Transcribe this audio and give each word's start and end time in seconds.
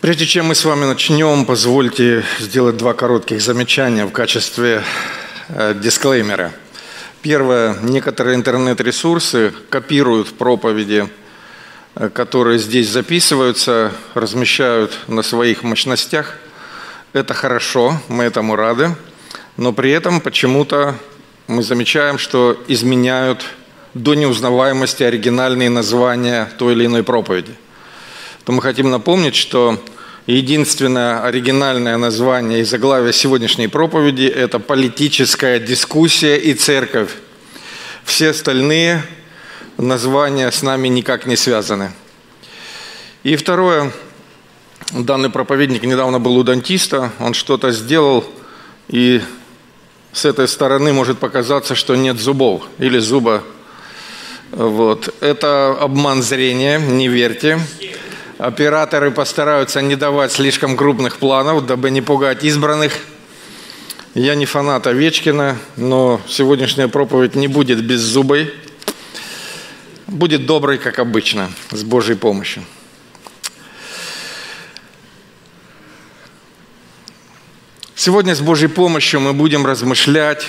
Прежде 0.00 0.24
чем 0.24 0.46
мы 0.46 0.54
с 0.54 0.64
вами 0.64 0.86
начнем, 0.86 1.44
позвольте 1.44 2.24
сделать 2.38 2.78
два 2.78 2.94
коротких 2.94 3.42
замечания 3.42 4.06
в 4.06 4.12
качестве 4.12 4.82
э, 5.50 5.74
дисклеймера. 5.74 6.52
Первое. 7.20 7.76
Некоторые 7.82 8.36
интернет-ресурсы 8.36 9.52
копируют 9.68 10.32
проповеди, 10.38 11.06
э, 11.96 12.08
которые 12.08 12.58
здесь 12.58 12.88
записываются, 12.88 13.92
размещают 14.14 15.00
на 15.06 15.20
своих 15.20 15.64
мощностях. 15.64 16.38
Это 17.12 17.34
хорошо, 17.34 18.00
мы 18.08 18.24
этому 18.24 18.56
рады, 18.56 18.96
но 19.58 19.74
при 19.74 19.90
этом 19.90 20.22
почему-то 20.22 20.94
мы 21.46 21.62
замечаем, 21.62 22.16
что 22.16 22.58
изменяют 22.68 23.44
до 23.92 24.14
неузнаваемости 24.14 25.02
оригинальные 25.02 25.68
названия 25.68 26.50
той 26.56 26.72
или 26.72 26.86
иной 26.86 27.02
проповеди– 27.02 27.52
то 28.50 28.54
мы 28.54 28.62
хотим 28.62 28.90
напомнить, 28.90 29.36
что 29.36 29.80
единственное 30.26 31.22
оригинальное 31.22 31.96
название 31.98 32.62
и 32.62 32.64
заглавие 32.64 33.12
сегодняшней 33.12 33.68
проповеди– 33.68 34.24
это 34.24 34.58
политическая 34.58 35.60
дискуссия 35.60 36.36
и 36.36 36.52
церковь. 36.54 37.12
Все 38.02 38.30
остальные 38.30 39.04
названия 39.78 40.50
с 40.50 40.62
нами 40.62 40.88
никак 40.88 41.26
не 41.26 41.36
связаны. 41.36 41.92
И 43.22 43.36
второе, 43.36 43.92
данный 44.90 45.30
проповедник 45.30 45.84
недавно 45.84 46.18
был 46.18 46.36
у 46.36 46.42
дантиста, 46.42 47.12
он 47.20 47.34
что-то 47.34 47.70
сделал, 47.70 48.24
и 48.88 49.22
с 50.12 50.24
этой 50.24 50.48
стороны 50.48 50.92
может 50.92 51.20
показаться, 51.20 51.76
что 51.76 51.94
нет 51.94 52.18
зубов 52.18 52.64
или 52.78 52.98
зуба. 52.98 53.44
Вот. 54.50 55.14
Это 55.20 55.70
обман 55.80 56.24
зрения, 56.24 56.80
не 56.80 57.06
верьте. 57.06 57.60
Операторы 58.40 59.10
постараются 59.10 59.82
не 59.82 59.96
давать 59.96 60.32
слишком 60.32 60.74
крупных 60.74 61.18
планов, 61.18 61.66
дабы 61.66 61.90
не 61.90 62.00
пугать 62.00 62.42
избранных. 62.42 62.94
Я 64.14 64.34
не 64.34 64.46
фанат 64.46 64.86
Овечкина, 64.86 65.58
но 65.76 66.22
сегодняшняя 66.26 66.88
проповедь 66.88 67.34
не 67.34 67.48
будет 67.48 67.84
без 67.84 68.00
зубой. 68.00 68.54
Будет 70.06 70.46
доброй, 70.46 70.78
как 70.78 70.98
обычно, 70.98 71.50
с 71.70 71.82
Божьей 71.82 72.16
помощью. 72.16 72.64
Сегодня 77.94 78.34
с 78.34 78.40
Божьей 78.40 78.68
помощью 78.68 79.20
мы 79.20 79.34
будем 79.34 79.66
размышлять 79.66 80.46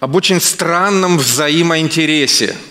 об 0.00 0.14
очень 0.16 0.38
странном 0.42 1.16
взаимоинтересе– 1.16 2.58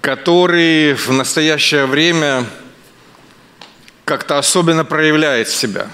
который 0.00 0.94
в 0.94 1.10
настоящее 1.10 1.86
время 1.86 2.46
как-то 4.04 4.38
особенно 4.38 4.84
проявляет 4.84 5.48
себя. 5.48 5.90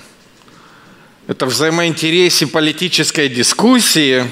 Это 1.26 1.46
взаимоинтересе 1.46 2.46
политической 2.46 3.28
дискуссии 3.28 4.30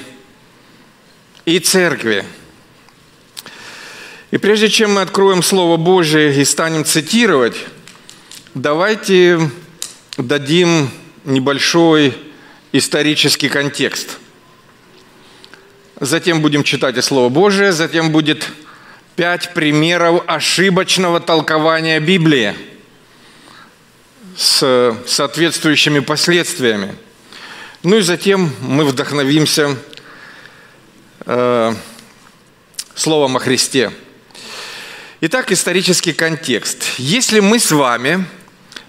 и 1.45 1.59
церкви. 1.59 2.25
И 4.31 4.39
прежде 4.39 4.69
чем 4.69 4.95
мы 4.95 5.01
откроем 5.01 5.43
Слово 5.43 5.77
Божие 5.77 6.41
и 6.41 6.45
станем 6.45 6.85
цитировать, 6.85 7.57
давайте 8.55 9.51
дадим 10.17 10.91
небольшой 11.25 12.17
исторический 12.73 13.49
контекст. 13.49 14.19
Затем 16.01 16.43
будем 16.43 16.63
читать 16.63 17.03
Слово 17.05 17.29
Божие, 17.29 17.73
затем 17.73 18.13
будет 18.13 18.49
пять 19.17 19.55
примеров 19.55 20.25
ошибочного 20.27 21.21
толкования 21.21 22.01
Библии 22.01 22.55
с 24.37 24.97
соответствующими 25.07 26.01
последствиями. 26.01 26.97
Ну 27.85 27.99
и 27.99 28.01
затем 28.01 28.53
мы 28.61 28.85
вдохновимся 28.85 29.77
э, 31.27 31.75
словом 32.97 33.37
о 33.37 33.41
Христе. 33.41 33.93
Итак, 35.21 35.53
исторический 35.53 36.13
контекст. 36.13 36.85
Если 36.99 37.39
мы 37.39 37.61
с 37.61 37.71
вами 37.71 38.27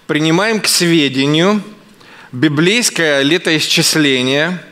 принимаем 0.08 0.60
к 0.60 0.68
сведению 0.68 1.62
библейское 2.32 3.22
летоисчисление 3.22 4.64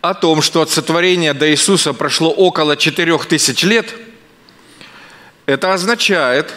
о 0.00 0.14
том, 0.14 0.42
что 0.42 0.62
от 0.62 0.70
сотворения 0.70 1.34
до 1.34 1.50
Иисуса 1.50 1.92
прошло 1.92 2.30
около 2.30 2.76
четырех 2.76 3.26
тысяч 3.26 3.64
лет– 3.64 3.92
это 5.52 5.74
означает, 5.74 6.50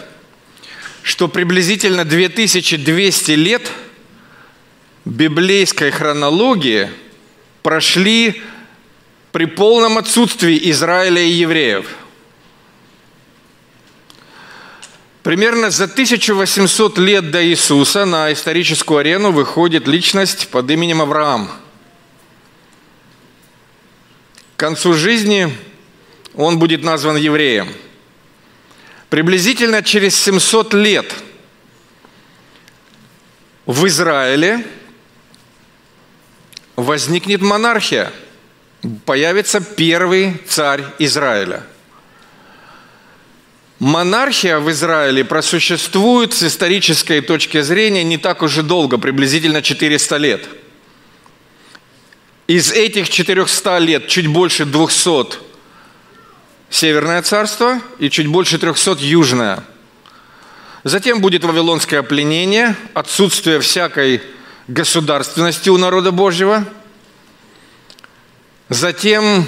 что 1.02 1.28
приблизительно 1.28 2.04
2200 2.06 3.30
лет 3.32 3.70
библейской 5.04 5.90
хронологии 5.90 6.90
прошли 7.62 8.42
при 9.32 9.44
полном 9.44 9.98
отсутствии 9.98 10.70
Израиля 10.70 11.20
и 11.20 11.30
евреев. 11.30 11.86
Примерно 15.22 15.70
за 15.70 15.84
1800 15.84 16.98
лет 16.98 17.30
до 17.30 17.44
Иисуса 17.44 18.06
на 18.06 18.32
историческую 18.32 18.98
арену 18.98 19.30
выходит 19.30 19.86
личность 19.86 20.48
под 20.48 20.70
именем 20.70 21.02
Авраам. 21.02 21.50
К 24.56 24.60
концу 24.60 24.94
жизни 24.94 25.54
он 26.34 26.58
будет 26.58 26.82
назван 26.82 27.16
евреем– 27.16 27.68
Приблизительно 29.10 29.82
через 29.82 30.16
700 30.16 30.74
лет 30.74 31.14
в 33.64 33.86
Израиле 33.86 34.66
возникнет 36.74 37.40
монархия, 37.40 38.12
появится 39.04 39.60
первый 39.60 40.40
царь 40.48 40.84
Израиля. 40.98 41.62
Монархия 43.78 44.58
в 44.58 44.70
Израиле 44.70 45.24
просуществует 45.24 46.32
с 46.32 46.42
исторической 46.42 47.20
точки 47.20 47.60
зрения 47.60 48.02
не 48.02 48.16
так 48.18 48.42
уж 48.42 48.58
и 48.58 48.62
долго, 48.62 48.98
приблизительно 48.98 49.62
400 49.62 50.16
лет. 50.16 50.48
Из 52.46 52.72
этих 52.72 53.10
400 53.10 53.78
лет 53.78 54.08
чуть 54.08 54.28
больше 54.28 54.64
200 54.64 55.55
Северное 56.68 57.22
царство 57.22 57.80
и 57.98 58.10
чуть 58.10 58.26
больше 58.26 58.58
300 58.58 58.96
Южное. 59.00 59.62
Затем 60.82 61.20
будет 61.20 61.44
Вавилонское 61.44 62.02
пленение, 62.02 62.76
отсутствие 62.92 63.60
всякой 63.60 64.22
государственности 64.68 65.68
у 65.68 65.78
народа 65.78 66.10
Божьего. 66.10 66.64
Затем 68.68 69.46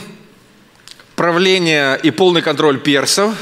правление 1.16 1.98
и 2.00 2.12
полный 2.12 2.42
контроль 2.42 2.78
персов. 2.78 3.34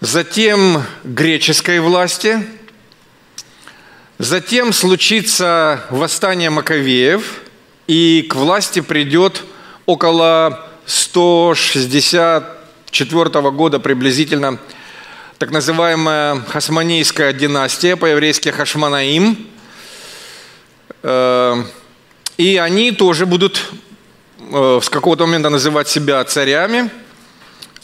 Затем 0.00 0.84
греческой 1.04 1.80
власти. 1.80 2.46
Затем 4.18 4.72
случится 4.72 5.84
восстание 5.90 6.50
Маковеев, 6.50 7.40
и 7.86 8.26
к 8.28 8.34
власти 8.34 8.80
придет 8.80 9.42
около 9.86 10.67
164 10.88 13.50
года 13.50 13.78
приблизительно 13.78 14.58
так 15.36 15.50
называемая 15.50 16.40
Хасманейская 16.48 17.34
династия, 17.34 17.94
по-еврейски 17.94 18.48
Хашманаим. 18.48 19.46
Э, 21.02 21.62
и 22.38 22.56
они 22.56 22.92
тоже 22.92 23.26
будут 23.26 23.70
э, 24.40 24.80
с 24.82 24.88
какого-то 24.88 25.26
момента 25.26 25.50
называть 25.50 25.88
себя 25.88 26.24
царями. 26.24 26.88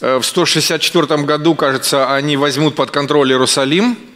Э, 0.01 0.17
в 0.17 0.25
164 0.25 1.23
году, 1.23 1.53
кажется, 1.53 2.11
они 2.11 2.37
возьмут 2.37 2.75
под 2.75 2.89
контроль 2.89 3.31
Иерусалим– 3.31 3.99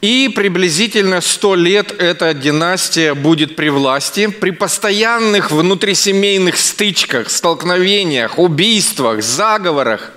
и 0.00 0.30
приблизительно 0.34 1.20
сто 1.20 1.54
лет 1.54 1.92
эта 2.00 2.32
династия 2.32 3.14
будет 3.14 3.54
при 3.54 3.68
власти, 3.68 4.28
при 4.28 4.50
постоянных 4.50 5.50
внутрисемейных 5.50 6.56
стычках, 6.56 7.28
столкновениях, 7.28 8.38
убийствах, 8.38 9.22
заговорах. 9.22 10.12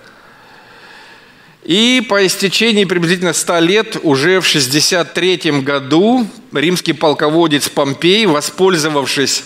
И 1.64 2.06
по 2.08 2.26
истечении 2.26 2.86
приблизительно 2.86 3.34
100 3.34 3.60
лет, 3.60 3.98
уже 4.04 4.40
в 4.40 4.46
63 4.46 5.62
году, 5.62 6.28
римский 6.54 6.94
полководец 6.94 7.70
Помпей, 7.70 8.26
воспользовавшись 8.26 9.44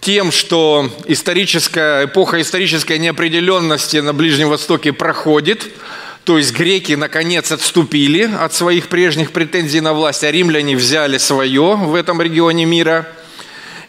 тем, 0.00 0.32
что 0.32 0.90
историческая, 1.06 2.04
эпоха 2.04 2.40
исторической 2.40 2.98
неопределенности 2.98 3.98
на 3.98 4.12
Ближнем 4.12 4.50
Востоке 4.50 4.92
проходит– 4.92 5.66
то 6.24 6.38
есть 6.38 6.52
греки 6.52 6.94
наконец 6.94 7.52
отступили 7.52 8.22
от 8.22 8.54
своих 8.54 8.88
прежних 8.88 9.32
претензий 9.32 9.80
на 9.80 9.92
власть, 9.92 10.24
а 10.24 10.30
римляне 10.30 10.74
взяли 10.74 11.18
свое 11.18 11.76
в 11.76 11.94
этом 11.94 12.20
регионе 12.20 12.64
мира. 12.64 13.06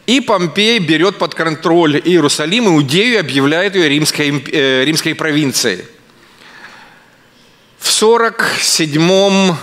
И 0.05 0.19
Помпей 0.19 0.79
берет 0.79 1.17
под 1.17 1.33
контроль 1.33 1.99
Иерусалим, 2.03 2.67
Иудею 2.67 3.19
объявляет 3.19 3.75
ее 3.75 3.89
римской, 3.89 4.43
э, 4.51 4.83
римской 4.85 5.15
провинцией. 5.15 5.85
47 8.05 9.55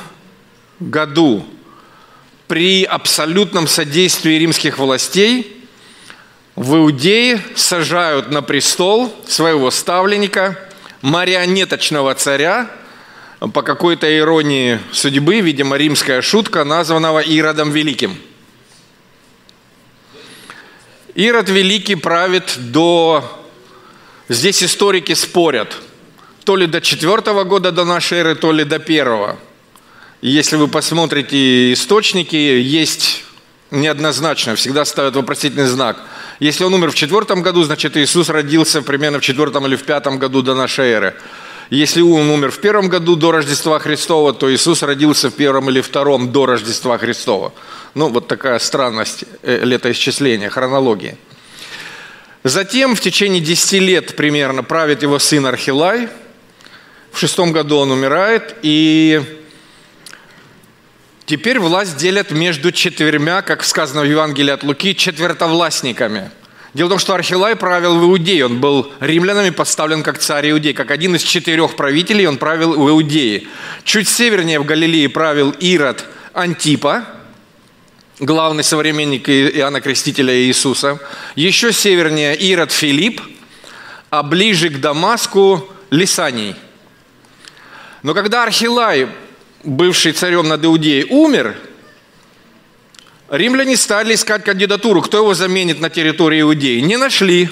году 0.81 1.45
при 2.49 2.85
абсолютном 2.85 3.69
содействии 3.69 4.35
римских 4.35 4.79
властей 4.79 5.67
в 6.57 6.77
Иудее 6.77 7.43
сажают 7.55 8.31
на 8.31 8.41
престол 8.41 9.15
своего 9.29 9.71
ставленника, 9.71 10.59
марионеточного 11.03 12.15
царя, 12.15 12.71
по 13.53 13.63
какой-то 13.63 14.07
иронии 14.19 14.81
судьбы, 14.93 15.41
видимо, 15.41 15.77
римская 15.77 16.23
шутка, 16.23 16.65
названного 16.65 17.19
Иродом 17.19 17.73
Великим. 17.73 18.17
Ирод 21.15 21.49
Великий 21.49 21.97
правит 21.97 22.55
до... 22.57 23.25
Здесь 24.29 24.63
историки 24.63 25.13
спорят, 25.15 25.77
то 26.45 26.57
ли 26.57 26.67
до 26.67 26.81
четвертого 26.81 27.45
года 27.45 27.73
до 27.73 27.85
нашей 27.85 28.19
эры, 28.19 28.35
то 28.35 28.53
ли 28.53 28.65
до 28.65 28.79
первого– 28.79 29.39
если 30.23 30.55
вы 30.55 30.69
посмотрите 30.69 31.73
источники, 31.73 32.37
есть 32.37 33.25
неоднозначно, 33.73 34.55
всегда 34.55 34.85
ставят 34.85 35.17
вопросительный 35.17 35.67
знак. 35.67 36.01
Если 36.39 36.65
он 36.65 36.75
умер 36.75 36.93
в 36.93 36.95
четвертом 36.95 37.43
году, 37.43 37.63
значит 37.65 37.97
Иисус 37.97 38.29
родился 38.29 38.83
примерно 38.83 39.19
в 39.19 39.23
четвертом 39.23 39.67
или 39.67 39.77
в 39.77 39.85
пятом 39.85 40.19
году 40.19 40.43
до 40.43 40.55
нашей 40.55 40.91
эры. 40.91 41.15
Если 41.71 42.03
он 42.03 42.29
умер 42.29 42.51
в 42.51 42.59
первом 42.59 42.89
году 42.89 43.17
до 43.17 43.33
Рождества 43.33 43.79
Христова, 43.79 44.35
то 44.35 44.53
Иисус 44.53 44.83
родился 44.83 45.31
в 45.31 45.35
первом 45.35 45.71
или 45.71 45.81
втором 45.81 46.31
до 46.31 46.45
Рождества 46.45 46.99
Христова. 46.99 47.55
Ну, 47.95 48.09
вот 48.09 48.29
такая 48.29 48.59
странность 48.59 49.25
э, 49.43 49.65
летоисчисления, 49.65 50.51
хронологии. 50.51 51.17
Затем 52.45 52.95
в 52.95 53.01
течение 53.01 53.41
10 53.41 53.73
лет 53.81 54.17
примерно 54.17 54.63
правит 54.63 55.03
его 55.03 55.19
сын 55.19 55.47
Архилай. 55.47 56.09
В 57.11 57.19
шестом 57.19 57.53
году 57.53 57.79
он 57.79 57.91
умирает, 57.91 58.57
и 58.63 59.42
Теперь 61.33 61.59
власть 61.59 61.97
делят 61.97 62.31
между 62.31 62.73
четвермя, 62.73 63.41
как 63.41 63.65
сказано 63.65 64.03
в 64.03 64.05
Евангелии 64.05 64.51
от 64.51 64.63
Луки, 64.63 64.95
четвертовластниками. 64.95 66.31
Дело 66.75 66.89
в 66.89 66.91
том, 66.91 66.99
что 66.99 67.15
Архилай 67.15 67.57
правил 67.57 67.99
в 67.99 68.05
Иудее. 68.05 68.45
Он 68.45 68.61
был 68.61 68.93
римлянами 69.01 69.49
поставлен 69.49 70.03
как 70.03 70.19
царь 70.19 70.51
Иудеи. 70.51 70.73
Как 70.73 70.91
один 70.91 71.17
из 71.17 71.23
четырех 71.23 71.75
правителей 71.75 72.27
он 72.27 72.37
правил 72.37 72.75
в 72.75 72.87
Иудее. 72.91 73.47
Чуть 73.83 74.09
севернее 74.09 74.61
в 74.61 74.67
Галилее 74.67 75.09
правил 75.09 75.53
Ирод 75.53 76.05
Антипа, 76.35 77.07
главный 78.21 78.63
современник 78.63 79.27
Иоанна 79.31 79.81
Крестителя 79.81 80.39
Иисуса. 80.39 80.99
Еще 81.35 81.73
севернее 81.73 82.37
Ирод 82.37 82.73
Филипп, 82.73 83.23
а 84.11 84.23
ближе 84.23 84.69
к 84.69 84.81
Дамаску 84.81 85.67
Лисаний. 85.89 86.57
Но 88.03 88.13
когда 88.13 88.43
Архилай 88.43 89.09
бывший 89.65 90.13
царем 90.13 90.49
над 90.49 90.65
Иудеей, 90.65 91.07
умер, 91.09 91.57
римляне 93.29 93.77
стали 93.77 94.15
искать 94.15 94.45
кандидатуру, 94.45 95.03
кто 95.03 95.19
его 95.19 95.35
заменит 95.35 95.81
на 95.81 95.91
территории 95.91 96.41
Иудеи. 96.41 96.81
Не 96.81 96.97
нашли 96.97 97.49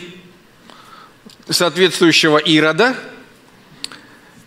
соответствующего 1.49 2.39
Ирода 2.39 2.95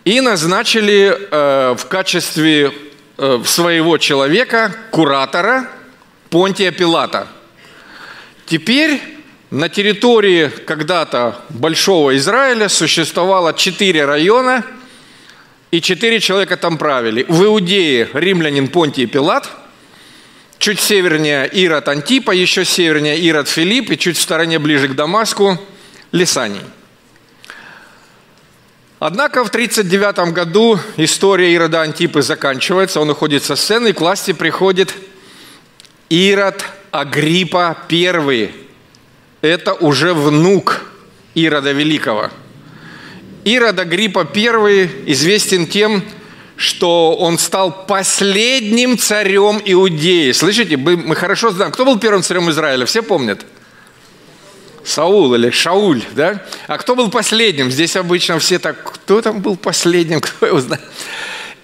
и 0.04 0.20
назначили 0.20 1.16
э, 1.30 1.74
в 1.76 1.86
качестве 1.86 2.72
э, 3.16 3.42
своего 3.44 3.98
человека, 3.98 4.74
куратора 4.90 5.68
Понтия 6.30 6.72
Пилата. 6.72 7.28
Теперь 8.46 9.00
на 9.50 9.68
территории 9.68 10.48
когда-то 10.48 11.40
Большого 11.48 12.16
Израиля 12.16 12.68
существовало 12.68 13.54
четыре 13.54 14.04
района– 14.04 14.64
и 15.74 15.82
четыре 15.82 16.20
человека 16.20 16.56
там 16.56 16.78
правили. 16.78 17.24
В 17.28 17.42
Иудее 17.42 18.08
римлянин 18.12 18.68
Понтий 18.68 19.06
Пилат, 19.06 19.50
чуть 20.58 20.78
севернее 20.78 21.48
Ирод 21.48 21.88
Антипа, 21.88 22.30
еще 22.30 22.64
севернее 22.64 23.18
Ирод 23.18 23.48
Филипп, 23.48 23.90
и 23.90 23.98
чуть 23.98 24.16
в 24.16 24.22
стороне 24.22 24.60
ближе 24.60 24.86
к 24.86 24.94
Дамаску 24.94 25.58
Лисаний. 26.12 26.60
Однако 29.00 29.44
в 29.44 29.50
39 29.50 30.32
году 30.32 30.78
история 30.96 31.52
Ирода 31.52 31.80
Антипы 31.80 32.22
заканчивается, 32.22 33.00
он 33.00 33.10
уходит 33.10 33.42
со 33.42 33.56
сцены, 33.56 33.88
и 33.88 33.92
к 33.92 34.00
власти 34.00 34.32
приходит 34.32 34.94
Ирод 36.08 36.64
Агриппа 36.92 37.76
I. 37.90 38.54
Это 39.40 39.74
уже 39.74 40.14
внук 40.14 40.82
Ирода 41.34 41.72
Великого– 41.72 42.30
Ирод 43.44 43.78
Агриппа 43.78 44.28
I 44.34 44.90
известен 45.06 45.66
тем, 45.66 46.02
что 46.56 47.14
он 47.14 47.38
стал 47.38 47.86
последним 47.86 48.96
царем 48.96 49.60
Иудеи. 49.64 50.32
Слышите, 50.32 50.76
мы 50.76 51.14
хорошо 51.14 51.50
знаем, 51.50 51.72
кто 51.72 51.84
был 51.84 51.98
первым 51.98 52.22
царем 52.22 52.48
Израиля, 52.50 52.86
все 52.86 53.02
помнят? 53.02 53.44
Саул 54.84 55.34
или 55.34 55.50
Шауль, 55.50 56.02
да? 56.12 56.42
А 56.66 56.78
кто 56.78 56.94
был 56.94 57.10
последним? 57.10 57.70
Здесь 57.70 57.96
обычно 57.96 58.38
все 58.38 58.58
так, 58.58 58.82
кто 58.82 59.22
там 59.22 59.40
был 59.40 59.56
последним, 59.56 60.20
кто 60.22 60.46
его 60.46 60.60
знает? 60.60 60.82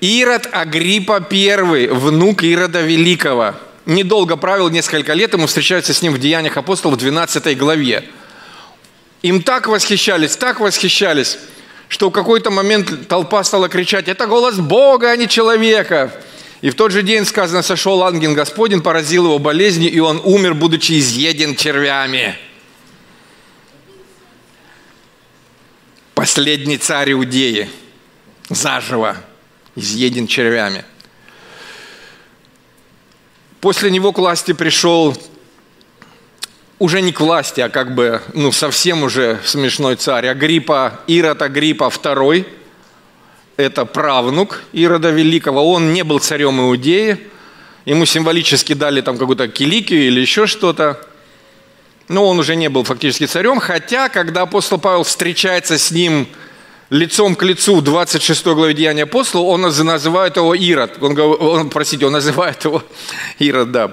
Ирод 0.00 0.48
Агриппа 0.52 1.26
I, 1.30 1.88
внук 1.88 2.42
Ирода 2.42 2.80
Великого. 2.80 3.54
Недолго 3.86 4.36
правил, 4.36 4.70
несколько 4.70 5.12
лет, 5.12 5.32
ему 5.32 5.46
встречаются 5.46 5.92
с 5.92 6.02
ним 6.02 6.14
в 6.14 6.18
Деяниях 6.18 6.56
апостолов 6.56 6.96
в 6.96 7.00
12 7.00 7.56
главе. 7.58 8.04
Им 9.22 9.42
так 9.42 9.68
восхищались, 9.68 10.36
так 10.36 10.60
восхищались, 10.60 11.38
что 11.90 12.08
в 12.08 12.12
какой-то 12.12 12.52
момент 12.52 13.08
толпа 13.08 13.42
стала 13.42 13.68
кричать, 13.68 14.06
это 14.06 14.28
голос 14.28 14.56
Бога, 14.58 15.10
а 15.10 15.16
не 15.16 15.28
человека. 15.28 16.14
И 16.60 16.70
в 16.70 16.76
тот 16.76 16.92
же 16.92 17.02
день, 17.02 17.24
сказано, 17.24 17.62
сошел 17.62 18.04
ангел 18.04 18.32
Господень, 18.32 18.80
поразил 18.80 19.24
его 19.24 19.40
болезнью, 19.40 19.90
и 19.90 19.98
он 19.98 20.20
умер, 20.22 20.54
будучи 20.54 21.00
изъеден 21.00 21.56
червями. 21.56 22.38
Последний 26.14 26.78
царь 26.78 27.12
Иудеи, 27.12 27.68
заживо, 28.48 29.16
изъеден 29.74 30.28
червями. 30.28 30.84
После 33.60 33.90
него 33.90 34.12
к 34.12 34.18
власти 34.18 34.52
пришел 34.52 35.16
уже 36.80 37.02
не 37.02 37.12
к 37.12 37.20
власти, 37.20 37.60
а 37.60 37.68
как 37.68 37.94
бы, 37.94 38.22
ну, 38.32 38.50
совсем 38.50 39.02
уже 39.02 39.38
смешной 39.44 39.96
царь. 39.96 40.26
Агриппа, 40.26 41.00
Ирод 41.06 41.42
Агриппа 41.42 41.84
II, 41.84 42.46
это 43.58 43.84
правнук 43.84 44.62
Ирода 44.72 45.10
Великого. 45.10 45.70
Он 45.70 45.92
не 45.92 46.02
был 46.02 46.18
царем 46.18 46.58
Иудеи. 46.58 47.18
Ему 47.84 48.06
символически 48.06 48.72
дали 48.72 49.02
там 49.02 49.18
какую-то 49.18 49.48
киликию 49.48 50.06
или 50.06 50.20
еще 50.20 50.46
что-то. 50.46 50.98
Но 52.08 52.26
он 52.26 52.38
уже 52.38 52.56
не 52.56 52.68
был 52.68 52.82
фактически 52.84 53.26
царем. 53.26 53.60
Хотя, 53.60 54.08
когда 54.08 54.42
апостол 54.42 54.78
Павел 54.78 55.02
встречается 55.02 55.76
с 55.76 55.90
ним 55.90 56.26
лицом 56.88 57.36
к 57.36 57.42
лицу 57.42 57.76
в 57.76 57.82
26 57.82 58.46
главе 58.46 58.72
Деяния 58.72 59.02
апостола, 59.02 59.42
он 59.42 59.60
называет 59.60 60.36
его 60.36 60.54
Ирод. 60.54 60.96
Он, 61.02 61.18
он, 61.18 61.68
простите, 61.68 62.06
он 62.06 62.12
называет 62.12 62.64
его 62.64 62.82
Ирод, 63.38 63.70
да, 63.70 63.92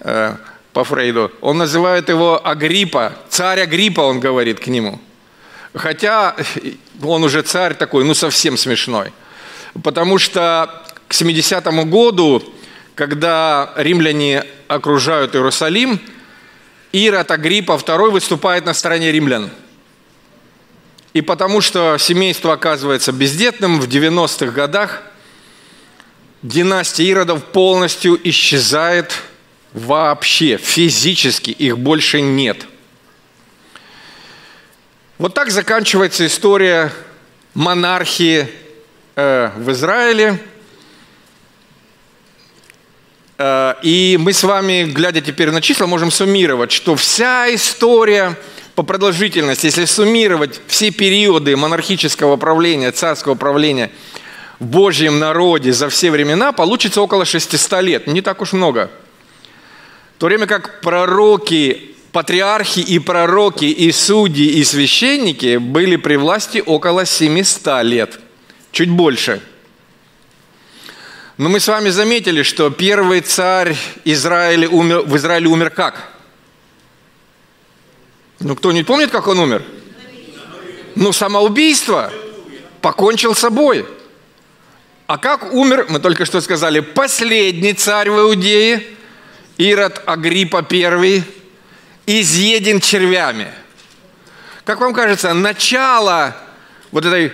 э, 0.00 0.36
по 0.72 0.84
Фрейду. 0.84 1.32
Он 1.40 1.58
называет 1.58 2.08
его 2.08 2.40
Агриппа, 2.44 3.12
царь 3.28 3.60
Агриппа, 3.60 4.00
он 4.00 4.20
говорит 4.20 4.60
к 4.60 4.66
нему. 4.66 5.00
Хотя 5.74 6.36
он 7.02 7.24
уже 7.24 7.42
царь 7.42 7.74
такой, 7.74 8.04
ну 8.04 8.14
совсем 8.14 8.56
смешной. 8.56 9.12
Потому 9.82 10.18
что 10.18 10.84
к 11.06 11.12
70-му 11.12 11.84
году, 11.84 12.42
когда 12.94 13.72
римляне 13.76 14.44
окружают 14.66 15.34
Иерусалим, 15.34 16.00
Ирод 16.92 17.30
Агриппа 17.30 17.72
II 17.72 18.10
выступает 18.10 18.64
на 18.64 18.74
стороне 18.74 19.12
римлян. 19.12 19.50
И 21.12 21.22
потому 21.22 21.60
что 21.60 21.96
семейство 21.98 22.54
оказывается 22.54 23.12
бездетным, 23.12 23.80
в 23.80 23.88
90-х 23.88 24.52
годах 24.52 25.02
династия 26.42 27.04
Иродов 27.04 27.44
полностью 27.44 28.18
исчезает– 28.22 29.12
Вообще, 29.74 30.56
физически 30.56 31.50
их 31.50 31.78
больше 31.78 32.20
нет. 32.20 32.66
Вот 35.18 35.34
так 35.34 35.50
заканчивается 35.50 36.26
история 36.26 36.92
монархии 37.52 38.48
э, 39.14 39.50
в 39.56 39.70
Израиле. 39.72 40.38
Э, 43.36 43.74
и 43.82 44.16
мы 44.18 44.32
с 44.32 44.42
вами, 44.42 44.84
глядя 44.84 45.20
теперь 45.20 45.50
на 45.50 45.60
числа, 45.60 45.86
можем 45.86 46.10
суммировать, 46.10 46.72
что 46.72 46.96
вся 46.96 47.52
история 47.54 48.38
по 48.74 48.82
продолжительности, 48.82 49.66
если 49.66 49.84
суммировать 49.84 50.60
все 50.66 50.90
периоды 50.90 51.56
монархического 51.56 52.36
правления, 52.36 52.92
царского 52.92 53.34
правления 53.34 53.90
в 54.60 54.64
Божьем 54.64 55.18
народе 55.18 55.72
за 55.72 55.90
все 55.90 56.10
времена, 56.10 56.52
получится 56.52 57.02
около 57.02 57.26
600 57.26 57.82
лет. 57.82 58.06
Не 58.06 58.22
так 58.22 58.40
уж 58.40 58.54
много– 58.54 58.90
то 60.18 60.26
время 60.26 60.46
как 60.46 60.80
пророки, 60.80 61.94
патриархи 62.12 62.80
и 62.80 62.98
пророки, 62.98 63.66
и 63.66 63.92
судьи, 63.92 64.46
и 64.58 64.64
священники 64.64 65.56
были 65.58 65.96
при 65.96 66.16
власти 66.16 66.62
около 66.64 67.06
700 67.06 67.84
лет, 67.84 68.20
чуть 68.72 68.90
больше. 68.90 69.40
Но 71.36 71.48
мы 71.48 71.60
с 71.60 71.68
вами 71.68 71.90
заметили, 71.90 72.42
что 72.42 72.68
первый 72.70 73.20
царь 73.20 73.76
Израиля 74.04 74.68
умер, 74.68 75.02
в 75.02 75.16
Израиле 75.16 75.46
умер 75.46 75.70
как? 75.70 76.10
Ну, 78.40 78.56
кто 78.56 78.72
не 78.72 78.82
помнит, 78.82 79.12
как 79.12 79.28
он 79.28 79.38
умер? 79.38 79.62
Ну, 80.96 81.12
самоубийство. 81.12 82.12
Покончил 82.80 83.36
с 83.36 83.38
собой. 83.38 83.86
А 85.06 85.16
как 85.16 85.52
умер, 85.52 85.86
мы 85.88 86.00
только 86.00 86.24
что 86.24 86.40
сказали, 86.40 86.80
последний 86.80 87.72
царь 87.72 88.10
в 88.10 88.18
Иудее, 88.18 88.97
Ирод 89.58 90.02
Агриппа 90.06 90.64
I, 90.70 91.22
изъеден 92.06 92.80
червями. 92.80 93.52
Как 94.64 94.80
вам 94.80 94.94
кажется, 94.94 95.34
начало 95.34 96.36
вот 96.92 97.04
этой 97.04 97.32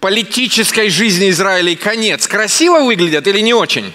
политической 0.00 0.88
жизни 0.88 1.30
Израиля 1.30 1.72
и 1.72 1.76
конец 1.76 2.26
красиво 2.28 2.80
выглядят 2.80 3.26
или 3.26 3.40
не 3.40 3.52
очень? 3.52 3.92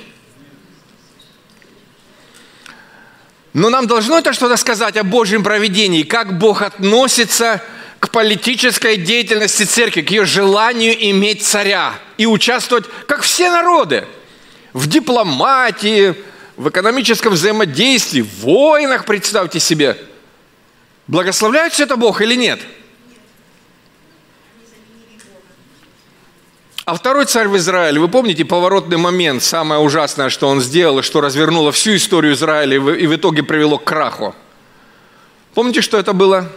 Но 3.53 3.69
нам 3.69 3.87
должно 3.87 4.19
это 4.19 4.33
что-то 4.33 4.57
сказать 4.57 4.97
о 4.97 5.03
Божьем 5.03 5.43
проведении, 5.43 6.03
как 6.03 6.37
Бог 6.37 6.61
относится 6.61 7.63
к 7.99 8.11
политической 8.11 8.97
деятельности 8.97 9.63
церкви, 9.63 10.01
к 10.01 10.11
ее 10.11 10.25
желанию 10.25 10.93
иметь 11.11 11.43
царя 11.43 11.95
и 12.17 12.25
участвовать, 12.25 12.85
как 13.07 13.21
все 13.21 13.49
народы, 13.49 14.05
в 14.73 14.87
дипломатии, 14.87 16.15
в 16.59 16.67
экономическом 16.67 17.31
взаимодействии, 17.33 18.19
в 18.21 18.41
войнах, 18.41 19.05
представьте 19.05 19.61
себе. 19.61 19.97
Благословляет 21.07 21.71
все 21.71 21.83
это 21.83 21.95
Бог 21.95 22.21
или 22.21 22.35
нет? 22.35 22.59
А 26.83 26.95
второй 26.95 27.27
царь 27.27 27.47
в 27.47 27.55
Израиле, 27.55 28.01
вы 28.01 28.09
помните 28.09 28.43
поворотный 28.43 28.97
момент, 28.97 29.41
самое 29.41 29.79
ужасное, 29.79 30.27
что 30.27 30.49
он 30.49 30.59
сделал, 30.59 31.01
что 31.01 31.21
развернуло 31.21 31.71
всю 31.71 31.95
историю 31.95 32.33
Израиля 32.33 32.75
и 32.93 33.07
в 33.07 33.15
итоге 33.15 33.41
привело 33.41 33.77
к 33.77 33.85
краху? 33.85 34.35
Помните, 35.53 35.79
что 35.79 35.97
это 35.97 36.11
было? 36.11 36.49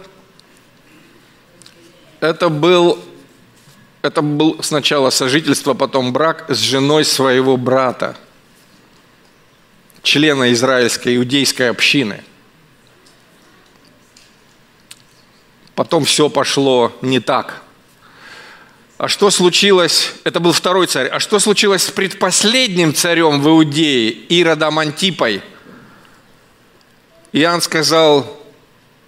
Это 2.18 2.48
был, 2.48 2.98
это 4.02 4.20
был 4.20 4.64
сначала 4.64 5.10
сожительство, 5.10 5.74
потом 5.74 6.12
брак 6.12 6.46
с 6.48 6.58
женой 6.58 7.04
своего 7.04 7.56
брата, 7.56 8.16
члена 10.02 10.52
израильской 10.52 11.16
иудейской 11.16 11.70
общины. 11.70 12.22
Потом 15.74 16.04
все 16.04 16.28
пошло 16.28 16.92
не 17.02 17.20
так– 17.20 17.62
а 19.02 19.08
что 19.08 19.30
случилось, 19.30 20.12
это 20.22 20.38
был 20.38 20.52
второй 20.52 20.86
царь, 20.86 21.08
а 21.08 21.18
что 21.18 21.40
случилось 21.40 21.82
с 21.82 21.90
предпоследним 21.90 22.94
царем 22.94 23.42
в 23.42 23.48
Иудее, 23.48 24.10
Иродом 24.10 24.78
Антипой? 24.78 25.42
Иоанн 27.32 27.60
сказал, 27.62 28.40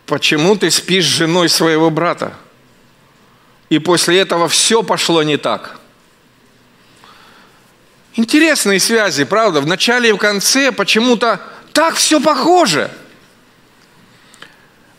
почему 0.07 0.57
ты 0.57 0.73
спишь 0.73 1.05
с 1.05 1.17
женой 1.17 1.49
своего 1.49 1.91
брата? 1.91 2.35
И 3.69 3.79
после 3.79 4.19
этого 4.19 4.49
все 4.49 4.83
пошло 4.83 5.23
не 5.23 5.37
так. 5.37 5.79
Интересные 8.15 8.81
связи, 8.81 9.25
правда? 9.25 9.61
В 9.61 9.67
начале 9.67 10.11
и 10.11 10.13
в 10.13 10.19
конце 10.19 10.73
почему-то 10.73 11.41
так 11.73 11.97
все 11.97 12.21
похоже. 12.21 12.91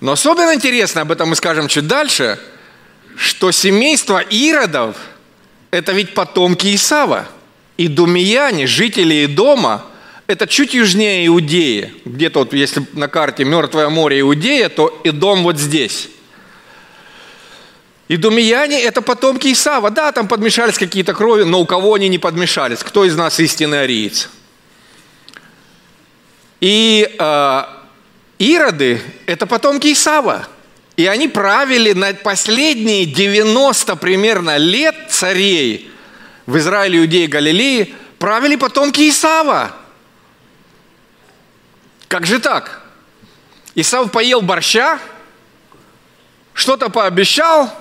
Но 0.01 0.11
особенно 0.11 0.53
интересно, 0.53 1.01
об 1.01 1.11
этом 1.11 1.29
мы 1.29 1.35
скажем 1.35 1.67
чуть 1.67 1.87
дальше– 1.87 2.39
что 3.15 3.51
семейство 3.51 4.19
Иродов– 4.19 4.97
это 5.71 5.93
ведь 5.93 6.13
потомки 6.13 6.73
Исава. 6.75 7.27
И 7.77 7.87
думияне, 7.87 8.67
жители 8.67 9.25
дома 9.25 9.85
это 10.27 10.47
чуть 10.47 10.73
южнее 10.73 11.27
Иудеи. 11.27 11.93
Где-то 12.05 12.39
вот, 12.39 12.53
если 12.53 12.85
на 12.93 13.07
карте 13.07 13.43
Мертвое 13.43 13.89
море 13.89 14.21
Иудея, 14.21 14.69
то 14.69 14.87
и 15.03 15.11
дом 15.11 15.43
вот 15.43 15.57
здесь. 15.57 16.09
И 18.07 18.15
это 18.17 19.01
потомки 19.01 19.51
Исава. 19.51 19.89
Да, 19.89 20.11
там 20.11 20.27
подмешались 20.27 20.77
какие-то 20.77 21.13
крови, 21.13 21.43
но 21.43 21.59
у 21.59 21.65
кого 21.65 21.95
они 21.95 22.07
не 22.07 22.19
подмешались? 22.19 22.79
Кто 22.79 23.03
из 23.03 23.15
нас 23.15 23.39
истинный 23.39 23.81
ариец? 23.81 24.29
И 26.61 27.15
э, 27.17 27.63
Ироды– 28.37 29.01
это 29.25 29.47
потомки 29.47 29.91
Исава. 29.91 30.47
И 30.97 31.07
они 31.07 31.27
правили 31.27 31.93
на 31.93 32.13
последние 32.13 33.05
90 33.05 33.95
примерно 33.95 34.57
лет 34.57 34.95
царей 35.09 35.91
в 36.45 36.57
Израиле, 36.57 36.99
Иудее, 36.99 37.27
Галилее, 37.27 37.89
правили 38.19 38.55
потомки 38.55 39.09
Исава. 39.09 39.75
Как 42.07 42.25
же 42.25 42.39
так? 42.39 42.83
Исав 43.73 44.11
поел 44.11 44.41
борща, 44.41 44.99
что-то 46.53 46.89
пообещал, 46.89 47.73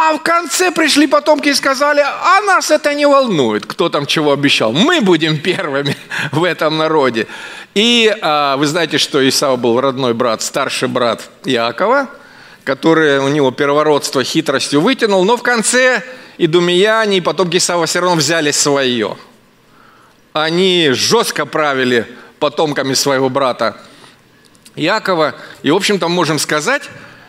а 0.00 0.16
в 0.16 0.22
конце 0.22 0.70
пришли 0.70 1.08
потомки 1.08 1.48
и 1.48 1.54
сказали, 1.54 2.00
а 2.00 2.40
нас 2.42 2.70
это 2.70 2.94
не 2.94 3.06
волнует, 3.06 3.66
кто 3.66 3.88
там 3.88 4.06
чего 4.06 4.32
обещал. 4.32 4.72
Мы 4.72 5.00
будем 5.00 5.38
первыми 5.38 5.96
в 6.32 6.44
этом 6.44 6.78
народе. 6.78 7.26
И 7.74 8.16
а, 8.22 8.56
вы 8.56 8.66
знаете, 8.66 8.98
что 8.98 9.26
Исав 9.28 9.58
был 9.58 9.80
родной 9.80 10.14
брат, 10.14 10.42
старший 10.42 10.88
брат 10.88 11.28
Иакова, 11.44 12.08
который 12.62 13.18
у 13.18 13.28
него 13.28 13.50
первородство 13.50 14.22
хитростью 14.22 14.80
вытянул, 14.80 15.24
но 15.24 15.36
в 15.36 15.42
конце 15.42 16.04
и 16.36 16.46
думияне, 16.46 17.18
и 17.18 17.20
потомки 17.20 17.56
Исава 17.56 17.86
все 17.86 18.00
равно 18.00 18.16
взяли 18.16 18.52
свое. 18.52 19.16
Они 20.32 20.90
жестко 20.92 21.44
правили 21.44 22.06
потомками 22.38 22.94
своего 22.94 23.28
брата 23.28 23.76
Якова. 24.76 25.34
И, 25.64 25.72
в 25.72 25.76
общем-то, 25.76 26.08
можем 26.08 26.38
сказать, 26.38 26.88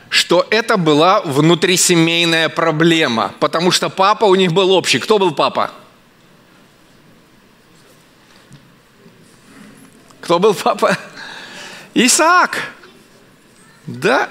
что 0.09 0.45
это 0.49 0.77
была 0.77 1.21
внутрисемейная 1.21 2.49
проблема, 2.49 3.33
потому 3.39 3.71
что 3.71 3.89
папа 3.89 4.25
у 4.25 4.35
них 4.35 4.51
был 4.51 4.71
общий. 4.71 4.99
Кто 4.99 5.19
был 5.19 5.31
папа? 5.31 5.71
Кто 10.21 10.39
был 10.39 10.53
папа? 10.53 10.97
Исаак. 11.93 12.57
Да, 13.85 14.29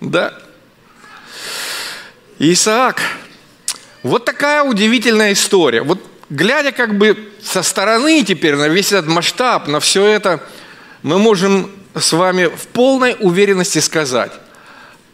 да. 0.00 0.38
Исаак. 2.38 3.02
Вот 4.02 4.24
такая 4.24 4.62
удивительная 4.62 5.32
история. 5.32 5.82
Вот 5.82 6.06
глядя 6.30 6.72
как 6.72 6.96
бы 6.96 7.32
со 7.42 7.62
стороны 7.62 8.22
теперь 8.22 8.56
на 8.56 8.68
весь 8.68 8.92
этот 8.92 9.08
масштаб, 9.08 9.66
на 9.66 9.80
все 9.80 10.06
это, 10.06 10.42
мы 11.02 11.18
можем 11.18 11.70
с 11.94 12.12
вами 12.12 12.46
в 12.46 12.68
полной 12.68 13.16
уверенности 13.18 13.78
сказать, 13.80 14.32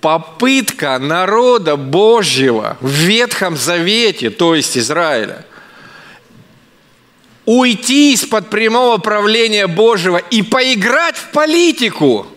попытка 0.06 1.00
народа 1.00 1.74
Божьего 1.74 2.76
в 2.80 2.88
Ветхом 2.88 3.56
Завете, 3.56 4.30
то 4.30 4.54
есть 4.54 4.78
Израиля– 4.78 5.44
уйти 7.44 8.12
из-под 8.12 8.48
прямого 8.48 8.98
правления 8.98 9.66
Божьего 9.66 10.18
и 10.18 10.42
поиграть 10.42 11.16
в 11.16 11.30
политику 11.32 12.28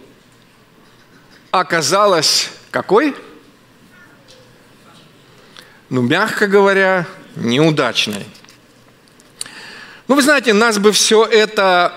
оказалось 1.51 2.49
какой? 2.71 3.15
Ну, 5.91 6.01
мягко 6.01 6.47
говоря, 6.47 7.05
неудачной. 7.35 8.25
Ну, 10.07 10.15
вы 10.15 10.23
знаете, 10.23 10.53
нас 10.53 10.79
бы 10.79 10.91
все 10.91 11.23
это 11.23 11.93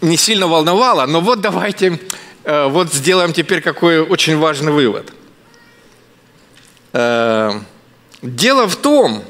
не 0.00 0.16
сильно 0.16 0.48
волновало, 0.48 1.06
но 1.06 1.20
вот 1.20 1.40
давайте 1.40 2.00
вот 2.44 2.92
сделаем 2.92 3.32
теперь 3.32 3.60
какой 3.60 4.00
очень 4.00 4.36
важный 4.36 4.72
вывод. 4.72 5.12
Э, 6.92 7.52
дело 8.22 8.68
в 8.68 8.76
том, 8.76 9.24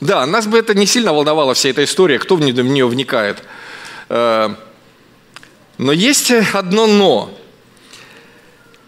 да, 0.00 0.26
нас 0.26 0.46
бы 0.46 0.58
это 0.58 0.74
не 0.74 0.86
сильно 0.86 1.12
волновало, 1.12 1.54
вся 1.54 1.70
эта 1.70 1.82
история, 1.82 2.18
кто 2.18 2.36
в 2.36 2.40
нее 2.40 2.86
вникает. 2.86 3.42
Э, 4.08 4.54
но 5.78 5.92
есть 5.92 6.30
одно 6.30 6.86
«но». 6.86 7.34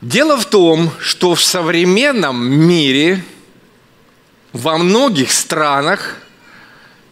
Дело 0.00 0.36
в 0.38 0.46
том, 0.46 0.90
что 0.98 1.34
в 1.34 1.42
современном 1.42 2.42
мире 2.50 3.22
во 4.52 4.78
многих 4.78 5.30
странах 5.30 6.16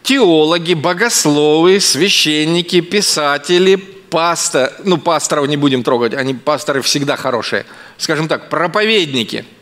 теологи, 0.01 0.73
богословы, 0.73 1.79
священники, 1.79 2.81
писатели, 2.81 3.98
пастор, 4.09 4.73
ну 4.83 4.97
пасторов 4.97 5.47
не 5.47 5.57
будем 5.57 5.83
трогать, 5.83 6.13
они 6.13 6.33
пасторы 6.33 6.81
всегда 6.81 7.15
хорошие, 7.15 7.65
скажем 7.97 8.27
так, 8.27 8.49
проповедники– 8.49 9.45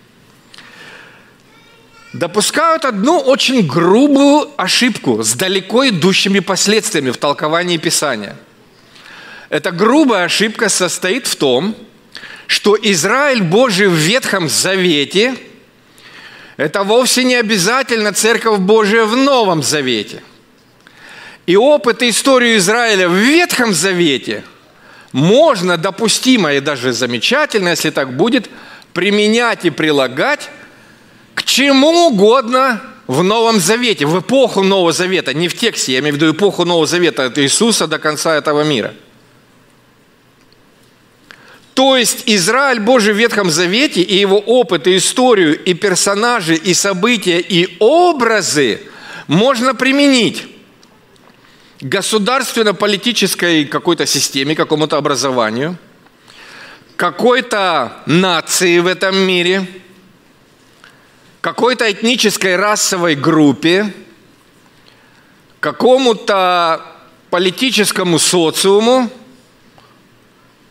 допускают 2.13 2.85
одну 2.85 3.19
очень 3.19 3.65
грубую 3.65 4.49
ошибку 4.57 5.23
с 5.23 5.33
далеко 5.33 5.87
идущими 5.87 6.39
последствиями 6.39 7.11
в 7.11 7.17
толковании 7.17 7.77
Писания. 7.77 8.35
Эта 9.49 9.71
грубая 9.71 10.25
ошибка 10.25 10.69
состоит 10.69 11.27
в 11.27 11.35
том, 11.35 11.75
что 12.47 12.77
Израиль 12.81 13.43
Божий 13.43 13.87
в 13.87 13.93
Ветхом 13.93 14.49
Завете 14.49 15.35
это 16.57 16.83
вовсе 16.83 17.23
не 17.23 17.35
обязательно 17.35 18.13
Церковь 18.13 18.59
Божия 18.59 19.05
в 19.05 19.15
Новом 19.15 19.61
Завете. 19.61 20.23
И 21.47 21.55
опыт 21.55 22.03
и 22.03 22.09
историю 22.09 22.57
Израиля 22.57 23.07
в 23.07 23.13
Ветхом 23.13 23.73
Завете 23.73 24.43
можно, 25.13 25.77
допустимо 25.77 26.53
и 26.53 26.59
даже 26.59 26.91
замечательно, 26.91 27.69
если 27.69 27.89
так 27.89 28.17
будет, 28.17 28.49
применять 28.93 29.63
и 29.63 29.69
прилагать 29.69 30.49
к 31.33 31.43
чему 31.43 32.07
угодно 32.07 32.81
в 33.07 33.23
Новом 33.23 33.61
Завете, 33.61 34.05
в 34.05 34.19
эпоху 34.19 34.61
Нового 34.61 34.91
Завета, 34.91 35.33
не 35.33 35.47
в 35.47 35.57
тексте, 35.57 35.93
я 35.93 35.99
имею 35.99 36.15
в 36.15 36.17
виду 36.17 36.33
эпоху 36.33 36.65
Нового 36.65 36.85
Завета 36.85 37.23
от 37.23 37.37
Иисуса 37.37 37.87
до 37.87 37.97
конца 37.97 38.35
этого 38.35 38.63
мира. 38.63 38.93
То 41.75 41.95
есть 41.95 42.23
Израиль 42.25 42.81
Божий 42.81 43.13
в 43.13 43.17
Ветхом 43.17 43.49
Завете 43.49 44.01
и 44.01 44.17
его 44.17 44.37
опыт, 44.37 44.85
и 44.87 44.97
историю, 44.97 45.57
и 45.63 45.73
персонажи, 45.73 46.55
и 46.55 46.73
события, 46.73 47.39
и 47.39 47.77
образы 47.79 48.81
можно 49.27 49.73
применить 49.73 50.43
государственно-политической 51.81 53.65
какой-то 53.65 54.05
системе, 54.05 54.55
какому-то 54.55 54.97
образованию, 54.97 55.77
какой-то 56.95 58.01
нации 58.05 58.79
в 58.79 58.87
этом 58.87 59.17
мире– 59.17 59.67
какой-то 61.47 61.89
этнической 61.89 62.57
расовой 62.57 63.15
группе, 63.15 63.93
какому-то 65.61 66.85
политическому 67.29 68.19
социуму 68.19 69.09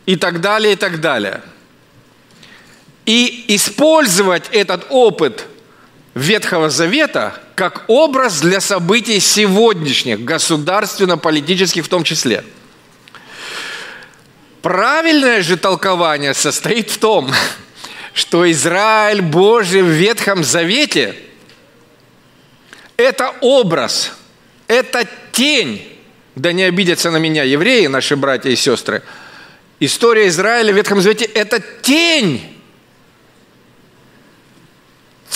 и 0.05 0.15
так 0.17 0.39
далее, 0.39 0.73
и 0.73 0.75
так 0.75 1.01
далее. 1.01 1.41
И 3.07 3.45
использовать 3.47 4.49
этот 4.51 4.85
опыт 4.89 5.47
Ветхого 6.21 6.69
Завета 6.69 7.39
как 7.55 7.85
образ 7.87 8.39
для 8.41 8.59
событий 8.59 9.19
сегодняшних, 9.19 10.23
государственно-политических 10.23 11.85
в 11.85 11.87
том 11.87 12.03
числе. 12.03 12.43
Правильное 14.61 15.41
же 15.41 15.57
толкование 15.57 16.33
состоит 16.33 16.89
в 16.89 16.97
том, 16.97 17.31
что 18.13 18.49
Израиль 18.51 19.21
Божий 19.21 19.81
в 19.81 19.87
Ветхом 19.87 20.43
Завете– 20.43 21.15
это 22.97 23.33
образ, 23.41 24.11
это 24.67 25.07
тень, 25.31 25.87
да 26.35 26.51
не 26.51 26.63
обидятся 26.63 27.11
на 27.11 27.17
меня 27.17 27.43
евреи, 27.43 27.87
наши 27.87 28.15
братья 28.15 28.49
и 28.49 28.55
сестры. 28.55 29.03
История 29.79 30.27
Израиля 30.27 30.73
в 30.73 30.75
Ветхом 30.75 31.01
Завете– 31.01 31.25
это 31.33 31.61
тень 31.81 32.56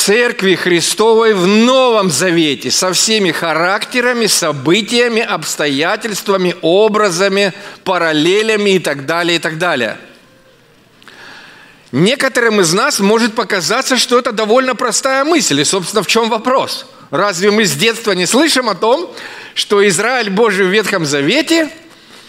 Церкви 0.01 0.55
Христовой 0.55 1.35
в 1.35 1.45
Новом 1.45 2.09
Завете 2.09 2.71
со 2.71 2.91
всеми 2.91 3.29
характерами, 3.31 4.25
событиями, 4.25 5.21
обстоятельствами, 5.21 6.55
образами, 6.63 7.53
параллелями 7.83 8.71
и 8.71 8.79
так 8.79 9.05
далее, 9.05 9.35
и 9.35 9.39
так 9.39 9.59
далее– 9.59 9.97
Некоторым 11.91 12.61
из 12.61 12.71
нас 12.71 13.01
может 13.01 13.35
показаться, 13.35 13.97
что 13.97 14.17
это 14.17 14.31
довольно 14.31 14.75
простая 14.75 15.25
мысль. 15.25 15.59
И, 15.59 15.65
собственно, 15.65 16.01
в 16.01 16.07
чем 16.07 16.29
вопрос? 16.29 16.85
Разве 17.09 17.51
мы 17.51 17.65
с 17.65 17.73
детства 17.73 18.13
не 18.13 18.25
слышим 18.25 18.69
о 18.69 18.75
том, 18.75 19.13
что 19.55 19.85
Израиль 19.85 20.29
Божий 20.29 20.65
в 20.65 20.69
Ветхом 20.69 21.05
Завете 21.05 21.69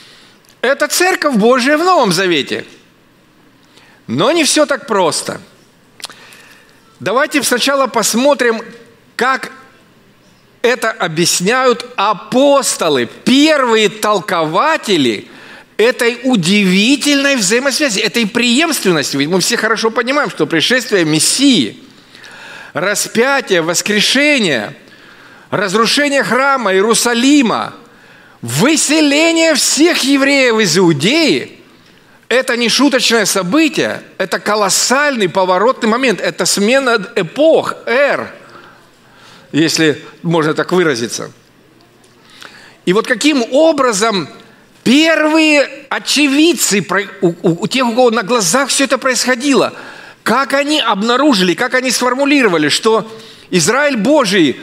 –это 0.62 0.88
Церковь 0.88 1.36
Божия 1.36 1.78
в 1.78 1.84
Новом 1.84 2.12
Завете? 2.12 2.64
Но 4.08 4.32
не 4.32 4.42
все 4.42 4.66
так 4.66 4.88
просто. 4.88 5.40
Давайте 7.02 7.42
сначала 7.42 7.88
посмотрим, 7.88 8.62
как 9.16 9.50
это 10.62 10.92
объясняют 10.92 11.84
апостолы, 11.96 13.08
первые 13.24 13.88
толкователи 13.88 15.26
этой 15.78 16.20
удивительной 16.22 17.34
взаимосвязи, 17.34 17.98
этой 17.98 18.28
преемственности. 18.28 19.16
Ведь 19.16 19.28
мы 19.28 19.40
все 19.40 19.56
хорошо 19.56 19.90
понимаем, 19.90 20.30
что 20.30 20.46
пришествие 20.46 21.04
Мессии, 21.04 21.82
распятие, 22.72 23.62
воскрешение, 23.62 24.76
разрушение 25.50 26.22
храма 26.22 26.72
Иерусалима, 26.72 27.74
выселение 28.42 29.56
всех 29.56 30.04
евреев 30.04 30.60
из 30.60 30.78
Иудеи– 30.78 31.58
это 32.34 32.56
не 32.56 32.68
шуточное 32.68 33.24
событие, 33.24 34.02
это 34.18 34.38
колоссальный 34.38 35.28
поворотный 35.28 35.88
момент, 35.88 36.20
это 36.20 36.46
смена 36.46 37.06
эпох, 37.14 37.74
эр, 37.86 38.32
если 39.52 40.02
можно 40.22 40.54
так 40.54 40.72
выразиться. 40.72 41.30
И 42.84 42.92
вот 42.92 43.06
каким 43.06 43.44
образом– 43.52 44.28
Первые 44.84 45.68
очевидцы, 45.90 46.84
у, 47.20 47.66
тех, 47.68 47.86
у 47.86 47.92
кого 47.92 48.10
на 48.10 48.24
глазах 48.24 48.68
все 48.68 48.84
это 48.84 48.98
происходило, 48.98 49.72
как 50.24 50.54
они 50.54 50.80
обнаружили, 50.80 51.54
как 51.54 51.74
они 51.74 51.92
сформулировали, 51.92 52.68
что 52.68 53.08
Израиль 53.50 53.96
Божий 53.96 54.60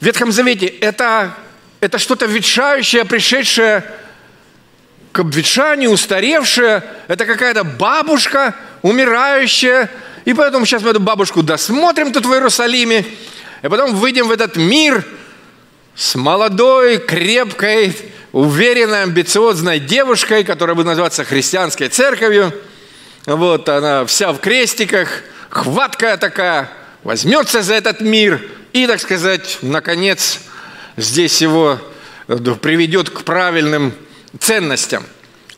в 0.00 0.04
Ветхом 0.04 0.32
Завете 0.32 0.66
это, 0.66 1.34
это 1.80 1.98
что-то 1.98 2.24
ветшающее, 2.24 3.04
пришедшее 3.04 3.84
к 5.18 5.20
обветшанию, 5.20 5.90
устаревшее, 5.90 6.84
это 7.08 7.26
какая-то 7.26 7.64
бабушка, 7.64 8.54
умирающая, 8.82 9.90
и 10.24 10.32
поэтому 10.32 10.64
сейчас 10.64 10.80
мы 10.82 10.90
эту 10.90 11.00
бабушку 11.00 11.42
досмотрим 11.42 12.12
тут 12.12 12.24
в 12.24 12.32
Иерусалиме, 12.32 13.04
и 13.62 13.66
потом 13.66 13.96
выйдем 13.96 14.28
в 14.28 14.30
этот 14.30 14.54
мир 14.54 15.04
с 15.96 16.14
молодой, 16.14 16.98
крепкой, 16.98 17.96
уверенной, 18.30 19.02
амбициозной 19.02 19.80
девушкой, 19.80 20.44
которая 20.44 20.76
будет 20.76 20.86
называться 20.86 21.24
христианской 21.24 21.88
церковью. 21.88 22.54
Вот 23.26 23.68
она 23.68 24.06
вся 24.06 24.32
в 24.32 24.38
крестиках, 24.38 25.08
хваткая 25.48 26.16
такая, 26.16 26.70
возьмется 27.02 27.62
за 27.62 27.74
этот 27.74 28.00
мир 28.02 28.40
и, 28.72 28.86
так 28.86 29.00
сказать, 29.00 29.58
наконец, 29.62 30.38
здесь 30.96 31.42
его 31.42 31.80
э, 32.28 32.36
приведет 32.62 33.10
к 33.10 33.22
правильным 33.22 33.92
ценностям. 34.38 35.04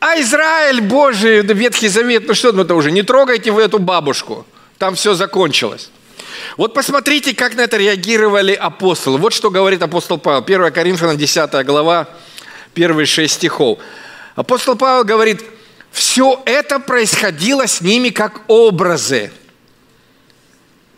А 0.00 0.18
Израиль, 0.20 0.80
Божий, 0.80 1.42
Ветхий 1.42 1.88
Завет, 1.88 2.26
ну 2.26 2.34
что 2.34 2.58
это 2.58 2.74
уже, 2.74 2.90
не 2.90 3.02
трогайте 3.02 3.50
вы 3.50 3.62
эту 3.62 3.78
бабушку, 3.78 4.46
там 4.78 4.94
все 4.94 5.14
закончилось. 5.14 5.90
Вот 6.56 6.74
посмотрите, 6.74 7.34
как 7.34 7.54
на 7.54 7.62
это 7.62 7.76
реагировали 7.76 8.52
апостолы. 8.52 9.18
Вот 9.18 9.32
что 9.32 9.50
говорит 9.50 9.82
апостол 9.82 10.18
Павел. 10.18 10.42
1 10.42 10.72
Коринфянам 10.72 11.16
10 11.16 11.66
глава, 11.66 12.08
первые 12.72 13.06
шесть 13.06 13.34
стихов. 13.34 13.78
Апостол 14.36 14.76
Павел 14.76 15.04
говорит, 15.04 15.42
все 15.90 16.40
это 16.46 16.78
происходило 16.78 17.66
с 17.66 17.80
ними 17.80 18.10
как 18.10 18.42
образы. 18.46 19.32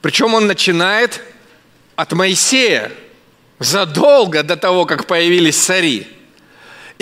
Причем 0.00 0.34
он 0.34 0.46
начинает 0.46 1.20
от 1.96 2.12
Моисея, 2.12 2.92
задолго 3.58 4.42
до 4.42 4.56
того, 4.56 4.86
как 4.86 5.06
появились 5.06 5.56
цари. 5.56 6.06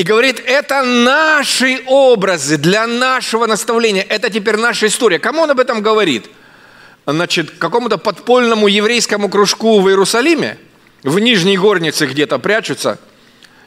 И 0.01 0.03
говорит, 0.03 0.43
это 0.47 0.83
наши 0.83 1.83
образы 1.87 2.57
для 2.57 2.87
нашего 2.87 3.47
наставления. 3.47 4.03
Это 4.03 4.31
теперь 4.31 4.57
наша 4.57 4.87
история. 4.87 5.19
Кому 5.19 5.43
он 5.43 5.51
об 5.51 5.61
этом 5.61 5.83
говорит? 5.83 6.31
Значит, 7.07 7.51
какому-то 7.51 7.99
подпольному 7.99 8.67
еврейскому 8.67 9.29
кружку 9.29 9.81
в 9.81 9.89
Иерусалиме? 9.89 10.59
В 11.03 11.19
Нижней 11.19 11.57
Горнице 11.57 12.07
где-то 12.07 12.39
прячутся– 12.39 12.99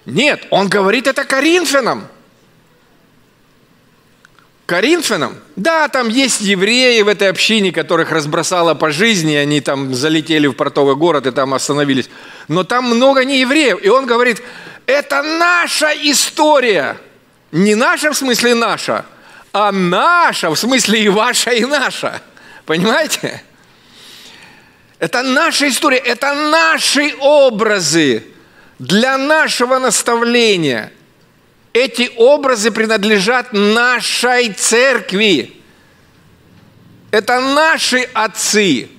нет, 0.06 0.46
он 0.50 0.68
говорит 0.68 1.08
это 1.08 1.24
Коринфянам. 1.24 2.08
Коринфянам? 4.66 5.36
Да, 5.56 5.88
там 5.88 6.10
есть 6.10 6.42
евреи 6.42 7.02
в 7.02 7.08
этой 7.08 7.30
общине, 7.30 7.72
которых 7.72 8.12
разбросало 8.12 8.74
по 8.76 8.92
жизни, 8.92 9.36
они 9.36 9.62
там 9.62 9.94
залетели 9.94 10.48
в 10.48 10.54
портовый 10.54 10.96
город 10.96 11.28
и 11.28 11.32
там 11.32 11.54
остановились. 11.54 12.10
Но 12.48 12.64
там 12.64 12.86
много 12.86 13.24
не 13.24 13.42
евреев. 13.42 13.84
И 13.84 13.90
он 13.90 14.06
говорит, 14.06 14.42
это 14.86 15.22
наша 15.22 15.92
история. 16.04 16.98
Не 17.52 17.76
наша 17.76 18.12
в 18.12 18.18
смысле 18.18 18.56
наша, 18.56 19.06
а 19.52 19.72
наша 19.72 20.50
в 20.50 20.56
смысле 20.56 21.04
и 21.04 21.10
ваша, 21.10 21.52
и 21.52 21.66
наша. 21.66 22.22
Понимаете? 22.66 23.44
Это 25.00 25.22
наша 25.22 25.68
история, 25.68 25.98
это 25.98 26.34
наши 26.34 27.14
образы 27.20 28.24
для 28.80 29.18
нашего 29.18 29.78
наставления. 29.80 30.92
Эти 31.74 32.12
образы 32.16 32.72
принадлежат 32.72 33.52
нашей 33.52 34.54
церкви. 34.54 35.54
Это 37.12 37.40
наши 37.40 38.10
отцы. 38.14 38.90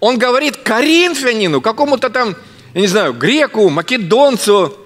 Он 0.00 0.18
говорит 0.18 0.56
коринфянину, 0.56 1.60
какому-то 1.60 2.10
там, 2.10 2.36
я 2.74 2.80
не 2.80 2.86
знаю, 2.86 3.12
греку, 3.12 3.68
македонцу, 3.68 4.81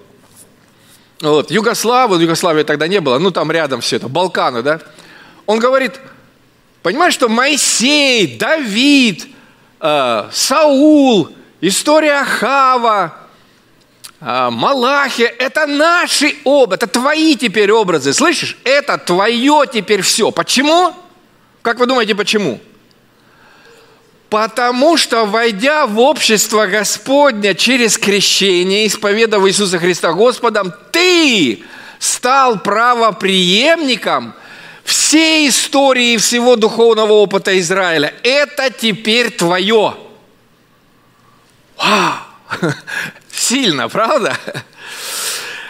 вот, 1.31 1.51
Югославу, 1.51 2.17
Югославии 2.17 2.63
тогда 2.63 2.89
не 2.89 3.01
было, 3.01 3.19
ну 3.19 3.31
там 3.31 3.51
рядом 3.51 3.81
все 3.81 3.97
это, 3.97 4.09
Балканы, 4.09 4.63
да? 4.63 4.81
Он 5.47 5.59
говорит, 5.59 6.01
понимаешь, 6.83 7.15
что 7.15 7.29
Моисей, 7.29 8.37
Давид, 8.37 9.27
э, 9.81 10.29
Саул, 10.33 11.31
история 11.61 12.25
Хава, 12.25 13.15
э, 14.21 14.49
Малахия. 14.51 15.33
Это 15.39 15.67
наши 15.67 16.37
образы, 16.45 16.85
это 16.85 16.87
твои 16.87 17.37
теперь 17.37 17.71
образы. 17.71 18.13
Слышишь? 18.13 18.59
Это 18.65 18.99
твое 18.99 19.65
теперь 19.73 20.03
все. 20.03 20.31
Почему? 20.31 20.93
Как 21.63 21.79
вы 21.79 21.87
думаете, 21.87 22.15
почему? 22.15 22.61
Потому 24.31 24.97
что, 24.97 25.25
войдя 25.25 25.87
в 25.87 26.01
общество 26.01 26.67
Господня 26.67 27.55
через 27.55 27.97
крещение, 27.97 28.87
исповедав 28.87 29.47
Иисуса 29.47 29.79
Христа 29.79 30.13
Господом, 30.13 30.75
ты 30.91 31.63
стал 32.01 32.59
правоприемником 32.59 34.35
всей 34.85 35.49
истории 35.49 36.17
всего 36.17 36.57
духовного 36.57 37.13
опыта 37.13 37.59
Израиля. 37.61 38.15
Это 38.25 38.71
теперь 38.71 39.31
твое. 39.31 39.97
Вау! 41.77 42.15
Сильно, 43.31 43.89
правда? 43.89 44.37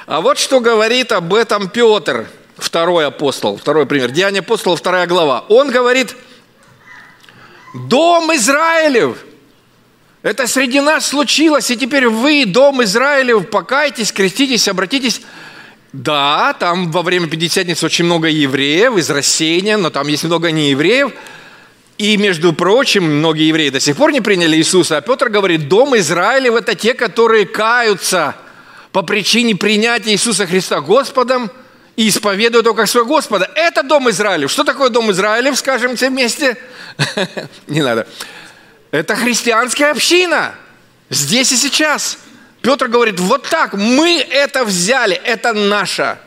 А 0.06 0.20
вот 0.20 0.38
что 0.38 0.60
говорит 0.60 1.12
об 1.12 1.34
этом 1.34 1.68
Петр, 1.68 2.26
второй 2.56 3.06
апостол, 3.06 3.58
второй 3.58 3.86
пример. 3.86 4.10
Деяние 4.10 4.40
апостола, 4.40 4.76
вторая 4.76 5.06
глава. 5.06 5.44
Он 5.48 5.70
говорит, 5.70 6.14
дом 7.88 8.34
Израилев, 8.34 9.18
это 10.22 10.46
среди 10.46 10.80
нас 10.80 11.06
случилось, 11.06 11.70
и 11.70 11.76
теперь 11.76 12.08
вы, 12.08 12.44
дом 12.46 12.82
Израилев, 12.82 13.48
покайтесь, 13.48 14.12
креститесь, 14.12 14.68
обратитесь 14.68 15.20
да, 15.92 16.54
там 16.58 16.90
во 16.90 17.00
время 17.02 17.26
Пятидесятницы 17.26 17.86
очень 17.86 18.04
много 18.04 18.28
евреев 18.28 18.98
из 18.98 19.08
рассеяния, 19.08 19.78
но 19.78 19.88
там 19.88 20.08
есть 20.08 20.24
много 20.24 20.50
неевреев. 20.50 21.12
И, 21.96 22.18
между 22.18 22.52
прочим, 22.52 23.04
многие 23.04 23.48
евреи 23.48 23.70
до 23.70 23.80
сих 23.80 23.96
пор 23.96 24.12
не 24.12 24.20
приняли 24.20 24.56
Иисуса. 24.56 24.98
А 24.98 25.00
Петр 25.00 25.30
говорит, 25.30 25.68
дом 25.68 25.96
Израилев– 25.96 26.54
это 26.56 26.74
те, 26.74 26.92
которые 26.92 27.46
каются 27.46 28.36
по 28.92 29.00
причине 29.00 29.56
принятия 29.56 30.12
Иисуса 30.12 30.46
Христа 30.46 30.82
Господом 30.82 31.50
и 31.96 32.08
исповедуют 32.08 32.66
его 32.66 32.86
своего 32.86 33.08
Господа. 33.08 33.50
Это 33.54 33.82
дом 33.82 34.08
Израилев. 34.10 34.50
Что 34.50 34.64
такое 34.64 34.90
дом 34.90 35.10
Израилев, 35.10 35.58
скажем 35.58 35.96
все 35.96 36.10
вместе? 36.10 36.56
Не 37.66 37.82
надо. 37.82 38.06
Это 38.90 39.16
христианская 39.16 39.90
община. 39.90 40.54
Здесь 41.10 41.52
и 41.52 41.56
сейчас– 41.56 42.18
Петр 42.66 42.88
говорит, 42.88 43.20
вот 43.20 43.44
так, 43.44 43.74
мы 43.74 44.18
это 44.18 44.64
взяли, 44.64 45.14
это 45.14 45.52
наше. 45.52 46.18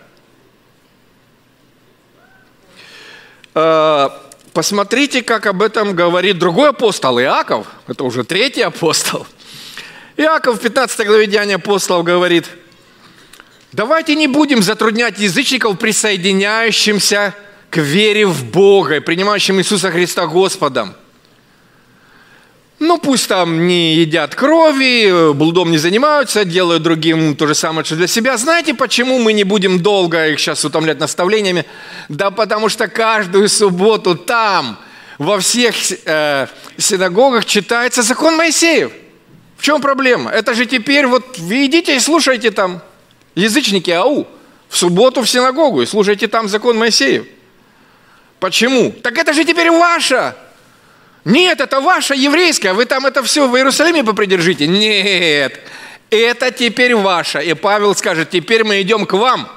Э, 3.54 4.08
посмотрите, 4.54 5.22
как 5.22 5.48
об 5.48 5.62
этом 5.62 5.94
говорит 5.94 6.40
другой 6.40 6.70
апостол, 6.70 7.20
Иаков. 7.20 7.68
Это 7.90 8.06
уже 8.06 8.24
третий 8.24 8.62
апостол. 8.62 9.28
Иаков 10.16 10.60
в 10.60 10.62
15 10.62 11.06
главе 11.06 11.28
Деяния 11.28 11.56
апостолов 11.56 12.06
говорит, 12.06 12.46
давайте 13.72 14.16
не 14.16 14.28
будем 14.28 14.62
затруднять 14.62 15.20
язычников, 15.20 15.78
присоединяющимся 15.78 17.34
к 17.70 17.78
вере 17.78 18.26
в 18.26 18.46
Бога 18.46 19.02
принимающим 19.02 19.60
Иисуса 19.60 19.92
Христа 19.92 20.28
Господом. 20.28 20.96
Ну, 22.80 22.98
пусть 22.98 23.28
там 23.28 23.68
не 23.68 23.96
едят 23.96 24.36
крови, 24.36 25.34
блудом 25.34 25.70
не 25.70 25.78
занимаются, 25.78 26.46
делают 26.46 26.82
другим 26.82 27.36
то 27.36 27.46
же 27.46 27.54
самое, 27.54 27.84
что 27.84 27.98
для 27.98 28.08
себя. 28.08 28.38
Знаете, 28.38 28.74
почему 28.74 29.20
мы 29.20 29.34
не 29.34 29.44
будем 29.44 29.82
долго 29.82 30.30
их 30.30 30.40
сейчас 30.40 30.64
утомлять 30.64 30.98
наставлениями? 30.98 31.66
Да 32.08 32.32
потому 32.32 32.70
что 32.70 32.88
каждую 32.88 33.50
субботу 33.50 34.16
там, 34.16 34.80
во 35.18 35.40
всех 35.40 35.76
э, 36.06 36.48
синагогах 36.78 37.44
читается 37.44 38.02
закон 38.02 38.38
Моисеев. 38.38 38.94
В 39.58 39.62
чем 39.62 39.82
проблема? 39.82 40.32
Это 40.32 40.54
же 40.54 40.66
теперь 40.66 41.06
вот 41.06 41.38
идите 41.38 41.98
и 41.98 42.00
слушайте 42.00 42.50
там, 42.50 42.82
язычники, 43.40 43.92
ау, 43.92 44.28
в 44.68 44.78
субботу 44.78 45.22
в 45.22 45.30
синагогу 45.30 45.82
и 45.82 45.86
слушайте 45.86 46.28
там 46.28 46.48
закон 46.48 46.78
Моисеев. 46.78 47.26
Почему? 48.40 48.92
Так 48.92 49.18
это 49.18 49.34
же 49.34 49.44
теперь 49.44 49.72
ваше. 49.72 50.36
Нет, 51.26 51.60
это 51.60 51.82
ваше 51.82 52.16
еврейское, 52.16 52.74
вы 52.74 52.86
там 52.86 53.06
это 53.06 53.22
все 53.24 53.48
в 53.48 53.56
Иерусалиме 53.56 54.04
попридержите. 54.04 54.68
Нет, 54.68 55.60
это 56.10 56.52
теперь 56.52 56.96
ваше. 56.96 57.44
И 57.44 57.54
Павел 57.54 57.96
скажет, 57.96 58.30
теперь 58.30 58.64
мы 58.64 58.82
идем 58.82 59.06
к 59.06 59.14
вам. 59.14 59.50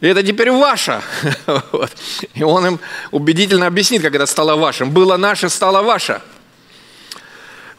И 0.00 0.06
это 0.06 0.22
теперь 0.22 0.50
ваше. 0.50 1.00
Вот. 1.72 1.90
И 2.34 2.42
он 2.42 2.66
им 2.66 2.80
убедительно 3.10 3.66
объяснит, 3.66 4.02
как 4.02 4.14
это 4.14 4.26
стало 4.26 4.54
вашим. 4.56 4.90
Было 4.90 5.16
наше, 5.16 5.48
стало 5.48 5.82
ваше. 5.82 6.20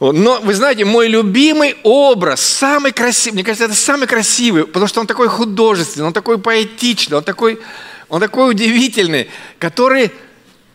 Но 0.00 0.40
вы 0.42 0.54
знаете, 0.54 0.84
мой 0.84 1.08
любимый 1.08 1.76
образ, 1.82 2.40
самый 2.40 2.92
красивый, 2.92 3.34
мне 3.34 3.44
кажется, 3.44 3.64
это 3.64 3.74
самый 3.74 4.06
красивый, 4.06 4.66
потому 4.66 4.86
что 4.86 5.00
он 5.00 5.06
такой 5.06 5.28
художественный, 5.28 6.06
он 6.06 6.12
такой 6.12 6.38
поэтичный, 6.38 7.16
он 7.16 7.24
такой, 7.24 7.60
он 8.08 8.20
такой 8.20 8.50
удивительный, 8.50 9.30
который 9.58 10.10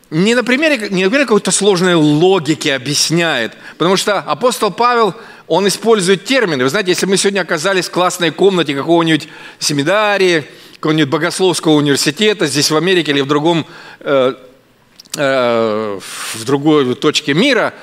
не 0.10 0.34
на 0.34 0.44
примере, 0.44 0.90
не 0.90 1.04
на 1.04 1.10
примере 1.10 1.26
какой-то 1.26 1.52
сложной 1.52 1.94
логики 1.94 2.68
объясняет, 2.68 3.54
потому 3.78 3.96
что 3.96 4.18
апостол 4.18 4.72
Павел, 4.72 5.14
он 5.48 5.68
использует 5.68 6.26
термины. 6.26 6.64
Вы 6.64 6.70
знаете, 6.70 6.92
если 6.92 7.06
мы 7.06 7.18
сегодня 7.18 7.42
оказались 7.42 7.88
в 7.88 7.92
классной 7.92 8.32
комнате 8.32 8.74
какого-нибудь 8.74 9.28
семинарии, 9.60 10.46
какого-нибудь 10.76 11.10
богословского 11.10 11.74
университета 11.74 12.48
здесь 12.48 12.72
в 12.72 12.76
Америке 12.76 13.12
или 13.12 13.22
в 13.22 13.28
другом, 13.28 13.68
э, 14.00 14.34
э, 15.16 16.00
в 16.00 16.46
другой 16.46 16.96
точке 16.96 17.34
мира, 17.34 17.74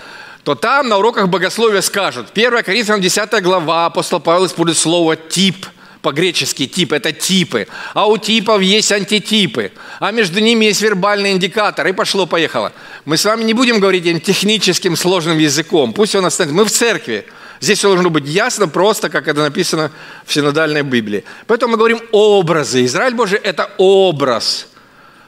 то 0.48 0.54
там 0.54 0.88
на 0.88 0.96
уроках 0.96 1.28
богословия 1.28 1.82
скажут, 1.82 2.28
1 2.32 2.62
Коринфянам 2.62 3.02
10 3.02 3.42
глава, 3.42 3.84
апостол 3.84 4.18
Павел 4.18 4.46
использует 4.46 4.78
слово 4.78 5.14
«тип», 5.14 5.66
по-гречески 6.00 6.66
тип– 6.66 6.92
это 6.94 7.12
типы. 7.12 7.68
А 7.92 8.06
у 8.08 8.16
типов 8.16 8.62
есть 8.62 8.90
антитипы. 8.90 9.72
А 10.00 10.10
между 10.10 10.40
ними 10.40 10.64
есть 10.64 10.80
вербальный 10.80 11.32
индикатор. 11.32 11.86
И 11.88 11.92
пошло-поехало. 11.92 12.72
Мы 13.04 13.18
с 13.18 13.26
вами 13.26 13.42
не 13.42 13.52
будем 13.52 13.78
говорить 13.78 14.06
этим 14.06 14.20
техническим 14.22 14.96
сложным 14.96 15.36
языком. 15.36 15.92
Пусть 15.92 16.14
он 16.14 16.24
останется. 16.24 16.56
Мы 16.56 16.64
в 16.64 16.70
церкви. 16.70 17.26
Здесь 17.60 17.78
все 17.80 17.88
должно 17.88 18.08
быть 18.08 18.26
ясно, 18.26 18.68
просто, 18.68 19.10
как 19.10 19.28
это 19.28 19.42
написано 19.42 19.90
в 20.24 20.32
синодальной 20.32 20.82
Библии. 20.82 21.24
Поэтому 21.46 21.72
мы 21.72 21.76
говорим 21.76 22.00
образы. 22.12 22.86
Израиль 22.86 23.14
Божий– 23.14 23.38
это 23.42 23.70
образ, 23.76 24.68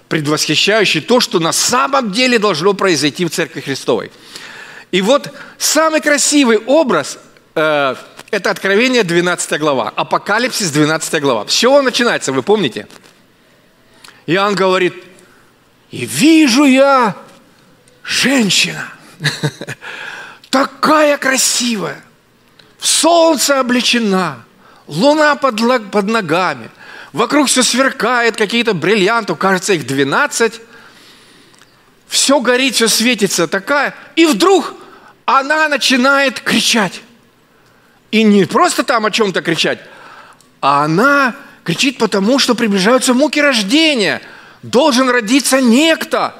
предвосхищающий 0.08 1.02
то, 1.02 1.20
что 1.20 1.40
на 1.40 1.52
самом 1.52 2.10
деле 2.10 2.38
должно 2.38 2.72
произойти 2.72 3.26
в 3.26 3.30
Церкви 3.30 3.60
Христовой. 3.60 4.10
И 4.90 5.02
вот 5.02 5.32
самый 5.58 6.00
красивый 6.00 6.58
образ 6.58 7.18
э, 7.54 7.94
это 8.30 8.50
Откровение 8.50 9.02
12 9.02 9.58
глава, 9.58 9.92
Апокалипсис 9.94 10.70
12 10.70 11.20
глава. 11.20 11.46
С 11.48 11.52
чего 11.52 11.82
начинается, 11.82 12.32
вы 12.32 12.42
помните? 12.42 12.86
Иоанн 14.26 14.54
говорит, 14.54 14.94
и 15.90 16.06
вижу 16.06 16.64
я 16.64 17.16
женщина, 18.04 18.92
такая 20.50 21.16
красивая, 21.18 22.02
в 22.78 22.86
солнце 22.86 23.58
облечена, 23.58 24.44
луна 24.86 25.34
под, 25.34 25.90
под 25.90 26.06
ногами, 26.06 26.70
вокруг 27.12 27.48
все 27.48 27.62
сверкает, 27.62 28.36
какие-то 28.36 28.74
бриллианты, 28.74 29.34
кажется, 29.34 29.72
их 29.72 29.86
12, 29.86 30.60
все 32.06 32.40
горит, 32.40 32.74
все 32.74 32.88
светится, 32.88 33.48
такая, 33.48 33.94
и 34.14 34.26
вдруг 34.26 34.74
она 35.38 35.68
начинает 35.68 36.40
кричать. 36.40 37.02
И 38.10 38.22
не 38.24 38.44
просто 38.44 38.82
там 38.82 39.06
о 39.06 39.10
чем-то 39.10 39.42
кричать, 39.42 39.78
а 40.60 40.84
она 40.84 41.36
кричит 41.62 41.98
потому, 41.98 42.38
что 42.38 42.54
приближаются 42.54 43.14
муки 43.14 43.40
рождения. 43.40 44.20
Должен 44.62 45.08
родиться 45.08 45.60
некто, 45.60 46.34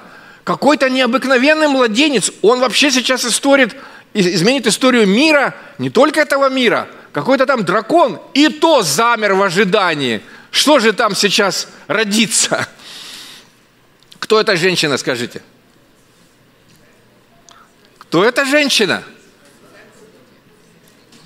какой-то 0.45 0.91
необыкновенный 0.91 1.69
младенец. 1.69 2.33
Он 2.43 2.59
вообще 2.59 2.91
сейчас 2.91 3.25
историт, 3.25 3.77
изменит 4.13 4.67
историю 4.67 5.07
мира, 5.07 5.55
не 5.79 5.91
только 5.91 6.21
этого 6.21 6.49
мира, 6.51 6.89
какой-то 7.13 7.47
там 7.47 7.65
дракон, 7.65 8.21
и 8.35 8.49
то 8.49 8.83
замер 8.83 9.35
в 9.35 9.43
ожидании. 9.43 10.21
Что 10.51 10.81
же 10.81 10.93
там 10.93 11.15
сейчас 11.15 11.69
родится? 11.87 12.67
Кто 14.19 14.41
эта 14.41 14.57
женщина, 14.57 14.99
скажите? 14.99 15.43
Кто 18.11 18.25
эта 18.25 18.45
женщина? 18.45 19.05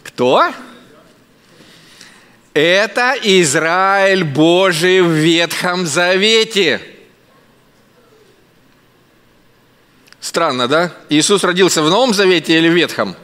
Кто? 0.03 0.53
Это 2.53 3.15
Израиль 3.23 4.23
Божий 4.23 5.01
в 5.01 5.09
Ветхом 5.09 5.87
Завете. 5.87 6.83
Странно, 10.21 10.69
да? 10.69 10.93
Иисус 11.09 11.43
родился 11.43 11.83
в 11.83 11.89
Новом 11.89 12.13
Завете 12.13 12.59
или 12.59 12.69
в 12.69 12.75
Ветхом? 12.75 13.17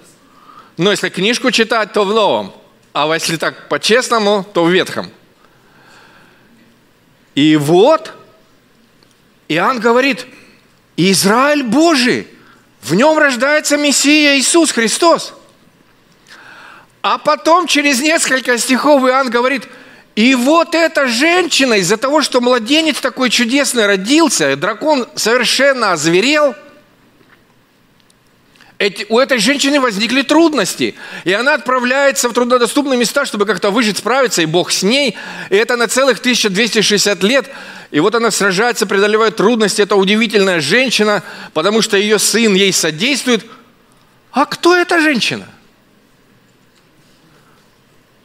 Но 0.79 0.91
если 0.91 1.11
книжку 1.11 1.51
читать, 1.51 1.93
то 1.93 2.07
в 2.07 2.15
Новом. 2.15 2.55
А 2.95 3.13
если 3.13 3.37
так 3.37 3.69
по-честному, 3.69 4.47
то 4.55 4.65
в 4.65 4.71
Ветхом. 4.71 5.11
И 7.35 7.57
вот 7.57 8.11
Иоанн 9.49 9.81
говорит, 9.81 10.25
Израиль 10.97 11.63
Божий, 11.63 12.27
В 12.83 12.95
нем 12.95 13.19
рождается 13.19 13.77
Мессия 13.77 14.39
Иисус 14.39 14.73
Христос. 14.73 15.35
А 17.03 17.19
потом 17.19 17.67
через 17.67 18.01
несколько 18.01 18.59
стихов 18.59 19.03
Иоанн 19.05 19.31
говорит, 19.31 19.67
и 20.17 20.35
вот 20.35 20.75
эта 20.75 21.07
женщина 21.07 21.75
из-за 21.75 21.97
того, 21.97 22.23
что 22.23 22.41
младенец 22.41 23.01
такой 23.01 23.31
чудесный 23.31 23.87
родился, 23.87 24.57
дракон 24.57 25.09
совершенно 25.17 25.93
озверел– 25.93 26.55
эти, 28.81 29.05
у 29.11 29.19
этой 29.19 29.37
женщины 29.37 29.79
возникли 29.79 30.23
трудности, 30.23 30.95
и 31.25 31.33
она 31.35 31.53
отправляется 31.53 32.31
в 32.31 32.33
труднодоступные 32.33 32.99
места, 32.99 33.27
чтобы 33.27 33.45
как-то 33.45 33.71
выжить, 33.71 33.99
справиться, 33.99 34.41
и 34.41 34.47
Бог 34.47 34.71
с 34.71 34.83
ней. 34.83 35.19
И 35.51 35.55
это 35.55 35.77
на 35.77 35.87
целых 35.87 36.21
1260 36.21 37.23
лет. 37.23 37.51
И 37.91 38.01
вот 38.01 38.15
она 38.15 38.31
сражается, 38.31 38.87
преодолевает 38.87 39.37
трудности. 39.37 39.83
Это 39.83 39.97
удивительная 39.97 40.61
женщина, 40.61 41.23
потому 41.53 41.83
что 41.83 41.99
ее 41.99 42.19
сын 42.19 42.55
ей 42.55 42.73
содействует. 42.73 43.45
А 44.33 44.47
кто 44.47 44.75
эта 44.75 44.99
женщина? 44.99 45.47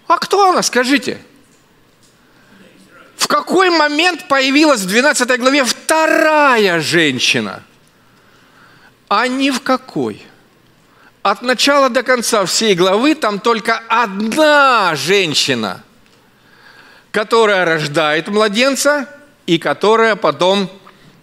А 0.07 0.17
кто 0.17 0.51
она, 0.51 0.63
скажите? 0.63 1.19
В 3.17 3.27
какой 3.27 3.71
момент 3.71 4.29
появилась 4.29 4.79
в 4.79 4.87
12 4.87 5.37
главе 5.37 5.65
вторая 5.65 6.79
женщина? 6.79 7.61
А 9.09 9.27
ни 9.27 9.49
в 9.49 9.59
какой– 9.59 10.25
от 11.25 11.41
начала 11.41 11.89
до 11.89 12.03
конца 12.03 12.45
всей 12.45 12.75
главы 12.75 13.15
там 13.15 13.39
только 13.39 13.81
одна 13.87 14.93
женщина, 14.95 15.83
которая 17.09 17.65
рождает 17.65 18.27
младенца 18.27 19.09
и 19.47 19.57
которая 19.57 20.15
потом 20.17 20.69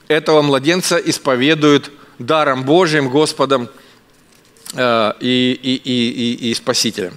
этого 0.08 0.42
младенца 0.42 0.96
исповедует 0.96 1.92
даром 2.18 2.64
Божьим, 2.64 3.10
Господом 3.10 3.68
э, 4.74 5.12
и, 5.20 5.52
и, 5.62 5.76
и, 5.76 6.50
и 6.50 6.54
Спасителем. 6.54 7.16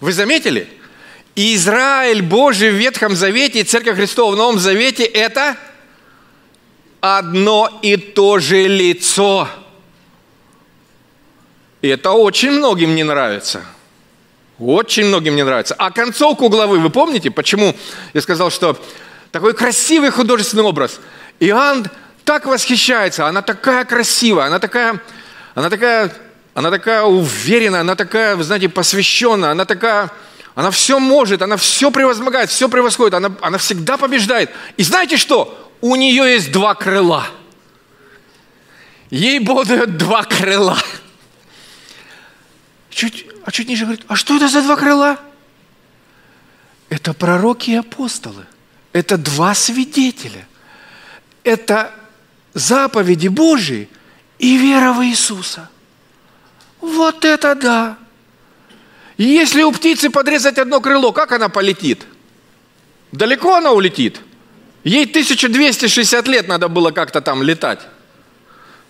Вы 0.00 0.12
заметили? 0.12 0.68
Израиль 1.34 2.20
Божий 2.20 2.68
в 2.72 2.74
Ветхом 2.74 3.16
Завете 3.16 3.60
и 3.60 3.64
Церковь 3.64 3.96
Христова 3.96 4.34
в 4.34 4.36
Новом 4.36 4.58
Завете– 4.58 5.04
это 5.04 5.56
одно 7.00 7.80
и 7.80 7.96
то 7.96 8.38
же 8.38 8.68
лицо– 8.68 9.48
и 11.80 11.88
это 11.88 12.10
очень 12.10 12.50
многим 12.50 12.94
не 12.94 13.04
нравится. 13.04 13.62
Очень 14.58 15.06
многим 15.06 15.36
не 15.36 15.44
нравится. 15.44 15.74
А 15.78 15.90
концовку 15.90 16.48
главы, 16.48 16.80
вы 16.80 16.90
помните, 16.90 17.30
почему 17.30 17.76
я 18.12 18.20
сказал, 18.20 18.50
что 18.50 18.76
такой 19.30 19.54
красивый 19.54 20.10
художественный 20.10 20.64
образ. 20.64 21.00
Иоанн 21.38 21.86
так 22.24 22.46
восхищается, 22.46 23.26
она 23.26 23.42
такая 23.42 23.84
красивая, 23.84 24.46
она 24.46 24.58
такая, 24.58 25.00
она 25.54 25.70
такая, 25.70 26.12
она 26.54 26.70
такая 26.70 27.02
уверенная, 27.04 27.82
она 27.82 27.94
такая, 27.94 28.34
вы 28.34 28.42
знаете, 28.42 28.68
посвященная, 28.68 29.52
она 29.52 29.64
такая, 29.64 30.10
она 30.56 30.72
все 30.72 30.98
может, 30.98 31.40
она 31.42 31.56
все 31.56 31.92
превозмогает, 31.92 32.50
все 32.50 32.68
превосходит, 32.68 33.14
она, 33.14 33.30
она 33.40 33.58
всегда 33.58 33.96
побеждает. 33.96 34.50
И 34.76 34.82
знаете 34.82 35.16
что? 35.16 35.70
У 35.80 35.94
нее 35.94 36.32
есть 36.32 36.50
два 36.50 36.74
крыла. 36.74 37.28
Ей 39.10 39.38
Бог 39.38 39.68
дает 39.68 39.96
два 39.96 40.24
крыла– 40.24 40.76
чуть, 42.98 43.26
а 43.44 43.52
чуть 43.52 43.68
ниже 43.68 43.84
говорит, 43.84 44.04
а 44.08 44.16
что 44.16 44.36
это 44.36 44.48
за 44.48 44.60
два 44.62 44.76
крыла? 44.76 45.18
Это 46.88 47.14
пророки 47.14 47.70
и 47.70 47.76
апостолы. 47.76 48.44
Это 48.92 49.16
два 49.16 49.54
свидетеля. 49.54 50.48
Это 51.44 51.92
заповеди 52.54 53.28
Божьи 53.28 53.88
и 54.38 54.58
вера 54.58 54.92
в 54.92 55.04
Иисуса. 55.04 55.70
Вот 56.80 57.24
это 57.24 57.54
да! 57.54 57.98
Если 59.16 59.62
у 59.62 59.70
птицы 59.70 60.10
подрезать 60.10 60.58
одно 60.58 60.80
крыло, 60.80 61.12
как 61.12 61.30
она 61.32 61.48
полетит? 61.48 62.04
Далеко 63.12 63.54
она 63.54 63.72
улетит? 63.72 64.20
Ей 64.82 65.04
1260 65.04 66.26
лет 66.28 66.48
надо 66.48 66.68
было 66.68 66.90
как-то 66.90 67.20
там 67.20 67.42
летать. 67.42 67.80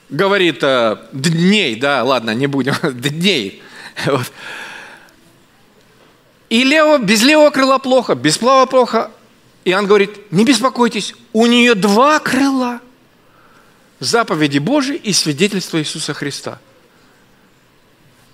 Говорит, 0.08 0.62
э, 0.62 0.96
дней, 1.12 1.76
да, 1.76 2.02
ладно, 2.04 2.30
не 2.34 2.46
будем, 2.46 2.74
дней. 2.82 3.62
Вот. 4.06 4.32
И 6.48 6.64
лево, 6.64 6.98
без 6.98 7.22
левого 7.22 7.50
крыла 7.50 7.78
плохо, 7.78 8.14
без 8.14 8.38
правого 8.38 8.66
плохо. 8.66 9.10
И 9.64 9.74
он 9.74 9.86
говорит, 9.86 10.32
не 10.32 10.44
беспокойтесь, 10.44 11.14
у 11.34 11.46
нее 11.46 11.74
два 11.74 12.18
крыла. 12.20 12.80
Заповеди 14.00 14.58
Божьи 14.58 14.94
и 14.94 15.12
свидетельство 15.12 15.78
Иисуса 15.78 16.14
Христа. 16.14 16.58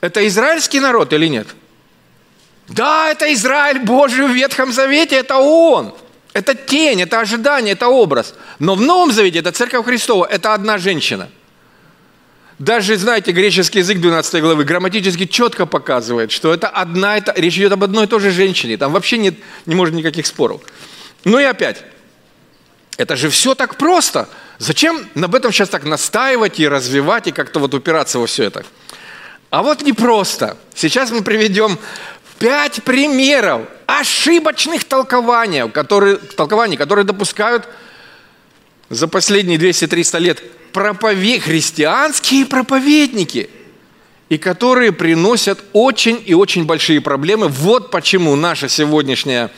Это 0.01 0.27
израильский 0.29 0.79
народ 0.79 1.13
или 1.13 1.27
нет? 1.27 1.49
Да, 2.69 3.11
это 3.11 3.33
Израиль 3.33 3.81
Божий 3.81 4.29
в 4.29 4.33
Ветхом 4.33 4.73
Завете, 4.73 5.17
это 5.17 5.39
Он. 5.39 5.95
Это 6.35 6.55
тень, 6.55 7.03
это 7.03 7.21
ожидание, 7.21 7.73
это 7.73 7.89
образ. 7.89 8.35
Но 8.59 8.75
в 8.75 8.81
Новом 8.81 9.11
Завете 9.11 9.41
это 9.41 9.53
Церковь 9.53 9.87
Христова, 9.87 10.25
это 10.27 10.55
одна 10.55 10.79
женщина– 10.79 11.31
даже, 12.59 12.97
знаете, 12.97 13.33
греческий 13.33 13.81
язык 13.81 13.99
12 13.99 14.41
главы 14.41 14.65
грамматически 14.65 15.27
четко 15.27 15.67
показывает, 15.67 16.31
что 16.31 16.55
это 16.55 16.69
одна, 16.69 17.17
это, 17.17 17.33
речь 17.37 17.57
идет 17.57 17.73
об 17.73 17.83
одной 17.83 18.05
и 18.05 18.07
той 18.07 18.21
же 18.21 18.31
женщине. 18.31 18.77
Там 18.77 18.93
вообще 18.93 19.19
нет, 19.19 19.35
не 19.67 19.75
может 19.75 19.95
никаких 19.95 20.27
споров. 20.27 20.61
Ну 21.25 21.39
и 21.39 21.45
опять, 21.45 21.83
это 22.97 23.17
же 23.17 23.29
все 23.29 23.55
так 23.55 23.77
просто. 23.77 24.29
Зачем 24.59 25.09
об 25.17 25.35
этом 25.35 25.51
сейчас 25.51 25.69
так 25.69 25.85
настаивать 25.85 26.61
и 26.61 26.69
развивать, 26.69 27.27
и 27.27 27.33
как-то 27.33 27.59
вот 27.59 27.75
упираться 27.75 28.21
во 28.21 28.27
все 28.27 28.45
это? 28.45 28.65
А 29.51 29.63
вот 29.63 29.83
не 29.83 29.93
просто. 29.93 30.57
Сейчас 30.75 31.11
мы 31.11 31.23
приведем 31.23 31.79
пять 32.39 32.83
примеров 32.85 33.63
ошибочных 33.87 34.85
толкований, 34.85 35.69
которые, 35.71 36.17
толкований, 36.17 36.77
которые 36.77 37.05
допускают 37.05 37.69
за 38.95 39.09
последние 39.09 39.59
200-300 39.59 40.21
лет 40.21 40.43
проповед... 40.73 41.43
христианские 41.43 42.47
проповедники, 42.47 43.51
и 44.29 44.39
которые 44.39 44.93
приносят 44.93 45.63
очень 45.73 46.23
и 46.25 46.35
очень 46.35 46.65
большие 46.65 47.01
проблемы. 47.01 47.49
Вот 47.49 47.91
почему 47.91 48.37
наша 48.37 48.69
сегодняшняя 48.69 49.51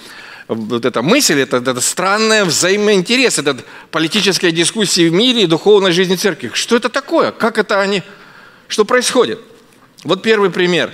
вот 0.48 0.84
эта 0.84 1.02
мысль, 1.02 1.40
это, 1.40 1.56
это 1.56 1.80
странная 1.80 2.44
взаимоинтерес, 2.44 3.38
это 3.38 3.56
политическая 3.90 4.52
дискуссия 4.52 5.08
в 5.08 5.12
мире 5.12 5.42
и 5.42 5.46
духовной 5.46 5.92
жизни 5.92 6.14
церкви. 6.14 6.50
Что 6.54 6.76
это 6.76 6.88
такое? 6.88 7.32
Как 7.32 7.58
это 7.58 7.80
они? 7.80 8.02
Что 8.68 8.84
происходит? 8.84 9.40
Вот 10.04 10.22
первый 10.22 10.50
пример. 10.50 10.92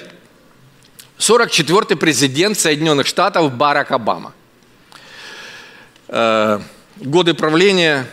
44-й 1.19 1.97
президент 1.97 2.59
Соединенных 2.59 3.07
Штатов 3.07 3.53
Барак 3.53 3.91
Обама. 3.91 4.33
Э, 6.09 6.61
годы 6.97 7.35
правления 7.35 8.07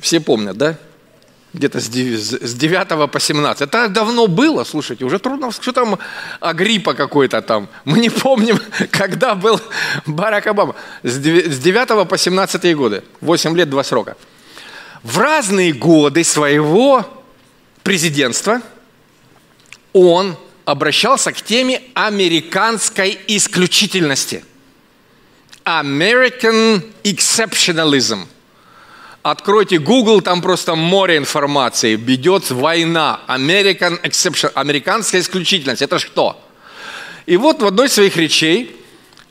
все 0.00 0.20
помнят, 0.20 0.56
да? 0.56 0.76
Где-то 1.52 1.80
с 1.80 1.88
9 1.88 3.10
по 3.10 3.20
17. 3.20 3.62
Это 3.62 3.88
давно 3.88 4.28
было, 4.28 4.62
слушайте, 4.62 5.04
уже 5.04 5.18
трудно, 5.18 5.50
что 5.50 5.72
там 5.72 5.98
Агриппа 6.38 6.94
какой-то 6.94 7.42
там. 7.42 7.68
Мы 7.84 7.98
не 7.98 8.08
помним, 8.08 8.60
когда 8.92 9.34
был 9.34 9.60
Барак 10.06 10.46
Обама. 10.46 10.76
С 11.02 11.18
9 11.18 12.08
по 12.08 12.16
17 12.16 12.76
годы. 12.76 13.02
8 13.20 13.56
лет, 13.56 13.68
2 13.68 13.82
срока. 13.82 14.16
В 15.02 15.18
разные 15.18 15.72
годы 15.72 16.22
своего 16.22 17.04
президентства 17.82 18.62
он 19.92 20.36
обращался 20.66 21.32
к 21.32 21.42
теме 21.42 21.82
американской 21.94 23.18
исключительности. 23.26 24.44
American 25.64 26.84
exceptionalism– 27.02 28.26
Откройте 29.22 29.78
Google, 29.78 30.22
там 30.22 30.40
просто 30.40 30.74
море 30.74 31.18
информации. 31.18 31.96
Ведет 31.96 32.50
война. 32.50 33.20
American 33.28 34.00
exception, 34.02 34.50
американская 34.54 35.20
исключительность. 35.20 35.82
Это 35.82 35.98
что? 35.98 36.42
И 37.26 37.36
вот 37.36 37.60
в 37.60 37.66
одной 37.66 37.88
из 37.88 37.92
своих 37.92 38.16
речей 38.16 38.74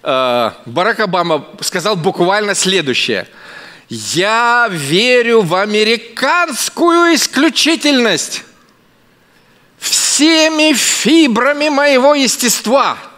э, 0.03 0.51
Барак 0.67 0.99
Обама 0.99 1.43
сказал 1.61 1.95
буквально 1.95 2.53
следующее. 2.53 3.27
Я 3.89 4.67
верю 4.69 5.41
в 5.41 5.55
американскую 5.55 7.15
исключительность 7.15 8.43
всеми 9.79 10.73
фибрами 10.73 11.69
моего 11.69 12.13
естества– 12.13 12.97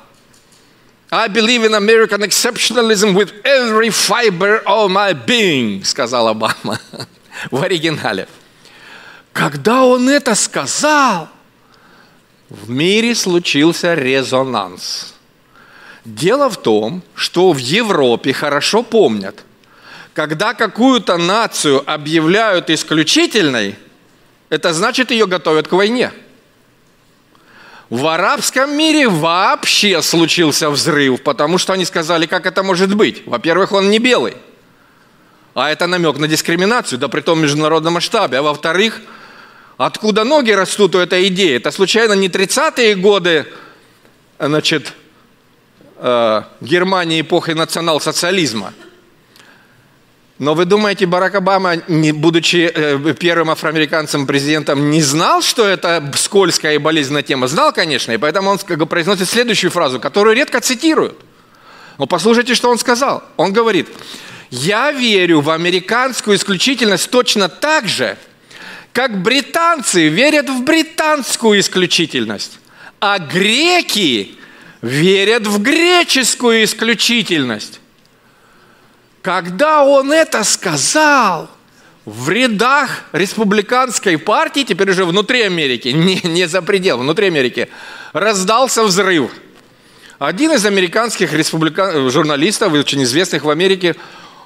I 1.13 1.27
believe 1.27 1.65
in 1.65 1.73
American 1.73 2.21
exceptionalism 2.21 3.13
with 3.13 3.33
every 3.43 3.89
fiber 3.89 4.63
of 4.65 4.89
my 4.91 5.11
being, 5.13 5.83
сказал 5.83 6.29
Обама 6.29 6.79
в 7.51 7.61
оригинале. 7.61 8.29
Когда 9.33 9.83
он 9.83 10.07
это 10.07 10.35
сказал, 10.35 11.27
в 12.49 12.69
мире 12.69 13.13
случился 13.13 13.93
резонанс. 13.93 15.13
Дело 16.05 16.49
в 16.49 16.61
том, 16.61 17.03
что 17.13 17.51
в 17.51 17.57
Европе 17.57 18.31
хорошо 18.31 18.81
помнят, 18.81 19.43
когда 20.13 20.53
какую-то 20.53 21.17
нацию 21.17 21.83
объявляют 21.91 22.69
исключительной, 22.69 23.75
это 24.49 24.73
значит, 24.73 25.11
ее 25.11 25.27
готовят 25.27 25.67
к 25.67 25.73
войне. 25.73 26.11
В 27.91 28.07
арабском 28.07 28.77
мире 28.77 29.09
вообще 29.09 30.01
случился 30.01 30.69
взрыв, 30.69 31.21
потому 31.23 31.57
что 31.57 31.73
они 31.73 31.83
сказали, 31.83 32.25
как 32.25 32.45
это 32.45 32.63
может 32.63 32.95
быть. 32.95 33.27
Во-первых, 33.27 33.73
он 33.73 33.89
не 33.89 33.99
белый, 33.99 34.37
а 35.53 35.69
это 35.69 35.87
намек 35.87 36.17
на 36.17 36.29
дискриминацию, 36.29 36.97
да 36.99 37.09
при 37.09 37.19
том 37.19 37.39
в 37.39 37.41
международном 37.41 37.95
масштабе. 37.95 38.37
А 38.37 38.43
во-вторых, 38.43 39.01
откуда 39.77 40.23
ноги 40.23 40.51
растут 40.51 40.95
у 40.95 40.99
этой 40.99 41.27
идеи? 41.27 41.57
Это 41.57 41.69
случайно 41.69 42.13
не 42.13 42.29
30-е 42.29 42.95
годы, 42.95 43.45
значит, 44.39 44.93
э, 45.97 46.43
Германии 46.61 47.19
эпохи 47.19 47.51
национал-социализма– 47.51 48.73
но 50.41 50.55
вы 50.55 50.65
думаете, 50.65 51.05
Барак 51.05 51.35
Обама, 51.35 51.75
не, 51.87 52.11
будучи 52.11 52.71
э, 52.73 53.13
первым 53.13 53.51
афроамериканцем 53.51 54.25
президентом, 54.25 54.89
не 54.89 54.99
знал, 54.99 55.43
что 55.43 55.67
это 55.67 56.11
скользкая 56.15 56.73
и 56.73 56.77
болезненная 56.79 57.21
тема? 57.21 57.45
Знал, 57.45 57.71
конечно, 57.71 58.11
и 58.11 58.17
поэтому 58.17 58.49
он 58.49 58.57
как 58.57 58.79
бы, 58.79 58.87
произносит 58.87 59.29
следующую 59.29 59.69
фразу, 59.69 59.99
которую 59.99 60.35
редко 60.35 60.59
цитируют. 60.59 61.15
Но 61.99 62.07
послушайте, 62.07 62.55
что 62.55 62.71
он 62.71 62.79
сказал. 62.79 63.23
Он 63.37 63.53
говорит, 63.53 63.87
я 64.49 64.91
верю 64.91 65.41
в 65.41 65.51
американскую 65.51 66.37
исключительность 66.37 67.11
точно 67.11 67.47
так 67.47 67.87
же, 67.87 68.17
как 68.93 69.21
британцы 69.21 70.07
верят 70.07 70.49
в 70.49 70.63
британскую 70.63 71.59
исключительность, 71.59 72.57
а 72.99 73.19
греки 73.19 74.39
верят 74.81 75.45
в 75.45 75.61
греческую 75.61 76.63
исключительность. 76.63 77.80
Когда 79.21 79.83
он 79.83 80.11
это 80.11 80.43
сказал, 80.43 81.49
в 82.05 82.29
рядах 82.29 83.03
республиканской 83.11 84.17
партии, 84.17 84.63
теперь 84.63 84.89
уже 84.89 85.05
внутри 85.05 85.41
Америки, 85.43 85.87
не, 85.93 86.19
не 86.23 86.47
за 86.47 86.61
предел, 86.61 86.97
внутри 86.97 87.27
Америки, 87.27 87.69
раздался 88.13 88.83
взрыв. 88.83 89.31
Один 90.19 90.51
из 90.51 90.65
американских 90.65 91.33
республикан... 91.33 92.09
журналистов, 92.09 92.73
очень 92.73 93.03
известных 93.03 93.43
в 93.43 93.49
Америке, 93.49 93.95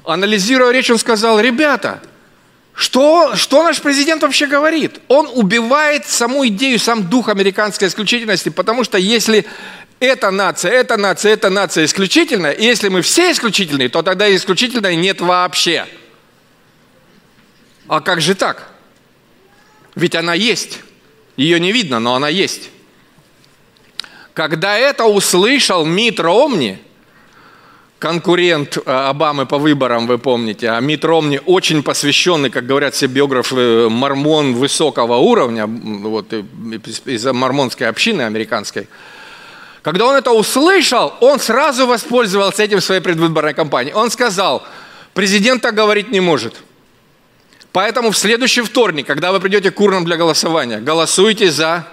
анализируя 0.05 0.71
речь, 0.71 0.89
он 0.89 0.97
сказал, 0.97 1.39
ребята, 1.39 2.01
что, 2.73 3.35
что 3.35 3.63
наш 3.63 3.81
президент 3.81 4.21
вообще 4.21 4.47
говорит? 4.47 4.99
Он 5.07 5.29
убивает 5.33 6.05
саму 6.07 6.45
идею, 6.47 6.77
сам 6.77 7.09
дух 7.09 7.29
американской 7.29 7.87
исключительности, 7.87 8.49
потому 8.49 8.83
что 8.83 8.97
если 8.97 9.45
эта 9.99 10.31
нация, 10.31 10.71
эта 10.71 10.97
нация, 10.97 11.33
эта 11.33 11.49
нация 11.49 11.85
исключительная, 11.85 12.51
и 12.51 12.63
если 12.63 12.89
мы 12.89 13.01
все 13.01 13.31
исключительные, 13.31 13.89
то 13.89 14.01
тогда 14.01 14.33
исключительной 14.33 14.95
нет 14.95 15.21
вообще. 15.21 15.85
А 17.87 18.01
как 18.01 18.21
же 18.21 18.35
так? 18.35 18.71
Ведь 19.95 20.15
она 20.15 20.33
есть. 20.33 20.79
Ее 21.37 21.59
не 21.59 21.71
видно, 21.71 21.99
но 21.99 22.15
она 22.15 22.29
есть. 22.29 22.69
Когда 24.33 24.77
это 24.77 25.05
услышал 25.05 25.85
Мит 25.85 26.19
Ромни, 26.19 26.79
конкурент 27.99 28.77
э, 28.77 28.81
Обамы 28.91 29.45
по 29.45 29.57
выборам, 29.57 30.07
вы 30.07 30.17
помните, 30.17 30.69
а 30.69 30.79
Мит 30.81 31.05
Ромни 31.05 31.39
очень 31.45 31.83
посвященный, 31.83 32.49
как 32.49 32.65
говорят 32.65 32.93
все 32.95 33.07
биографы, 33.07 33.87
мормон 33.89 34.53
высокого 34.55 35.15
уровня, 35.15 35.65
вот, 35.67 36.33
из 36.33 37.25
мормонской 37.25 37.87
общины 37.87 38.23
американской– 38.23 38.89
когда 39.85 40.07
он 40.07 40.15
это 40.15 40.31
услышал, 40.31 41.13
он 41.19 41.39
сразу 41.39 41.85
воспользовался 41.85 42.63
этим 42.63 42.79
в 42.79 42.83
своей 42.83 43.01
предвыборной 43.01 43.53
кампании. 43.53 43.93
Он 43.93 44.09
сказал, 44.09 44.63
президент 45.13 45.61
так 45.61 45.75
говорить 45.75 46.09
не 46.09 46.21
может. 46.21 46.55
Поэтому 47.71 48.09
в 48.09 48.17
следующий 48.17 48.63
вторник, 48.63 49.05
когда 49.05 49.31
вы 49.31 49.39
придете 49.39 49.69
к 49.69 49.79
урнам 49.79 50.03
для 50.03 50.17
голосования, 50.17 50.79
голосуйте 50.79 51.51
за... 51.51 51.87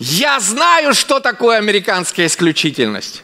Я 0.00 0.40
знаю, 0.40 0.94
что 0.94 1.20
такое 1.20 1.58
американская 1.58 2.26
исключительность. 2.26 3.22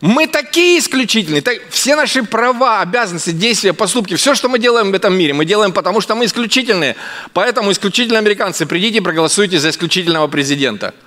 Мы 0.00 0.26
такие 0.26 0.78
исключительные. 0.78 1.44
Все 1.68 1.96
наши 1.96 2.22
права, 2.22 2.80
обязанности, 2.80 3.32
действия, 3.32 3.74
поступки, 3.74 4.16
все, 4.16 4.34
что 4.34 4.48
мы 4.48 4.58
делаем 4.58 4.90
в 4.90 4.94
этом 4.94 5.12
мире, 5.12 5.34
мы 5.34 5.44
делаем 5.44 5.72
потому, 5.72 6.00
что 6.00 6.14
мы 6.14 6.24
исключительные. 6.24 6.96
Поэтому 7.34 7.72
исключительные 7.72 8.20
американцы, 8.20 8.64
придите 8.64 8.98
и 8.98 9.00
проголосуйте 9.02 9.58
за 9.58 9.68
исключительного 9.68 10.26
президента– 10.26 10.94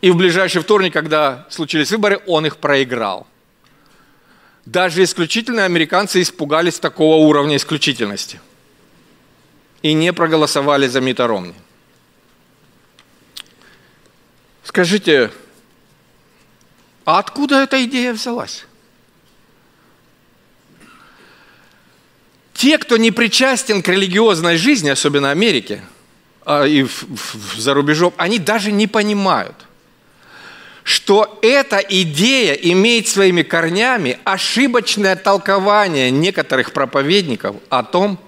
и 0.00 0.10
в 0.10 0.16
ближайший 0.16 0.62
вторник, 0.62 0.92
когда 0.92 1.46
случились 1.50 1.90
выборы, 1.90 2.20
он 2.26 2.46
их 2.46 2.58
проиграл. 2.58 3.26
Даже 4.64 5.02
исключительные 5.02 5.64
американцы 5.64 6.20
испугались 6.20 6.78
такого 6.78 7.16
уровня 7.16 7.56
исключительности 7.56 8.40
и 9.82 9.94
не 9.94 10.12
проголосовали 10.12 10.86
за 10.86 11.00
Мита 11.00 11.26
Ромни. 11.26 11.54
Скажите, 14.62 15.30
а 17.04 17.18
откуда 17.18 17.62
эта 17.62 17.82
идея 17.84 18.12
взялась? 18.12 18.66
Те, 22.52 22.76
кто 22.76 22.96
не 22.96 23.10
причастен 23.10 23.82
к 23.82 23.88
религиозной 23.88 24.56
жизни, 24.56 24.90
особенно 24.90 25.30
Америке 25.30 25.82
а, 26.44 26.64
и 26.64 26.86
за 27.56 27.72
рубежом, 27.72 28.12
они 28.18 28.38
даже 28.38 28.72
не 28.72 28.86
понимают, 28.86 29.54
что 30.88 31.38
эта 31.42 31.76
идея 31.76 32.54
имеет 32.54 33.08
своими 33.08 33.42
корнями 33.42 34.18
ошибочное 34.24 35.16
толкование 35.16 36.10
некоторых 36.10 36.72
проповедников 36.72 37.56
о 37.68 37.82
том, 37.82 38.18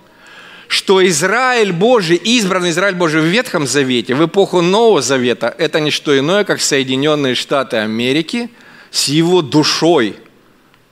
что 0.68 1.04
Израиль 1.06 1.72
Божий, 1.72 2.16
избранный 2.16 2.68
Израиль 2.68 2.96
Божий 2.96 3.22
в 3.22 3.24
Ветхом 3.24 3.66
Завете, 3.66 4.14
в 4.14 4.26
эпоху 4.26 4.60
Нового 4.60 5.00
Завета, 5.00 5.54
это 5.56 5.80
не 5.80 5.90
что 5.90 6.18
иное, 6.18 6.44
как 6.44 6.60
Соединенные 6.60 7.34
Штаты 7.34 7.78
Америки 7.78 8.50
с 8.90 9.08
его 9.08 9.40
душой, 9.40 10.16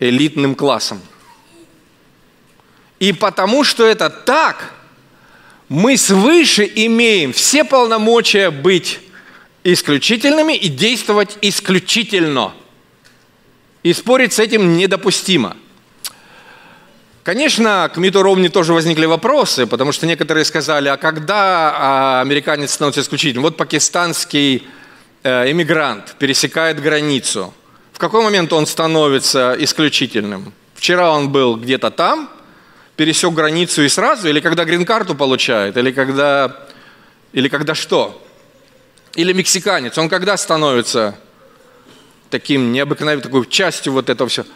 элитным 0.00 0.54
классом. 0.54 1.02
И 2.98 3.12
потому 3.12 3.62
что 3.62 3.85
это 3.85 4.09
так, 4.09 4.72
мы 5.68 5.98
свыше 5.98 6.64
имеем 6.76 7.35
все 7.35 7.62
полномочия 7.62 8.50
быть 8.50 9.00
исключительными 9.64 10.57
и 10.57 10.68
действовать 10.68 11.38
исключительно. 11.42 12.53
И 13.83 13.92
спорить 13.92 14.33
с 14.33 14.38
этим 14.38 14.77
недопустимо. 14.77 15.57
Конечно, 17.23 17.90
к 17.92 17.99
Миту 17.99 18.23
Ромни 18.23 18.49
тоже 18.49 18.73
возникли 18.73 19.05
вопросы, 19.05 19.66
потому 19.66 19.92
что 19.92 20.07
некоторые 20.07 20.44
сказали, 20.44 20.88
а 20.88 20.97
когда 20.97 21.75
а, 21.77 22.21
американец 22.23 22.73
становится 22.73 23.03
исключительным? 23.03 23.42
Вот 23.42 23.57
пакистанский 23.57 24.66
э, 25.23 25.51
иммигрант 25.51 26.16
пересекает 26.18 26.81
границу. 26.81 27.53
В 27.92 27.99
какой 27.99 28.23
момент 28.23 28.53
он 28.53 28.66
становится 28.66 29.55
исключительным? 29.59 30.55
Вчера 30.75 31.11
он 31.11 31.31
был 31.31 31.57
где-то 31.57 31.90
там, 31.90 32.31
пересек 32.97 33.35
границу 33.35 33.83
и 33.83 33.88
сразу, 33.88 34.29
или 34.29 34.40
когда 34.40 34.64
грин-карту 34.64 35.14
получает, 35.14 35.77
или 35.77 35.92
когда, 35.92 36.57
или 37.33 37.49
когда 37.49 37.75
что? 37.75 38.25
Или 39.14 39.33
мексиканец, 39.33 39.97
он 39.99 40.09
когда 40.09 40.37
становится 40.37 41.18
таким 42.31 42.73
необыкновенным, 42.73 43.23
такой 43.23 43.47
частью 43.47 43.92
вот 43.92 44.11
этого 44.11 44.29
всего? 44.29 44.47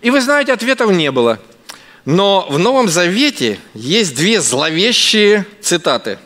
И 0.00 0.10
вы 0.10 0.20
знаете, 0.20 0.52
ответов 0.52 0.90
не 0.92 1.10
было. 1.10 1.40
Но 2.04 2.46
в 2.48 2.58
Новом 2.58 2.88
Завете 2.88 3.58
есть 3.74 4.14
две 4.14 4.40
зловещие 4.40 5.44
цитаты. 5.60 6.18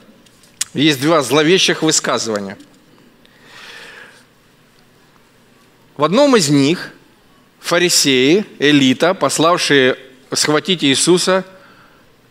Есть 0.75 1.01
два 1.01 1.23
зловещих 1.23 1.83
высказывания. 1.83 2.59
В 5.97 6.05
одном 6.05 6.37
из 6.37 6.49
них 6.49 6.91
фарисеи, 7.61 8.45
элита, 8.59 9.15
пославшие 9.15 9.97
схватить 10.33 10.85
Иисуса, 10.85 11.45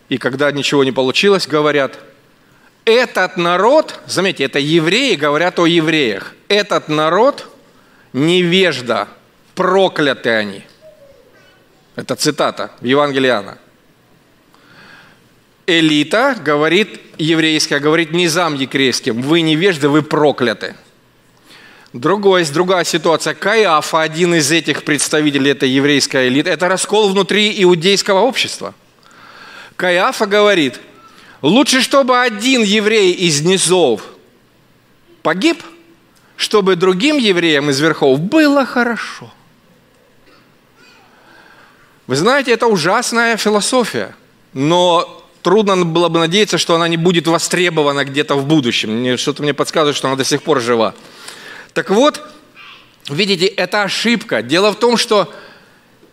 и 0.08 0.16
когда 0.16 0.50
ничего 0.52 0.84
не 0.84 0.92
получилось, 0.92 1.46
говорят– 1.46 1.98
этот 2.84 3.36
народ, 3.36 4.00
заметьте, 4.06 4.44
это 4.44 4.58
евреи 4.58 5.14
говорят 5.14 5.58
о 5.58 5.66
евреях. 5.66 6.34
Этот 6.48 6.88
народ 6.88 7.46
невежда, 8.12 9.08
прокляты 9.54 10.30
они. 10.30 10.62
Это 11.96 12.16
цитата 12.16 12.70
в 12.80 12.84
Евангелии. 12.84 13.58
Элита 15.66 16.36
говорит, 16.42 17.00
еврейская 17.18 17.78
говорит 17.78 18.12
низам 18.12 18.54
еврейским, 18.54 19.12
вы 19.12 19.42
невежды, 19.42 19.88
вы 19.88 20.02
прокляты. 20.02 20.74
Другой, 21.92 22.44
другая 22.46 22.84
ситуация. 22.84 23.34
Каиафа, 23.34 24.00
один 24.00 24.34
из 24.34 24.50
этих 24.50 24.84
представителей 24.84 25.50
этой 25.50 25.68
еврейской 25.68 26.28
элиты, 26.28 26.50
это 26.50 26.68
раскол 26.68 27.10
внутри 27.10 27.62
иудейского 27.62 28.20
общества. 28.20 28.74
Каиафа 29.76 30.26
говорит– 30.26 30.80
Лучше, 31.42 31.80
чтобы 31.80 32.20
один 32.20 32.62
еврей 32.62 33.12
из 33.12 33.40
низов 33.40 34.02
погиб, 35.22 35.62
чтобы 36.36 36.76
другим 36.76 37.16
евреям 37.18 37.70
из 37.70 37.80
верхов 37.80 38.20
было 38.20 38.66
хорошо. 38.66 39.32
Вы 42.06 42.16
знаете, 42.16 42.52
это 42.52 42.66
ужасная 42.66 43.36
философия, 43.36 44.14
но 44.52 45.24
трудно 45.42 45.84
было 45.84 46.08
бы 46.08 46.18
надеяться, 46.18 46.58
что 46.58 46.74
она 46.74 46.88
не 46.88 46.96
будет 46.96 47.26
востребована 47.26 48.04
где-то 48.04 48.34
в 48.34 48.46
будущем. 48.46 49.16
Что-то 49.16 49.42
мне 49.42 49.54
подсказывает, 49.54 49.96
что 49.96 50.08
она 50.08 50.16
до 50.16 50.24
сих 50.24 50.42
пор 50.42 50.60
жива. 50.60 50.94
Так 51.72 51.90
вот, 51.90 52.20
видите, 53.08 53.46
это 53.46 53.82
ошибка. 53.82 54.42
Дело 54.42 54.72
в 54.72 54.78
том, 54.78 54.96
что 54.96 55.32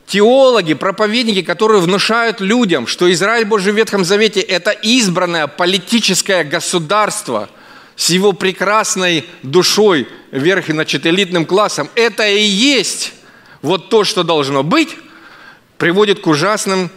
теологи, 0.07 0.73
проповедники, 0.73 1.41
которые 1.41 1.81
внушают 1.81 2.39
людям, 2.39 2.87
что 2.87 3.11
Израиль 3.11 3.45
Божий 3.45 3.73
в 3.73 3.75
Ветхом 3.75 4.05
Завете– 4.05 4.39
это 4.41 4.71
избранное 4.71 5.47
политическое 5.47 6.43
государство 6.43 7.49
с 7.95 8.09
его 8.09 8.31
прекрасной 8.31 9.25
душой, 9.43 10.07
верх 10.31 10.69
и 10.69 10.71
значит, 10.71 11.05
элитным 11.05 11.45
классом, 11.45 11.89
это 11.95 12.27
и 12.27 12.41
есть 12.41 13.13
вот 13.61 13.89
то, 13.89 14.03
что 14.03 14.23
должно 14.23 14.63
быть, 14.63 14.95
приводит 15.77 16.21
к 16.21 16.27
ужасным 16.27 16.89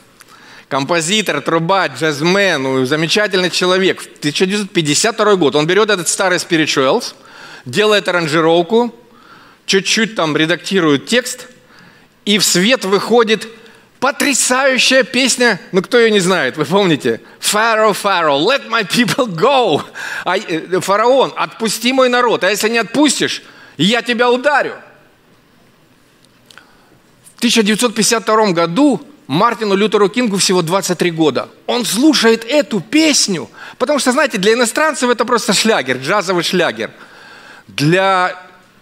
композитор, 0.71 1.41
труба, 1.41 1.87
джазмен, 1.87 2.61
ну, 2.61 2.85
замечательный 2.85 3.49
человек. 3.49 4.01
В 4.01 4.05
1952 4.19 5.35
год 5.35 5.55
он 5.55 5.65
берет 5.65 5.89
этот 5.89 6.07
старый 6.07 6.37
Spirituals, 6.37 7.15
делает 7.65 8.07
аранжировку, 8.07 8.93
чуть-чуть 9.65 10.15
там 10.15 10.37
редактирует 10.37 11.07
текст, 11.07 11.47
и 12.23 12.37
в 12.37 12.45
свет 12.45 12.85
выходит 12.85 13.47
потрясающая 14.01 15.03
песня, 15.03 15.61
ну 15.71 15.81
кто 15.83 15.99
ее 15.99 16.09
не 16.09 16.19
знает, 16.19 16.57
вы 16.57 16.65
помните? 16.65 17.21
Pharaoh, 17.39 17.93
Pharaoh, 17.93 18.43
let 18.43 18.67
my 18.67 18.83
people 18.83 19.27
go. 19.27 19.83
А, 20.25 20.37
э, 20.37 20.79
фараон, 20.81 21.31
отпусти 21.37 21.93
мой 21.93 22.09
народ, 22.09 22.43
а 22.43 22.49
если 22.49 22.67
не 22.67 22.79
отпустишь, 22.79 23.43
я 23.77 24.01
тебя 24.01 24.31
ударю. 24.31 24.73
В 27.35 27.37
1952 27.37 28.51
году 28.53 29.01
Мартину 29.27 29.75
Лютеру 29.75 30.09
Кингу 30.09 30.37
всего 30.37 30.63
23 30.63 31.11
года. 31.11 31.49
Он 31.67 31.85
слушает 31.85 32.43
эту 32.43 32.81
песню, 32.81 33.49
потому 33.77 33.99
что, 33.99 34.11
знаете, 34.11 34.39
для 34.39 34.53
иностранцев 34.53 35.11
это 35.11 35.25
просто 35.25 35.53
шлягер, 35.53 35.97
джазовый 35.97 36.43
шлягер. 36.43 36.89
Для 37.67 38.35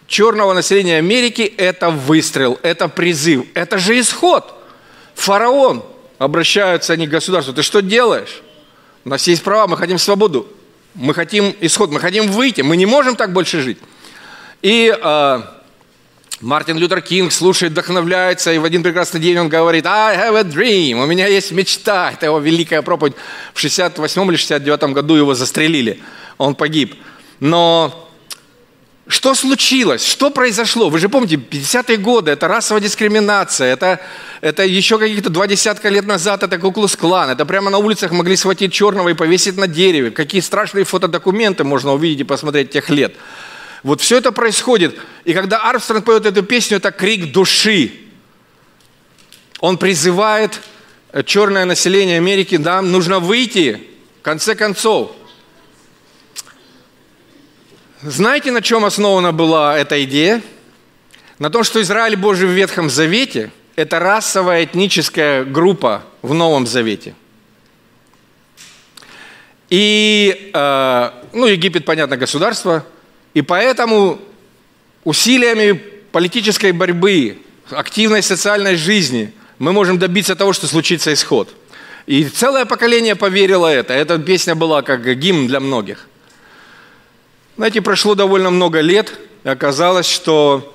черного 0.07 0.53
населения 0.53 0.97
Америки 0.97 1.41
это 1.41 1.89
выстрел, 1.89 2.57
это 2.63 2.88
призыв, 2.88 3.45
это 3.53 3.78
же 3.78 3.99
исход. 3.99 4.59
Фараон, 5.20 5.84
обращаются 6.17 6.93
они 6.93 7.07
к 7.07 7.09
государству, 7.09 7.53
ты 7.53 7.61
что 7.61 7.82
делаешь? 7.82 8.41
У 9.05 9.09
нас 9.09 9.28
есть 9.28 9.43
права, 9.43 9.67
мы 9.67 9.78
хотим 9.78 9.97
свободу, 9.97 10.47
мы 10.95 11.13
хотим 11.13 11.55
исход, 11.61 11.91
мы 11.91 11.99
хотим 11.99 12.32
выйти, 12.32 12.61
мы 12.61 12.78
не 12.78 12.86
можем 12.86 13.15
так 13.15 13.34
больше 13.34 13.61
жить. 13.61 13.78
И 14.61 14.93
э, 14.93 15.41
Мартин 16.41 16.78
Лютер 16.78 17.01
Кинг 17.01 17.32
слушает, 17.32 17.74
вдохновляется, 17.74 18.51
и 18.51 18.57
в 18.57 18.63
один 18.63 18.82
прекрасный 18.84 19.20
день 19.20 19.38
он 19.38 19.49
говорит, 19.49 19.86
I 19.86 20.17
have 20.17 20.38
a 20.38 20.43
dream, 20.43 21.03
у 21.03 21.05
меня 21.05 21.28
есть 21.28 21.51
мечта. 21.51 22.11
Это 22.11 22.28
его 22.28 22.39
великая 22.39 22.82
проповедь. 22.82 23.15
В 23.53 23.59
68 23.59 24.30
или 24.30 24.36
69 24.38 24.84
году 24.93 25.15
его 25.15 25.34
застрелили, 25.34 26.01
он 26.38 26.55
погиб. 26.55 26.95
Но 27.39 28.09
что 29.10 29.34
случилось? 29.34 30.05
Что 30.05 30.30
произошло? 30.30 30.88
Вы 30.89 30.99
же 30.99 31.10
помните, 31.10 31.36
50-е 31.36 31.97
годы, 31.97 32.30
это 32.30 32.47
расовая 32.47 32.80
дискриминация, 32.80 33.74
это, 33.74 33.99
это 34.39 34.64
еще 34.64 34.99
каких-то 34.99 35.32
два 35.32 35.47
десятка 35.47 35.89
лет 35.89 36.05
назад, 36.05 36.43
это 36.43 36.60
Куклус-клан, 36.60 37.32
это 37.32 37.43
прямо 37.47 37.72
на 37.72 37.80
улицах 37.80 38.12
могли 38.12 38.36
схватить 38.36 38.72
черного 38.72 39.10
и 39.10 39.16
повесить 39.16 39.57
на 39.57 39.68
дереве. 39.68 40.12
Какие 40.12 40.41
страшные 40.41 40.86
фотодокументы 40.86 41.64
можно 41.64 41.93
увидеть 41.93 42.20
и 42.20 42.24
посмотреть 42.24 42.70
тех 42.70 42.91
лет. 42.91 43.16
Вот 43.82 43.99
все 43.99 44.18
это 44.18 44.32
происходит. 44.32 44.95
И 45.26 45.34
когда 45.34 45.68
Армстронг 45.68 46.05
поет 46.05 46.28
эту 46.28 46.43
песню, 46.43 46.78
это 46.78 46.91
крик 46.91 47.32
души. 47.32 47.91
Он 49.60 49.80
призывает 49.80 50.62
э, 51.14 51.24
черное 51.24 51.66
население 51.66 52.18
Америки, 52.18 52.57
да, 52.57 52.84
нужно 52.84 53.18
выйти, 53.18 53.82
в 54.20 54.22
конце 54.22 54.53
концов. 54.53 55.14
Знаете, 58.02 58.52
на 58.52 58.62
чем 58.62 58.86
основана 58.86 59.32
была 59.32 59.78
эта 59.78 60.04
идея? 60.04 60.41
На 61.38 61.50
том, 61.50 61.64
что 61.64 61.82
Израиль 61.82 62.16
Божий 62.16 62.47
в 62.47 62.52
Ветхом 62.52 62.89
Завете– 62.89 63.52
это 63.76 64.00
расовая 64.00 64.66
этническая 64.66 65.43
группа 65.43 66.04
в 66.22 66.34
Новом 66.34 66.68
Завете. 66.68 67.16
И, 69.70 70.52
э, 70.54 71.12
ну, 71.34 71.45
Египет, 71.45 71.86
понятно, 71.86 72.18
государство– 72.18 72.86
и 73.34 73.41
поэтому 73.41 74.20
усилиями 75.04 75.74
политической 76.12 76.72
борьбы, 76.72 77.38
активной 77.70 78.24
социальной 78.24 78.76
жизни 78.76 79.34
мы 79.60 79.72
можем 79.72 80.00
добиться 80.00 80.36
того, 80.36 80.54
что 80.54 80.68
случится 80.68 81.14
исход. 81.14 81.50
И 82.08 82.26
целое 82.26 82.66
поколение 82.66 83.16
поверило 83.16 83.68
это. 83.68 83.93
Эта 83.93 84.18
песня 84.18 84.56
была 84.56 84.82
как 84.82 85.06
гимн 85.18 85.47
для 85.47 85.60
многих. 85.60 86.08
Знаете, 87.60 87.82
прошло 87.82 88.16
довольно 88.16 88.51
много 88.51 88.80
лет, 88.80 89.20
и 89.43 89.49
оказалось, 89.49 90.05
что 90.05 90.74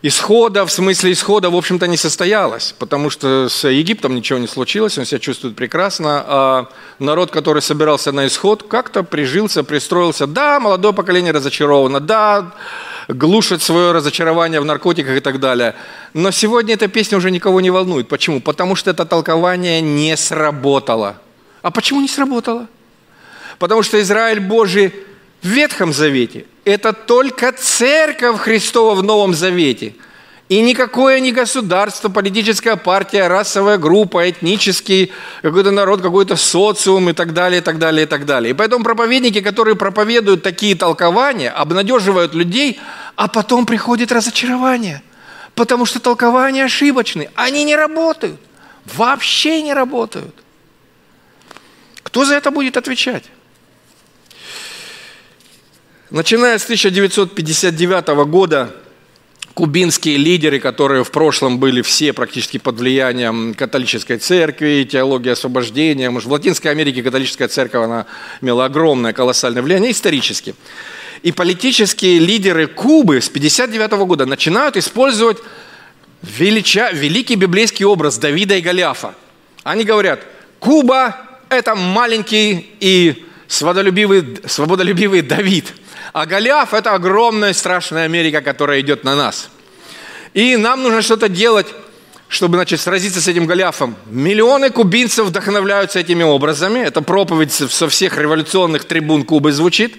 исхода, 0.00 0.64
в 0.64 0.72
смысле 0.72 1.12
исхода, 1.12 1.50
в 1.50 1.54
общем-то, 1.54 1.86
не 1.86 1.98
состоялось, 1.98 2.74
потому 2.78 3.10
что 3.10 3.50
с 3.50 3.68
Египтом 3.68 4.14
ничего 4.14 4.38
не 4.38 4.46
случилось, 4.46 4.96
он 4.96 5.04
себя 5.04 5.18
чувствует 5.18 5.54
прекрасно, 5.54 6.24
а 6.26 6.68
народ, 6.98 7.30
который 7.30 7.60
собирался 7.60 8.10
на 8.10 8.26
исход, 8.26 8.62
как-то 8.62 9.02
прижился, 9.02 9.64
пристроился. 9.64 10.26
Да, 10.26 10.60
молодое 10.60 10.94
поколение 10.94 11.30
разочаровано, 11.30 12.00
да, 12.00 12.54
глушит 13.08 13.60
свое 13.60 13.92
разочарование 13.92 14.62
в 14.62 14.64
наркотиках 14.64 15.18
и 15.18 15.20
так 15.20 15.40
далее. 15.40 15.74
Но 16.14 16.30
сегодня 16.30 16.72
эта 16.72 16.88
песня 16.88 17.18
уже 17.18 17.30
никого 17.30 17.60
не 17.60 17.68
волнует. 17.68 18.08
Почему? 18.08 18.40
Потому 18.40 18.76
что 18.76 18.92
это 18.92 19.04
толкование 19.04 19.82
не 19.82 20.16
сработало. 20.16 21.16
А 21.60 21.70
почему 21.70 22.00
не 22.00 22.08
сработало? 22.08 22.66
Потому 23.58 23.82
что 23.82 24.00
Израиль 24.00 24.40
Божий 24.40 24.94
в 25.42 25.46
Ветхом 25.46 25.92
Завете– 25.92 26.46
это 26.64 26.92
только 26.92 27.52
церковь 27.52 28.38
Христова 28.38 28.94
в 28.94 29.02
Новом 29.02 29.34
Завете. 29.34 29.94
И 30.48 30.60
никакое 30.60 31.18
не 31.20 31.32
государство, 31.32 32.10
политическая 32.10 32.76
партия, 32.76 33.26
расовая 33.26 33.78
группа, 33.78 34.28
этнический 34.28 35.10
какой-то 35.40 35.70
народ, 35.70 36.02
какой-то 36.02 36.36
социум 36.36 37.08
и 37.08 37.12
так 37.14 37.32
далее, 37.32 37.60
и 37.60 37.64
так 37.64 37.78
далее, 37.78 38.04
и 38.04 38.06
так 38.06 38.26
далее. 38.26 38.50
И 38.50 38.54
поэтому 38.54 38.84
проповедники, 38.84 39.40
которые 39.40 39.76
проповедуют 39.76 40.42
такие 40.42 40.74
толкования, 40.74 41.50
обнадеживают 41.50 42.34
людей, 42.34 42.78
а 43.16 43.28
потом 43.28 43.64
приходит 43.64 44.12
разочарование, 44.12 45.02
потому 45.54 45.86
что 45.86 46.00
толкования 46.00 46.64
ошибочны, 46.64 47.30
они 47.34 47.64
не 47.64 47.74
работают, 47.74 48.40
вообще 48.84 49.62
не 49.62 49.72
работают. 49.72 50.34
Кто 52.02 52.26
за 52.26 52.34
это 52.34 52.50
будет 52.50 52.76
отвечать? 52.76 53.24
Начиная 56.12 56.58
с 56.58 56.64
1959 56.64 58.08
года 58.28 58.70
кубинские 59.54 60.18
лидеры, 60.18 60.60
которые 60.60 61.04
в 61.04 61.10
прошлом 61.10 61.56
были 61.56 61.80
все 61.80 62.12
практически 62.12 62.58
под 62.58 62.80
влиянием 62.80 63.54
католической 63.54 64.18
церкви, 64.18 64.86
теологии 64.86 65.30
освобождения, 65.30 66.10
может, 66.10 66.28
в 66.28 66.32
Латинской 66.32 66.70
Америке 66.70 67.02
католическая 67.02 67.48
церковь, 67.48 67.84
она 67.84 68.04
имела 68.42 68.66
огромное, 68.66 69.14
колоссальное 69.14 69.62
влияние 69.62 69.92
исторически. 69.92 70.54
И 71.22 71.32
политические 71.32 72.18
лидеры 72.18 72.66
Кубы 72.66 73.22
с 73.22 73.28
1959 73.28 74.06
года 74.06 74.26
начинают 74.26 74.76
использовать 74.76 75.38
велича, 76.20 76.92
великий 76.92 77.36
библейский 77.36 77.86
образ 77.86 78.18
Давида 78.18 78.56
и 78.56 78.60
Голиафа. 78.60 79.14
Они 79.62 79.82
говорят, 79.84 80.20
Куба– 80.58 81.16
это 81.48 81.74
маленький 81.74 82.66
и 82.80 83.24
свободолюбивый, 83.48 84.40
свободолюбивый 84.46 85.22
Давид– 85.22 85.72
А 86.12 86.26
Голиаф– 86.26 86.74
это 86.74 86.94
огромная 86.94 87.54
страшная 87.54 88.04
Америка, 88.04 88.42
которая 88.42 88.80
идет 88.80 89.02
на 89.02 89.16
нас. 89.16 89.48
И 90.34 90.56
нам 90.56 90.82
нужно 90.82 91.00
что-то 91.00 91.28
делать, 91.28 91.66
чтобы 92.28 92.56
значит, 92.56 92.80
сразиться 92.80 93.20
с 93.22 93.28
этим 93.28 93.46
Голиафом. 93.46 93.96
Миллионы 94.06 94.68
кубинцев 94.70 95.26
вдохновляются 95.26 96.00
этими 96.00 96.22
образами. 96.22 96.80
Это 96.80 97.00
проповедь 97.00 97.52
со 97.52 97.88
всех 97.88 98.18
революционных 98.18 98.84
трибун 98.84 99.24
Кубы 99.24 99.52
звучит. 99.52 99.96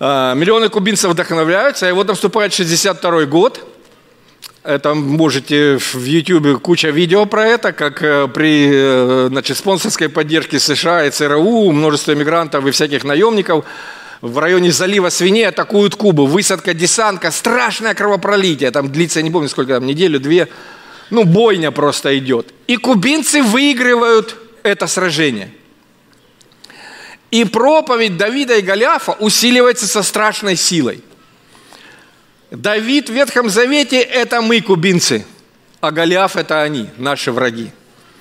А, 0.00 0.32
миллионы 0.34 0.70
кубинцев 0.70 1.10
вдохновляются, 1.10 1.88
и 1.88 1.92
вот 1.92 2.08
наступает 2.08 2.54
62 2.54 3.24
год– 3.26 3.60
это 4.68 4.92
можете 4.94 5.78
в 5.78 6.04
YouTube 6.04 6.60
куча 6.60 6.90
видео 6.90 7.24
про 7.24 7.46
это, 7.46 7.72
как 7.72 8.02
э, 8.02 8.28
при 8.28 8.68
э, 8.70 9.28
значит, 9.30 9.56
спонсорской 9.56 10.10
поддержке 10.10 10.58
США 10.58 11.06
и 11.06 11.10
ЦРУ 11.10 11.72
множество 11.72 12.12
иммигрантов 12.12 12.66
и 12.66 12.70
всяких 12.70 13.02
наемников 13.04 13.64
в 14.20 14.38
районе 14.38 14.72
залива 14.72 15.10
свиней 15.10 15.46
атакуют 15.48 15.94
Кубу. 15.94 16.26
Высадка, 16.26 16.74
десантка, 16.74 17.30
страшное 17.30 17.94
кровопролитие. 17.94 18.70
Там 18.70 18.90
длится, 18.90 19.20
я 19.20 19.22
не 19.22 19.30
помню 19.30 19.48
сколько, 19.48 19.74
там, 19.74 19.86
неделю, 19.86 20.18
две. 20.20 20.48
Ну, 21.10 21.24
бойня 21.24 21.70
просто 21.70 22.16
идет. 22.18 22.52
И 22.66 22.76
кубинцы 22.76 23.42
выигрывают 23.42 24.36
это 24.62 24.86
сражение. 24.86 25.50
И 27.30 27.44
проповедь 27.44 28.16
Давида 28.16 28.56
и 28.56 28.62
Голиафа 28.62 29.12
усиливается 29.12 29.86
со 29.86 30.02
страшной 30.02 30.56
силой. 30.56 31.02
Давид 32.50 33.10
в 33.10 33.12
Ветхом 33.12 33.50
Завете– 33.50 34.00
это 34.00 34.40
мы, 34.40 34.62
кубинцы, 34.62 35.26
а 35.80 35.90
Голиаф– 35.90 36.36
это 36.36 36.62
они, 36.62 36.88
наши 36.96 37.30
враги. 37.30 37.70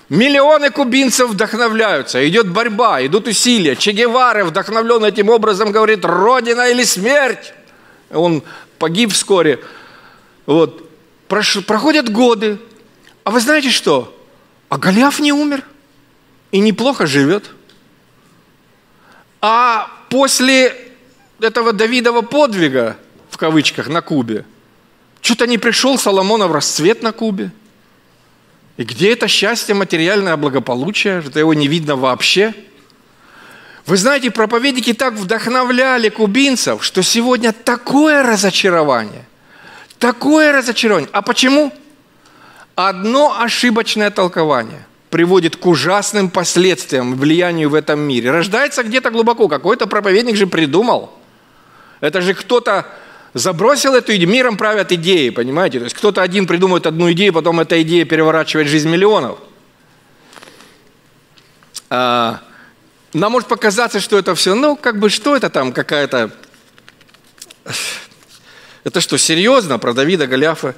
Миллионы 0.09 0.69
кубинцев 0.69 1.29
вдохновляются, 1.29 2.27
идет 2.27 2.47
борьба, 2.47 3.05
идут 3.05 3.27
усилия. 3.27 3.75
Че 3.75 3.91
Гевара, 3.91 4.45
вдохновлен 4.45 5.03
этим 5.03 5.29
образом, 5.29 5.71
говорит, 5.71 6.05
родина 6.05 6.69
или 6.69 6.83
смерть. 6.83 7.53
Он 8.11 8.43
погиб 8.79 9.11
вскоре. 9.11 9.59
Вот. 10.45 10.89
Проходят 11.27 12.09
годы. 12.09 12.57
А 13.25 13.31
вы 13.31 13.41
знаете 13.41 13.69
что? 13.69 14.17
А 14.69 14.77
Голиаф 14.77 15.19
не 15.19 15.33
умер 15.33 15.63
и 16.51 16.59
неплохо 16.59 17.05
живет. 17.05 17.51
А 19.41 19.89
после 20.09 20.73
этого 21.39 21.73
Давидова 21.73 22.21
подвига 22.21 22.97
в 23.29 23.39
кавычках, 23.39 23.87
на 23.87 24.01
Кубе. 24.01 24.45
Что-то 25.21 25.45
не 25.45 25.59
пришел 25.59 25.99
Соломонов 25.99 26.51
расцвет 26.51 27.03
на 27.03 27.11
Кубе. 27.11 27.51
И 28.77 28.83
где 28.83 29.13
это 29.13 29.27
счастье, 29.27 29.73
материальное 29.73 30.37
благополучие? 30.37 31.21
Что 31.21 31.39
его 31.39 31.53
не 31.53 31.67
видно 31.67 31.95
вообще. 31.95 32.53
Вы 33.87 33.97
знаете, 33.97 34.29
проповедники 34.31 34.93
так 34.93 35.13
вдохновляли 35.13 36.09
кубинцев, 36.09 36.83
что 36.83 37.01
сегодня 37.01 37.53
такое 37.53 38.21
разочарование. 38.21 39.25
Такое 39.97 40.51
разочарование. 40.51 41.09
А 41.11 41.21
почему? 41.21 41.73
Одно 42.75 43.39
ошибочное 43.39 44.11
толкование 44.11 44.85
приводит 45.09 45.55
к 45.55 45.65
ужасным 45.65 46.29
последствиям, 46.29 47.15
влиянию 47.15 47.69
в 47.69 47.73
этом 47.73 47.99
мире. 47.99 48.29
Рождается 48.29 48.83
где-то 48.83 49.09
глубоко. 49.09 49.47
Какой-то 49.47 49.87
проповедник 49.87 50.35
же 50.35 50.45
придумал. 50.45 51.17
Это 52.01 52.21
же 52.21 52.33
кто-то 52.35 52.85
забросил 53.33 53.95
эту 53.95 54.15
идею, 54.15 54.29
миром 54.29 54.57
правят 54.57 54.91
идеи, 54.91 55.29
понимаете? 55.29 55.79
То 55.79 55.85
есть 55.85 55.95
кто-то 55.95 56.21
один 56.21 56.47
придумывает 56.47 56.85
одну 56.85 57.11
идею, 57.11 57.33
потом 57.33 57.59
эта 57.59 57.81
идея 57.81 58.05
переворачивает 58.05 58.67
жизнь 58.67 58.89
миллионов. 58.89 59.39
А, 61.89 62.41
нам 63.13 63.31
может 63.31 63.47
показаться, 63.47 63.99
что 63.99 64.17
это 64.17 64.35
все, 64.35 64.55
ну, 64.55 64.75
как 64.75 64.99
бы, 64.99 65.09
что 65.09 65.35
это 65.35 65.49
там, 65.49 65.73
какая-то... 65.73 66.31
Это 68.83 69.01
что, 69.01 69.17
серьезно 69.17 69.79
про 69.79 69.93
Давида 69.93 70.27
Голиафа? 70.27 70.73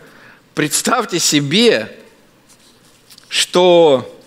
Представьте 0.56 1.20
себе, 1.20 1.96
что 3.28 4.20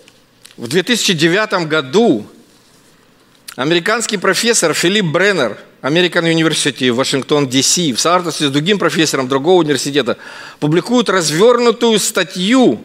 в 0.55 0.69
2009 0.69 1.67
году 1.67 2.25
американский 3.57 4.15
профессор 4.17 4.73
Филипп 4.73 5.05
Бреннер– 5.07 5.57
American 5.83 6.23
University 6.23 6.91
в 6.91 6.95
Вашингтон, 6.95 7.47
Д.С. 7.47 7.77
в 7.77 7.97
соавторстве 7.97 8.47
с 8.47 8.51
другим 8.51 8.79
профессором 8.79 9.27
другого 9.27 9.59
университета 9.59 10.17
публикуют 10.61 11.09
развернутую 11.09 11.99
статью 11.99 12.81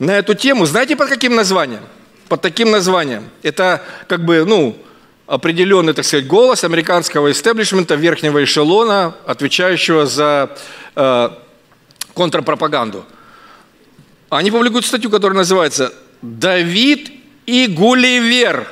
на 0.00 0.18
эту 0.18 0.34
тему. 0.34 0.66
Знаете, 0.66 0.96
под 0.96 1.08
каким 1.08 1.36
названием? 1.36 1.82
Под 2.28 2.42
таким 2.42 2.72
названием. 2.72 3.30
Это 3.42 3.84
как 4.08 4.24
бы, 4.24 4.44
ну, 4.44 4.76
определенный, 5.28 5.92
так 5.92 6.04
сказать, 6.04 6.26
голос 6.26 6.64
американского 6.64 7.30
истеблишмента, 7.30 7.94
верхнего 7.94 8.42
эшелона, 8.42 9.14
отвечающего 9.24 10.06
за 10.06 10.50
э, 10.96 11.30
контрпропаганду. 12.14 13.04
Они 14.28 14.50
публикуют 14.50 14.86
статью, 14.86 15.08
которая 15.08 15.36
называется 15.36 15.92
«Давид 16.20 17.12
и 17.46 17.68
Гулливер. 17.68 18.66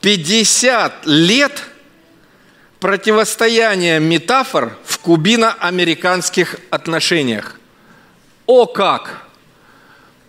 50 0.00 1.06
лет 1.06 1.70
противостояние 2.80 4.00
метафор 4.00 4.76
в 4.84 4.98
кубино-американских 4.98 6.56
отношениях. 6.70 7.56
О 8.46 8.66
как! 8.66 9.26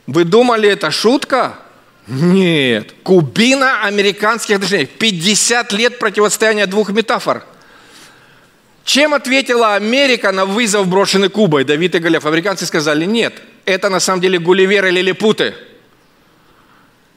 Вы 0.05 0.25
думали, 0.25 0.69
это 0.69 0.91
шутка? 0.91 1.55
Нет. 2.07 2.93
Кубино-американских 3.03 4.57
отношений. 4.57 4.85
50 4.85 5.71
лет 5.71 5.99
противостояния 5.99 6.67
двух 6.67 6.89
метафор. 6.89 7.45
Чем 8.83 9.13
ответила 9.13 9.75
Америка 9.75 10.31
на 10.31 10.45
вызов, 10.45 10.87
брошенный 10.87 11.29
Кубой, 11.29 11.63
Давид 11.63 11.95
и 11.95 11.99
Голиаф? 11.99 12.25
Американцы 12.25 12.65
сказали, 12.65 13.05
нет, 13.05 13.33
это 13.63 13.89
на 13.89 13.99
самом 13.99 14.21
деле 14.21 14.39
Гулливер 14.39 14.87
или 14.87 14.99
Лилипуты. 14.99 15.53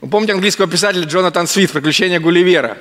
Вы 0.00 0.08
помните 0.08 0.34
английского 0.34 0.68
писателя 0.68 1.04
Джонатан 1.04 1.48
Свит 1.48 1.72
«Приключения 1.72 2.20
Гулливера»? 2.20 2.78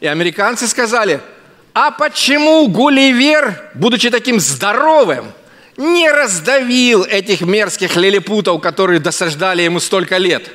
И 0.00 0.06
американцы 0.06 0.66
сказали– 0.68 1.20
а 1.78 1.90
почему 1.90 2.68
Гулливер, 2.68 3.70
будучи 3.74 4.08
таким 4.08 4.40
здоровым, 4.40 5.30
не 5.76 6.10
раздавил 6.10 7.04
этих 7.04 7.42
мерзких 7.42 7.96
лилипутов, 7.96 8.62
которые 8.62 8.98
досаждали 8.98 9.60
ему 9.60 9.78
столько 9.78 10.16
лет? 10.16 10.50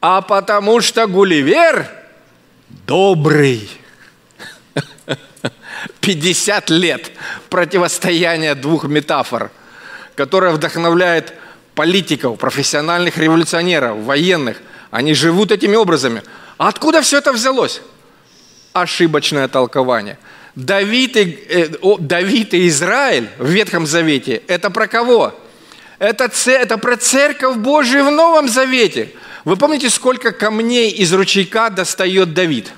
А 0.00 0.22
потому 0.22 0.80
что 0.80 1.06
Гулливер 1.06 1.86
добрый. 2.86 3.68
50 6.00 6.70
лет 6.70 7.10
противостояния 7.50 8.54
двух 8.54 8.84
метафор, 8.84 9.50
которая 10.14 10.52
вдохновляет 10.52 11.34
политиков, 11.74 12.38
профессиональных 12.38 13.18
революционеров, 13.18 13.98
военных. 13.98 14.62
Они 14.90 15.12
живут 15.12 15.52
этими 15.52 15.76
образами. 15.76 16.22
А 16.56 16.68
откуда 16.68 17.02
все 17.02 17.18
это 17.18 17.34
взялось? 17.34 17.82
Ошибочное 18.72 19.48
толкование. 19.48 20.18
Давид 20.54 21.16
и, 21.16 21.46
э, 21.48 21.68
Давид 21.98 22.54
и 22.54 22.68
Израиль 22.68 23.28
в 23.38 23.48
Ветхом 23.48 23.86
Завете– 23.86 24.42
это 24.46 24.70
про 24.70 24.86
кого? 24.86 25.34
Это, 25.98 26.30
это 26.46 26.78
про 26.78 26.96
Церковь 26.96 27.56
Божию 27.56 28.04
в 28.04 28.10
Новом 28.10 28.48
Завете. 28.48 29.10
Вы 29.44 29.56
помните, 29.56 29.88
сколько 29.88 30.32
камней 30.32 30.90
из 30.90 31.12
ручейка 31.12 31.70
достает 31.70 32.34
Давид? 32.34 32.72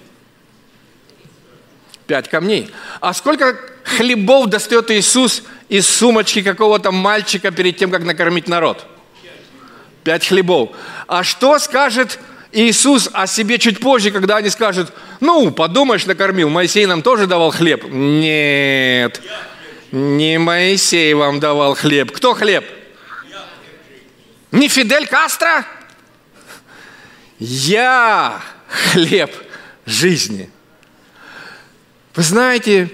Пять 2.06 2.28
камней. 2.28 2.70
А 3.00 3.14
сколько 3.14 3.58
хлебов 3.84 4.48
достает 4.48 4.90
Иисус 4.90 5.42
из 5.68 5.88
сумочки 5.88 6.42
какого-то 6.42 6.92
мальчика 6.92 7.50
перед 7.50 7.76
тем, 7.76 7.90
как 7.90 8.04
накормить 8.04 8.46
народ? 8.46 8.86
Пять 10.04 10.26
хлебов. 10.26 10.70
А 11.06 11.24
что 11.24 11.58
скажет 11.58 12.18
Иисус 12.18 12.24
о 13.12 13.26
себе 13.26 13.58
чуть 13.58 13.80
позже, 13.80 14.10
когда 14.10 14.36
они 14.36 14.48
скажут, 14.48 14.92
ну, 15.20 15.50
подумаешь, 15.50 16.06
накормил, 16.06 16.48
Моисей 16.48 16.86
нам 16.86 17.02
тоже 17.02 17.26
давал 17.26 17.50
хлеб. 17.50 17.84
Нет, 17.88 19.20
не 19.90 20.38
Моисей 20.38 21.12
вам 21.14 21.40
давал 21.40 21.74
хлеб. 21.74 22.12
Кто 22.12 22.34
хлеб? 22.34 22.64
Не 24.52 24.68
Фидель 24.68 25.06
Кастро? 25.08 25.66
Я 27.40 28.40
хлеб 28.68 29.34
жизни. 29.84 30.48
Вы 32.14 32.22
знаете, 32.22 32.88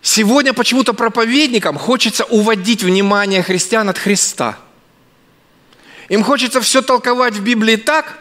сегодня 0.00 0.54
почему-то 0.54 0.94
проповедникам 0.94 1.76
хочется 1.76 2.24
уводить 2.24 2.82
внимание 2.82 3.42
христиан 3.42 3.90
от 3.90 3.98
Христа– 3.98 4.58
им 6.10 6.24
хочется 6.24 6.60
все 6.60 6.82
толковать 6.82 7.34
в 7.34 7.42
Библии 7.42 7.76
так, 7.76 8.18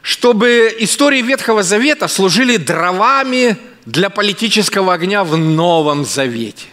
чтобы 0.00 0.74
истории 0.78 1.20
Ветхого 1.20 1.64
Завета 1.64 2.06
служили 2.06 2.56
дровами 2.56 3.58
для 3.84 4.10
политического 4.10 4.94
огня 4.94 5.24
в 5.24 5.36
Новом 5.36 6.04
Завете. 6.04 6.66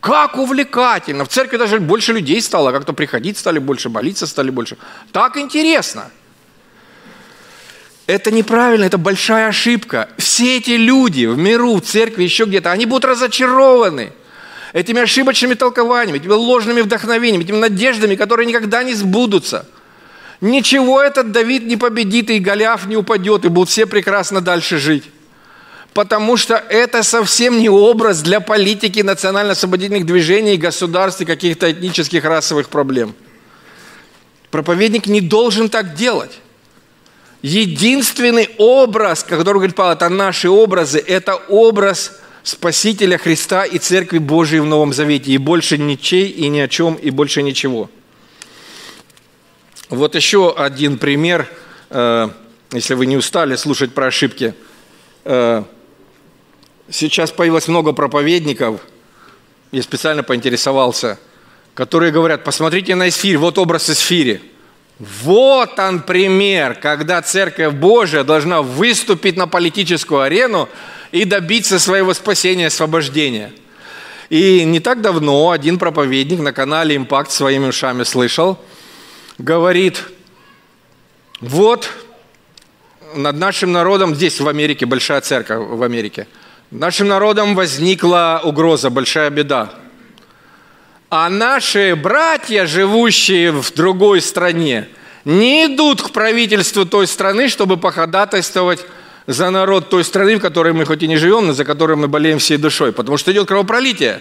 Как 0.00 0.38
увлекательно. 0.38 1.26
В 1.26 1.28
церкви 1.28 1.58
даже 1.58 1.80
больше 1.80 2.14
людей 2.14 2.40
стало, 2.40 2.72
как-то 2.72 2.94
приходить 2.94 3.36
стали 3.36 3.58
больше, 3.58 3.90
молиться 3.90 4.26
стали 4.26 4.48
больше. 4.48 4.78
Так 5.12 5.36
интересно. 5.36 6.10
Это 8.06 8.30
неправильно, 8.30 8.84
это 8.84 8.96
большая 8.96 9.48
ошибка. 9.48 10.08
Все 10.16 10.56
эти 10.56 10.70
люди 10.70 11.26
в 11.26 11.36
миру, 11.36 11.74
в 11.74 11.82
церкви, 11.82 12.22
еще 12.22 12.44
где-то, 12.44 12.72
они 12.72 12.86
будут 12.86 13.04
разочарованы 13.04 14.12
этими 14.72 15.02
ошибочными 15.02 15.54
толкованиями, 15.54 16.18
этими 16.18 16.32
ложными 16.32 16.80
вдохновениями, 16.80 17.44
этими 17.44 17.58
надеждами, 17.58 18.14
которые 18.14 18.46
никогда 18.46 18.82
не 18.82 18.94
сбудутся. 18.94 19.66
Ничего 20.40 21.00
этот 21.02 21.32
Давид 21.32 21.64
не 21.64 21.76
победит, 21.76 22.30
и 22.30 22.38
Голиаф 22.38 22.86
не 22.86 22.96
упадет, 22.96 23.44
и 23.44 23.48
будут 23.48 23.70
все 23.70 23.86
прекрасно 23.86 24.40
дальше 24.40 24.78
жить. 24.78 25.04
Потому 25.94 26.36
что 26.36 26.56
это 26.56 27.02
совсем 27.02 27.58
не 27.58 27.70
образ 27.70 28.20
для 28.20 28.40
политики 28.40 29.00
национально-освободительных 29.00 30.04
движений, 30.04 30.58
государств 30.58 31.22
и 31.22 31.24
каких-то 31.24 31.72
этнических 31.72 32.22
расовых 32.22 32.68
проблем. 32.68 33.14
Проповедник 34.50 35.06
не 35.06 35.22
должен 35.22 35.70
так 35.70 35.94
делать. 35.94 36.32
Единственный 37.40 38.50
образ, 38.58 39.22
который 39.22 39.54
говорит 39.54 39.74
Павел, 39.74 39.92
это 39.92 40.08
наши 40.08 40.50
образы, 40.50 40.98
это 40.98 41.36
образ 41.36 42.12
Спасителя 42.46 43.18
Христа 43.18 43.64
и 43.64 43.76
Церкви 43.76 44.18
Божией 44.18 44.60
в 44.60 44.66
Новом 44.66 44.92
Завете. 44.92 45.32
И 45.32 45.36
больше 45.36 45.78
ничей, 45.78 46.28
и 46.28 46.46
ни 46.46 46.60
о 46.60 46.68
чем, 46.68 46.94
и 46.94 47.10
больше 47.10 47.42
ничего. 47.42 47.90
Вот 49.88 50.14
еще 50.14 50.54
один 50.56 50.96
пример, 50.96 51.50
э, 51.90 52.28
если 52.70 52.94
вы 52.94 53.06
не 53.06 53.16
устали 53.16 53.56
слушать 53.56 53.92
про 53.94 54.06
ошибки. 54.06 54.54
Э, 55.24 55.64
сейчас 56.88 57.32
появилось 57.32 57.66
много 57.66 57.92
проповедников, 57.92 58.80
я 59.72 59.82
специально 59.82 60.22
поинтересовался, 60.22 61.18
которые 61.74 62.12
говорят, 62.12 62.44
посмотрите 62.44 62.94
на 62.94 63.08
эсфирь, 63.08 63.38
вот 63.38 63.58
образ 63.58 63.90
эсфири– 63.90 64.40
вот 64.98 65.78
он 65.78 66.00
пример, 66.00 66.74
когда 66.74 67.20
Церковь 67.20 67.74
Божия 67.74 68.24
должна 68.24 68.62
выступить 68.62 69.36
на 69.36 69.46
политическую 69.46 70.20
арену 70.20 70.68
и 71.12 71.24
добиться 71.24 71.78
своего 71.78 72.14
спасения 72.14 72.68
освобождения. 72.68 73.52
И 74.30 74.64
не 74.64 74.80
так 74.80 75.02
давно 75.02 75.50
один 75.50 75.78
проповедник 75.78 76.40
на 76.40 76.52
канале 76.52 76.96
«Импакт» 76.96 77.30
своими 77.30 77.66
ушами 77.66 78.04
слышал, 78.04 78.58
говорит, 79.38 80.02
вот 81.40 81.90
над 83.14 83.36
нашим 83.36 83.72
народом, 83.72 84.14
здесь 84.14 84.40
в 84.40 84.48
Америке, 84.48 84.86
большая 84.86 85.20
церковь 85.20 85.68
в 85.68 85.82
Америке, 85.82 86.26
нашим 86.70 87.06
народом 87.06 87.54
возникла 87.54 88.40
угроза, 88.42 88.88
большая 88.88 89.28
беда– 89.28 89.70
а 91.18 91.30
наши 91.30 91.96
братья, 91.96 92.66
живущие 92.66 93.50
в 93.50 93.72
другой 93.72 94.20
стране, 94.20 94.86
не 95.24 95.64
идут 95.64 96.02
к 96.02 96.10
правительству 96.10 96.84
той 96.84 97.06
страны, 97.06 97.48
чтобы 97.48 97.78
походатайствовать 97.78 98.84
за 99.26 99.48
народ 99.48 99.88
той 99.88 100.04
страны, 100.04 100.36
в 100.36 100.40
которой 100.40 100.74
мы 100.74 100.84
хоть 100.84 101.02
и 101.02 101.08
не 101.08 101.16
живем, 101.16 101.46
но 101.46 101.54
за 101.54 101.64
которой 101.64 101.96
мы 101.96 102.06
болеем 102.06 102.38
всей 102.38 102.58
душой, 102.58 102.92
потому 102.92 103.16
что 103.16 103.32
идет 103.32 103.48
кровопролитие. 103.48 104.20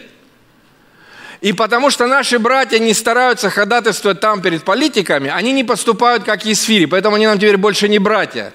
И 1.41 1.51
потому 1.51 1.89
что 1.89 2.07
наши 2.07 2.39
братья 2.39 2.79
не 2.79 2.93
стараются 2.93 3.49
ходатайствовать 3.49 4.21
там 4.21 4.41
перед 4.41 4.63
политиками, 4.63 5.29
они 5.29 5.51
не 5.51 5.65
поступают 5.65 6.23
как 6.23 6.45
Есфири, 6.45 6.85
поэтому 6.85 7.17
они 7.17 7.27
нам 7.27 7.37
теперь 7.37 7.57
больше 7.57 7.89
не 7.89 7.99
братья. 7.99 8.53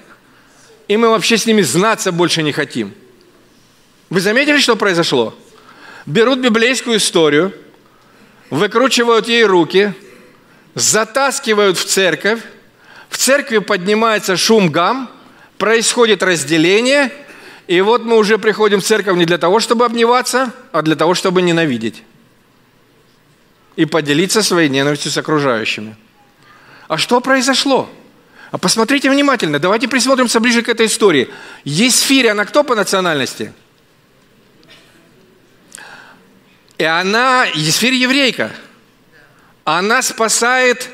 И 0.87 0.97
мы 0.97 1.09
вообще 1.09 1.37
с 1.37 1.45
ними 1.45 1.61
знаться 1.61 2.11
больше 2.11 2.41
не 2.41 2.53
хотим. 2.53 2.91
Вы 4.09 4.19
заметили, 4.19 4.57
что 4.57 4.75
произошло? 4.75 5.35
Берут 6.07 6.39
библейскую 6.39 6.97
историю– 6.97 7.53
выкручивают 8.51 9.27
ей 9.27 9.45
руки, 9.45 9.93
затаскивают 10.75 11.79
в 11.79 11.85
церковь, 11.85 12.41
в 13.09 13.17
церкви 13.17 13.57
поднимается 13.57 14.37
шум 14.37 14.69
гам, 14.69 15.09
происходит 15.57 16.21
разделение, 16.21 17.11
и 17.67 17.81
вот 17.81 18.03
мы 18.03 18.17
уже 18.17 18.37
приходим 18.37 18.81
в 18.81 18.83
церковь 18.83 19.17
не 19.17 19.25
для 19.25 19.37
того, 19.37 19.59
чтобы 19.59 19.85
обниматься, 19.85 20.51
а 20.71 20.81
для 20.83 20.95
того, 20.95 21.15
чтобы 21.15 21.41
ненавидеть 21.41 22.03
и 23.77 23.85
поделиться 23.85 24.43
своей 24.43 24.69
ненавистью 24.69 25.11
с 25.11 25.17
окружающими. 25.17 25.95
А 26.87 26.97
что 26.97 27.21
произошло? 27.21 27.89
А 28.51 28.57
посмотрите 28.57 29.09
внимательно, 29.09 29.59
давайте 29.59 29.87
присмотримся 29.87 30.41
ближе 30.41 30.61
к 30.61 30.67
этой 30.67 30.87
истории. 30.87 31.29
Есфирь, 31.63 32.27
она 32.27 32.43
кто 32.43 32.65
по 32.65 32.75
национальности? 32.75 33.53
И 36.81 36.83
она, 36.83 37.45
Есфирь 37.53 37.93
еврейка, 37.93 38.51
она 39.65 40.01
спасает 40.01 40.89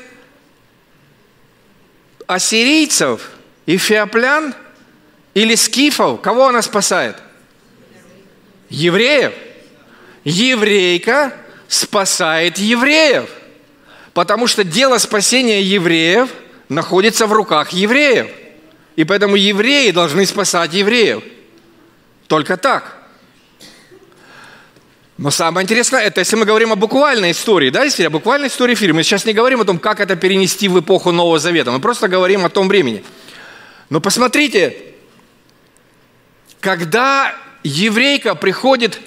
ассирийцев, 2.26 3.30
эфиоплян 3.64 4.54
или 5.32 5.54
скифов. 5.54 6.20
Кого 6.20 6.48
она 6.48 6.60
спасает? 6.60 7.16
Евреев. 8.68 9.32
Еврейка 10.24 11.32
спасает 11.68 12.58
евреев. 12.58 13.30
Потому 14.12 14.46
что 14.46 14.64
дело 14.64 14.98
спасения 14.98 15.62
евреев 15.62 16.28
находится 16.68 17.26
в 17.26 17.32
руках 17.32 17.70
евреев. 17.70 18.28
И 18.96 19.04
поэтому 19.04 19.36
евреи 19.36 19.90
должны 19.92 20.26
спасать 20.26 20.74
евреев. 20.74 21.24
Только 22.26 22.58
так. 22.58 23.07
Но 25.18 25.32
самое 25.32 25.64
интересное, 25.64 26.00
это 26.00 26.20
если 26.20 26.36
мы 26.36 26.44
говорим 26.46 26.70
о 26.70 26.76
буквальной 26.76 27.32
истории, 27.32 27.70
да, 27.70 27.82
если 27.82 28.04
о 28.04 28.10
буквальной 28.10 28.46
истории 28.46 28.76
фильма, 28.76 28.98
мы 28.98 29.02
сейчас 29.02 29.24
не 29.24 29.32
говорим 29.32 29.60
о 29.60 29.64
том, 29.64 29.80
как 29.80 29.98
это 29.98 30.14
перенести 30.14 30.68
в 30.68 30.78
эпоху 30.78 31.10
Нового 31.10 31.40
Завета, 31.40 31.72
мы 31.72 31.80
просто 31.80 32.06
говорим 32.06 32.44
о 32.44 32.50
том 32.50 32.68
времени. 32.68 33.02
Но 33.90 34.00
посмотрите, 34.00 34.76
когда 36.60 37.34
еврейка 37.64 38.36
приходит 38.36 39.00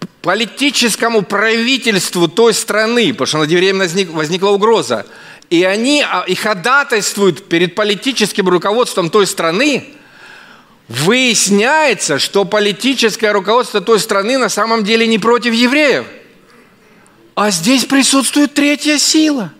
к 0.00 0.06
политическому 0.22 1.22
правительству 1.22 2.26
той 2.26 2.52
страны, 2.52 3.12
потому 3.12 3.26
что 3.26 3.38
над 3.38 3.50
евреем 3.50 3.78
возник, 3.78 4.10
возникла 4.10 4.48
угроза, 4.48 5.06
и 5.50 5.62
они 5.62 6.02
а, 6.02 6.24
и 6.26 6.34
ходатайствуют 6.34 7.48
перед 7.48 7.76
политическим 7.76 8.48
руководством 8.48 9.08
той 9.08 9.28
страны, 9.28 9.94
выясняется, 10.92 12.18
что 12.18 12.44
политическое 12.44 13.32
руководство 13.32 13.80
той 13.80 13.98
страны 13.98 14.36
на 14.36 14.48
самом 14.48 14.84
деле 14.84 15.06
не 15.06 15.18
против 15.18 15.54
евреев. 15.54 16.06
А 17.34 17.50
здесь 17.50 17.86
присутствует 17.86 18.52
третья 18.52 18.98
сила. 18.98 19.52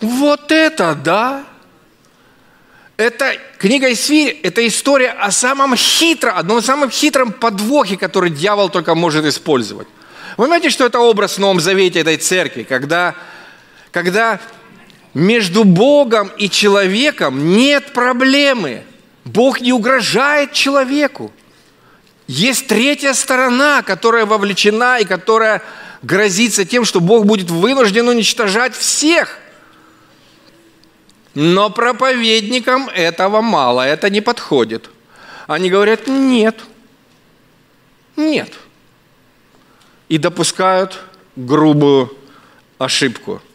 Вот 0.00 0.52
это 0.52 0.94
да! 0.94 1.44
Это 2.96 3.36
книга 3.58 3.92
Исфирь, 3.92 4.38
это 4.44 4.64
история 4.68 5.10
о 5.10 5.32
самом 5.32 5.74
хитром, 5.74 6.36
одном 6.36 6.58
из 6.58 6.64
самых 6.64 6.92
хитром 6.92 7.32
подвохе, 7.32 7.96
который 7.96 8.30
дьявол 8.30 8.68
только 8.68 8.94
может 8.94 9.24
использовать. 9.24 9.88
Вы 10.36 10.44
понимаете, 10.44 10.70
что 10.70 10.86
это 10.86 11.00
образ 11.00 11.34
в 11.34 11.38
Новом 11.38 11.58
Завете 11.58 11.98
этой 11.98 12.18
церкви, 12.18 12.62
когда, 12.62 13.16
когда 13.90 14.38
между 15.12 15.64
Богом 15.64 16.30
и 16.38 16.48
человеком 16.48 17.56
нет 17.56 17.92
проблемы– 17.92 18.84
Бог 19.24 19.60
не 19.60 19.72
угрожает 19.72 20.52
человеку. 20.52 21.32
Есть 22.26 22.66
третья 22.66 23.12
сторона, 23.12 23.82
которая 23.82 24.26
вовлечена 24.26 24.98
и 24.98 25.04
которая 25.04 25.62
грозится 26.02 26.64
тем, 26.64 26.84
что 26.84 27.00
Бог 27.00 27.26
будет 27.26 27.50
вынужден 27.50 28.08
уничтожать 28.08 28.74
всех. 28.74 29.38
Но 31.34 31.70
проповедникам 31.70 32.88
этого 32.88 33.40
мало, 33.40 33.82
это 33.82 34.08
не 34.10 34.20
подходит. 34.20 34.90
Они 35.46 35.68
говорят, 35.68 36.06
нет, 36.06 36.60
нет. 38.16 38.52
И 40.08 40.18
допускают 40.18 41.00
грубую 41.36 42.16
ошибку– 42.78 43.42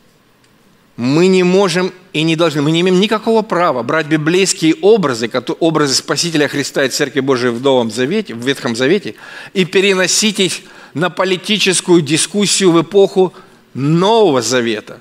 мы 1.00 1.28
не 1.28 1.44
можем 1.44 1.94
и 2.12 2.24
не 2.24 2.36
должны, 2.36 2.62
мы 2.62 2.72
не 2.72 2.82
имеем 2.82 3.00
никакого 3.00 3.42
права 3.42 3.84
брать 3.84 4.08
библейские 4.08 4.76
образы, 4.82 5.32
образы 5.62 5.96
Спасителя 5.96 6.50
Христа 6.50 6.84
и 6.84 6.90
Церкви 6.90 7.22
Божией 7.22 7.54
в 7.54 7.62
Новом 7.62 7.90
Завете, 7.90 8.34
в 8.34 8.46
Ветхом 8.46 8.76
Завете, 8.76 9.16
и 9.54 9.64
переносить 9.64 10.42
их 10.42 10.54
на 10.94 11.10
политическую 11.10 12.02
дискуссию 12.02 12.74
в 12.74 12.82
эпоху 12.82 13.34
Нового 13.74 14.42
Завета. 14.42 15.00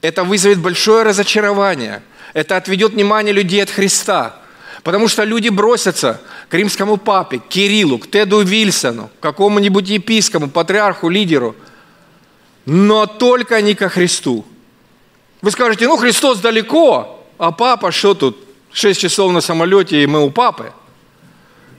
Это 0.00 0.22
вызовет 0.22 0.60
большое 0.60 1.02
разочарование. 1.02 2.00
Это 2.32 2.56
отведет 2.56 2.92
внимание 2.92 3.32
людей 3.32 3.60
от 3.60 3.70
Христа. 3.70 4.36
Потому 4.84 5.08
что 5.08 5.24
люди 5.24 5.48
бросятся 5.48 6.20
к 6.48 6.54
римскому 6.54 6.98
папе, 6.98 7.40
к 7.40 7.48
Кириллу, 7.48 7.98
к 7.98 8.08
Теду 8.08 8.42
Вильсону, 8.42 9.10
к 9.18 9.22
какому-нибудь 9.24 9.88
епископу, 9.88 10.46
патриарху, 10.46 11.08
лидеру, 11.08 11.56
но 12.64 13.06
только 13.06 13.60
не 13.60 13.74
ко 13.74 13.88
Христу– 13.88 14.46
вы 15.40 15.50
скажете, 15.50 15.86
ну 15.86 15.96
Христос 15.96 16.38
далеко, 16.38 17.24
а 17.38 17.52
папа 17.52 17.92
что 17.92 18.14
тут? 18.14 18.38
Шесть 18.72 19.00
часов 19.00 19.32
на 19.32 19.40
самолете, 19.40 20.02
и 20.02 20.06
мы 20.06 20.24
у 20.24 20.30
папы. 20.30 20.72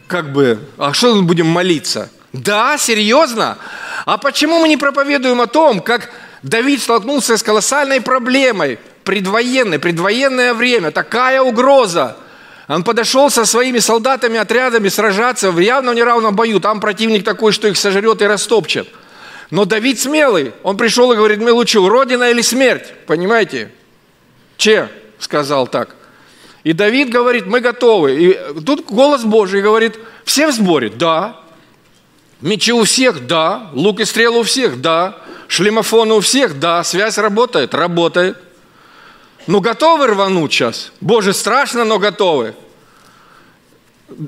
Как 0.07 0.32
бы, 0.34 0.60
а 0.78 0.93
что 0.93 1.14
мы 1.16 1.24
будем 1.24 1.47
молиться? 1.47 2.10
Да, 2.34 2.78
серьезно? 2.78 3.57
А 4.05 4.18
почему 4.18 4.60
мы 4.60 4.70
не 4.70 4.78
проповедуем 4.78 5.41
о 5.41 5.47
том, 5.47 5.82
как 5.82 6.10
Давид 6.41 6.82
столкнулся 6.82 7.38
с 7.38 7.43
колоссальной 7.43 8.01
проблемой, 8.01 8.80
предвоенное, 9.03 9.80
предвоенное 9.80 10.53
время, 10.53 10.91
такая 10.91 11.41
угроза. 11.41 12.16
Он 12.68 12.84
подошел 12.84 13.30
со 13.30 13.45
своими 13.45 13.80
солдатами, 13.80 14.38
отрядами 14.38 14.89
сражаться 14.89 15.51
в 15.51 15.60
явно 15.60 15.91
неравном 15.91 16.36
бою. 16.36 16.60
Там 16.60 16.80
противник 16.80 17.26
такой, 17.26 17.51
что 17.51 17.68
их 17.68 17.78
сожрет 17.78 18.22
и 18.22 18.26
растопчет. 18.26 18.88
Но 19.52 19.66
Давид 19.66 20.00
смелый. 20.00 20.54
Он 20.64 20.78
пришел 20.78 21.12
и 21.12 21.16
говорит, 21.16 21.39
мне 21.39 21.52
лучше 21.52 21.80
родина 21.80 22.30
или 22.30 22.41
смерть. 22.41 22.93
Понимаете? 23.08 23.72
Че? 24.58 24.89
Сказал 25.18 25.68
так. 25.68 25.95
И 26.64 26.74
Давид 26.74 27.10
говорит, 27.10 27.47
мы 27.47 27.62
готовы. 27.62 28.24
И 28.24 28.62
тут 28.62 28.86
голос 28.86 29.24
Божий 29.24 29.62
говорит, 29.62 29.97
все 30.24 30.47
в 30.47 30.54
сборе? 30.54 30.89
Да. 30.89 31.39
Мечи 32.41 32.72
у 32.72 32.84
всех? 32.84 33.26
Да. 33.26 33.70
Лук 33.74 34.00
и 34.02 34.06
стрелы 34.06 34.39
у 34.39 34.43
всех? 34.43 34.82
Да. 34.82 35.18
Шлемофоны 35.47 36.14
у 36.14 36.20
всех? 36.20 36.60
Да. 36.60 36.84
Связь 36.84 37.18
работает? 37.18 37.74
Работает. 37.74 38.38
Ну, 39.47 39.62
готовы 39.62 40.08
рвануть 40.08 40.54
сейчас? 40.54 40.91
Боже, 41.02 41.34
страшно, 41.34 41.86
но 41.86 41.97
готовы. 41.97 42.54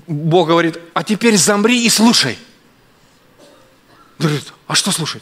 Бог 0.07 0.47
говорит, 0.47 0.80
а 0.93 1.03
теперь 1.03 1.38
замри 1.38 1.86
и 1.86 1.89
слушай. 1.89 2.39
Говорит, 4.17 4.53
а 4.72 4.76
что 4.76 4.89
слушать? 4.91 5.22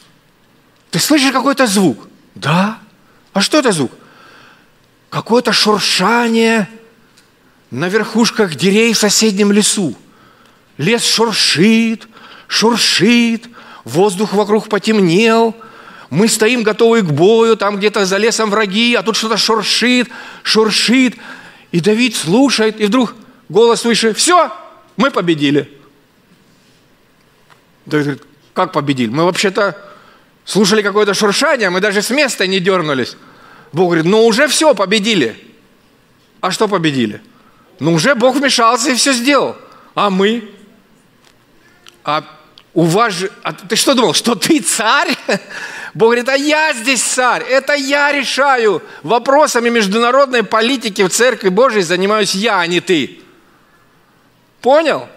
Ты 0.92 1.00
слышишь 1.00 1.32
какой-то 1.32 1.66
звук? 1.66 2.06
Да. 2.36 2.78
А 3.32 3.40
что 3.40 3.58
это 3.58 3.72
звук? 3.72 3.90
Какое-то 5.08 5.52
шуршание 5.52 6.68
на 7.72 7.88
верхушках 7.88 8.54
деревьев 8.54 8.96
в 8.96 9.00
соседнем 9.00 9.50
лесу. 9.50 9.96
Лес 10.78 11.04
шуршит, 11.04 12.06
шуршит, 12.46 13.48
воздух 13.82 14.34
вокруг 14.34 14.68
потемнел, 14.68 15.56
мы 16.10 16.28
стоим 16.28 16.62
готовые 16.62 17.02
к 17.02 17.10
бою, 17.10 17.56
там 17.56 17.78
где-то 17.78 18.06
за 18.06 18.18
лесом 18.18 18.50
враги, 18.50 18.94
а 18.94 19.02
тут 19.02 19.16
что-то 19.16 19.36
шуршит, 19.36 20.10
шуршит. 20.44 21.16
И 21.72 21.80
Давид 21.80 22.14
слушает, 22.14 22.80
и 22.80 22.86
вдруг 22.86 23.16
голос 23.48 23.84
выше, 23.84 24.14
все, 24.14 24.52
мы 24.96 25.10
победили. 25.10 25.76
Давид 27.84 28.06
говорит, 28.06 28.29
как 28.52 28.72
победили? 28.72 29.10
Мы 29.10 29.24
вообще-то 29.24 29.76
слушали 30.44 30.82
какое-то 30.82 31.14
шуршание, 31.14 31.70
мы 31.70 31.80
даже 31.80 32.02
с 32.02 32.10
места 32.10 32.46
не 32.46 32.60
дернулись. 32.60 33.16
Бог 33.72 33.86
говорит, 33.86 34.04
ну 34.04 34.26
уже 34.26 34.48
все, 34.48 34.74
победили. 34.74 35.36
А 36.40 36.50
что 36.50 36.68
победили? 36.68 37.22
Ну 37.78 37.94
уже 37.94 38.14
Бог 38.14 38.36
вмешался 38.36 38.90
и 38.90 38.94
все 38.94 39.12
сделал. 39.12 39.56
А 39.94 40.10
мы? 40.10 40.50
А 42.04 42.24
у 42.74 42.82
вас 42.82 43.14
же... 43.14 43.30
А 43.42 43.52
ты 43.52 43.76
что 43.76 43.94
думал, 43.94 44.14
что 44.14 44.34
ты 44.34 44.60
царь? 44.60 45.16
Бог 45.94 46.08
говорит, 46.08 46.28
а 46.28 46.36
я 46.36 46.72
здесь 46.72 47.02
царь. 47.02 47.42
Это 47.42 47.74
я 47.74 48.12
решаю. 48.12 48.82
Вопросами 49.02 49.68
международной 49.70 50.42
политики 50.42 51.02
в 51.02 51.10
Церкви 51.10 51.48
Божией 51.48 51.82
занимаюсь 51.82 52.34
я, 52.34 52.60
а 52.60 52.66
не 52.66 52.80
ты. 52.80 53.20
Понял? 54.60 55.08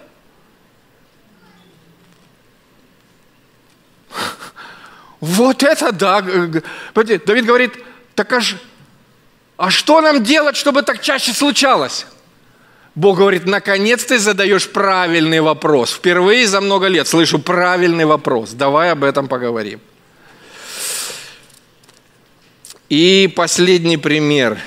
Вот 5.24 5.63
это 5.63 5.93
да. 5.93 6.19
Давид 6.21 7.45
говорит, 7.45 7.71
так 8.13 8.34
аж, 8.34 8.57
а 9.55 9.71
что 9.71 10.01
нам 10.01 10.21
делать, 10.21 10.57
чтобы 10.57 10.82
так 10.82 11.01
чаще 11.01 11.32
случалось? 11.32 12.05
Бог 12.93 13.19
говорит, 13.19 13.45
наконец 13.45 14.03
ты 14.03 14.19
задаешь 14.19 14.69
правильный 14.69 15.39
вопрос. 15.39 15.93
Впервые 15.93 16.45
за 16.45 16.59
много 16.59 16.88
лет 16.88 17.07
слышу 17.07 17.39
правильный 17.39 18.03
вопрос. 18.03 18.51
Давай 18.51 18.91
об 18.91 19.05
этом 19.05 19.30
поговорим. 19.30 19.80
И 22.89 23.32
последний 23.34 23.95
пример. 23.95 24.59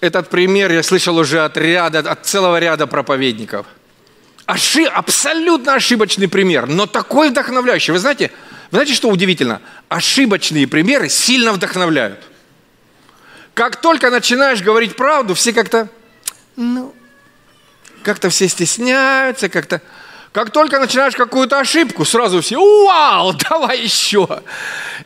Этот 0.00 0.30
пример 0.30 0.72
я 0.72 0.82
слышал 0.82 1.16
уже 1.16 1.44
от, 1.44 1.56
ряда, 1.56 2.00
от 2.00 2.26
целого 2.26 2.58
ряда 2.58 2.88
проповедников. 2.88 3.66
Оши, 4.52 4.84
абсолютно 4.84 5.76
ошибочный 5.76 6.28
пример, 6.28 6.66
но 6.66 6.84
такой 6.86 7.30
вдохновляющий. 7.30 7.90
Вы 7.90 7.98
знаете, 7.98 8.30
вы 8.70 8.76
знаете, 8.76 8.92
что 8.92 9.08
удивительно? 9.08 9.62
Ошибочные 9.88 10.68
примеры 10.68 11.08
сильно 11.08 11.54
вдохновляют. 11.54 12.20
Как 13.54 13.76
только 13.76 14.10
начинаешь 14.10 14.60
говорить 14.60 14.94
правду, 14.94 15.32
все 15.32 15.54
как-то, 15.54 15.88
ну, 16.56 16.94
как-то 18.02 18.28
все 18.28 18.46
стесняются, 18.46 19.48
как-то... 19.48 19.80
Как 20.32 20.50
только 20.50 20.78
начинаешь 20.78 21.16
какую-то 21.16 21.58
ошибку, 21.58 22.04
сразу 22.04 22.42
все, 22.42 22.58
вау, 22.84 23.32
давай 23.48 23.80
еще. 23.80 24.42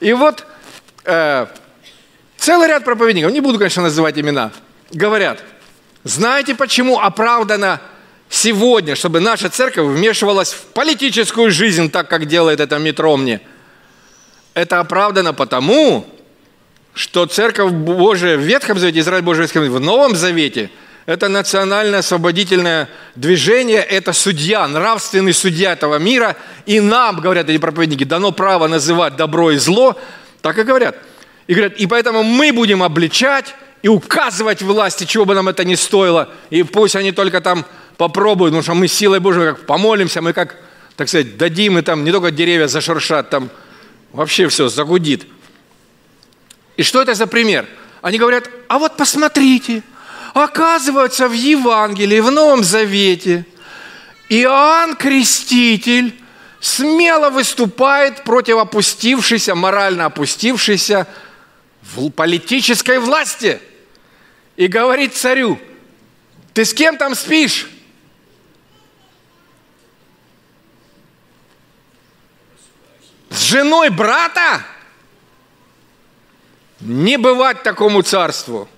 И 0.01 0.13
вот 0.13 0.45
э, 1.05 1.47
целый 2.37 2.67
ряд 2.67 2.85
проповедников, 2.85 3.31
не 3.31 3.41
буду, 3.41 3.59
конечно, 3.59 3.85
называть 3.85 4.19
имена, 4.19 4.51
говорят, 4.91 5.41
знаете, 6.03 6.57
почему 6.57 6.99
оправдано 6.99 7.81
сегодня, 8.29 8.95
чтобы 8.95 9.21
наша 9.21 9.49
церковь 9.49 9.87
вмешивалась 9.87 10.53
в 10.53 10.63
политическую 10.67 11.51
жизнь, 11.51 11.91
так 11.91 12.09
как 12.09 12.27
делает 12.27 12.61
это 12.61 12.79
метро 12.79 13.17
мне? 13.17 13.41
Это 14.55 14.81
оправдано 14.81 15.35
потому, 15.35 16.07
что 16.95 17.27
Церковь 17.27 17.73
Божия 17.73 18.39
в 18.39 18.41
Ветхом 18.41 18.79
Завете, 18.79 19.01
Израиль 19.01 19.23
Божий 19.23 19.47
в 19.47 19.81
Новом 19.81 20.17
Завете– 20.17 20.71
это 21.07 21.29
национальное 21.29 22.01
освободительное 22.01 22.89
движение, 23.15 23.79
это 23.79 24.13
судья, 24.13 24.67
нравственный 24.67 25.33
судья 25.33 25.73
этого 25.73 25.99
мира. 25.99 26.37
И 26.67 26.81
нам, 26.81 27.21
говорят 27.21 27.49
эти 27.49 27.59
проповедники, 27.59 28.03
дано 28.03 28.33
право 28.33 28.67
называть 28.67 29.15
добро 29.15 29.53
и 29.53 29.57
зло. 29.57 29.97
Так 30.43 30.59
и 30.59 30.65
говорят. 30.65 30.97
И 31.47 31.55
говорят, 31.55 31.75
и 31.75 31.87
поэтому 31.87 32.25
мы 32.25 32.53
будем 32.53 32.83
обличать 32.83 33.55
и 33.83 33.89
указывать 33.89 34.63
власти, 34.63 35.05
чего 35.05 35.25
бы 35.25 35.35
нам 35.37 35.49
это 35.49 35.65
ни 35.65 35.77
стоило. 35.77 36.29
И 36.51 36.65
пусть 36.65 36.97
они 36.97 37.13
только 37.13 37.41
там 37.41 37.65
попробуют, 37.97 38.53
потому 38.53 38.63
что 38.63 38.75
мы 38.75 38.89
силой 38.89 39.21
Божией 39.21 39.47
как 39.47 39.67
помолимся, 39.67 40.21
мы 40.23 40.33
как, 40.33 40.57
так 40.97 41.09
сказать, 41.09 41.37
дадим, 41.37 41.79
и 41.79 41.83
там 41.83 42.05
не 42.05 42.13
только 42.13 42.31
деревья 42.31 42.67
зашуршат, 42.67 43.31
там 43.31 43.51
вообще 44.13 44.49
все 44.49 44.69
загудит. 44.69 45.27
И 46.77 46.83
что 46.83 47.01
это 47.03 47.15
за 47.15 47.27
пример? 47.27 47.67
Они 48.03 48.19
говорят, 48.19 48.49
а 48.69 48.79
вот 48.79 48.97
посмотрите, 48.97 49.83
оказывается 50.35 51.29
в 51.29 51.33
Евангелии, 51.33 52.21
в 52.21 52.31
Новом 52.31 52.63
Завете, 52.63 53.47
Иоанн 54.29 54.97
Креститель 54.97 56.15
смело 56.61 57.31
выступает 57.31 58.25
против 58.25 58.57
опустившейся, 58.57 59.55
морально 59.55 60.07
опустившейся 60.07 61.07
политической 62.15 62.99
власти. 62.99 63.61
И 64.57 64.67
говорит 64.67 65.15
царю, 65.15 65.59
ты 66.53 66.65
с 66.65 66.75
кем 66.75 66.97
там 66.97 67.15
спишь? 67.15 67.69
С 73.31 73.43
женой 73.43 73.91
брата? 73.91 74.65
Не 76.81 77.17
бывать 77.17 77.63
такому 77.63 78.03
царству. 78.03 78.69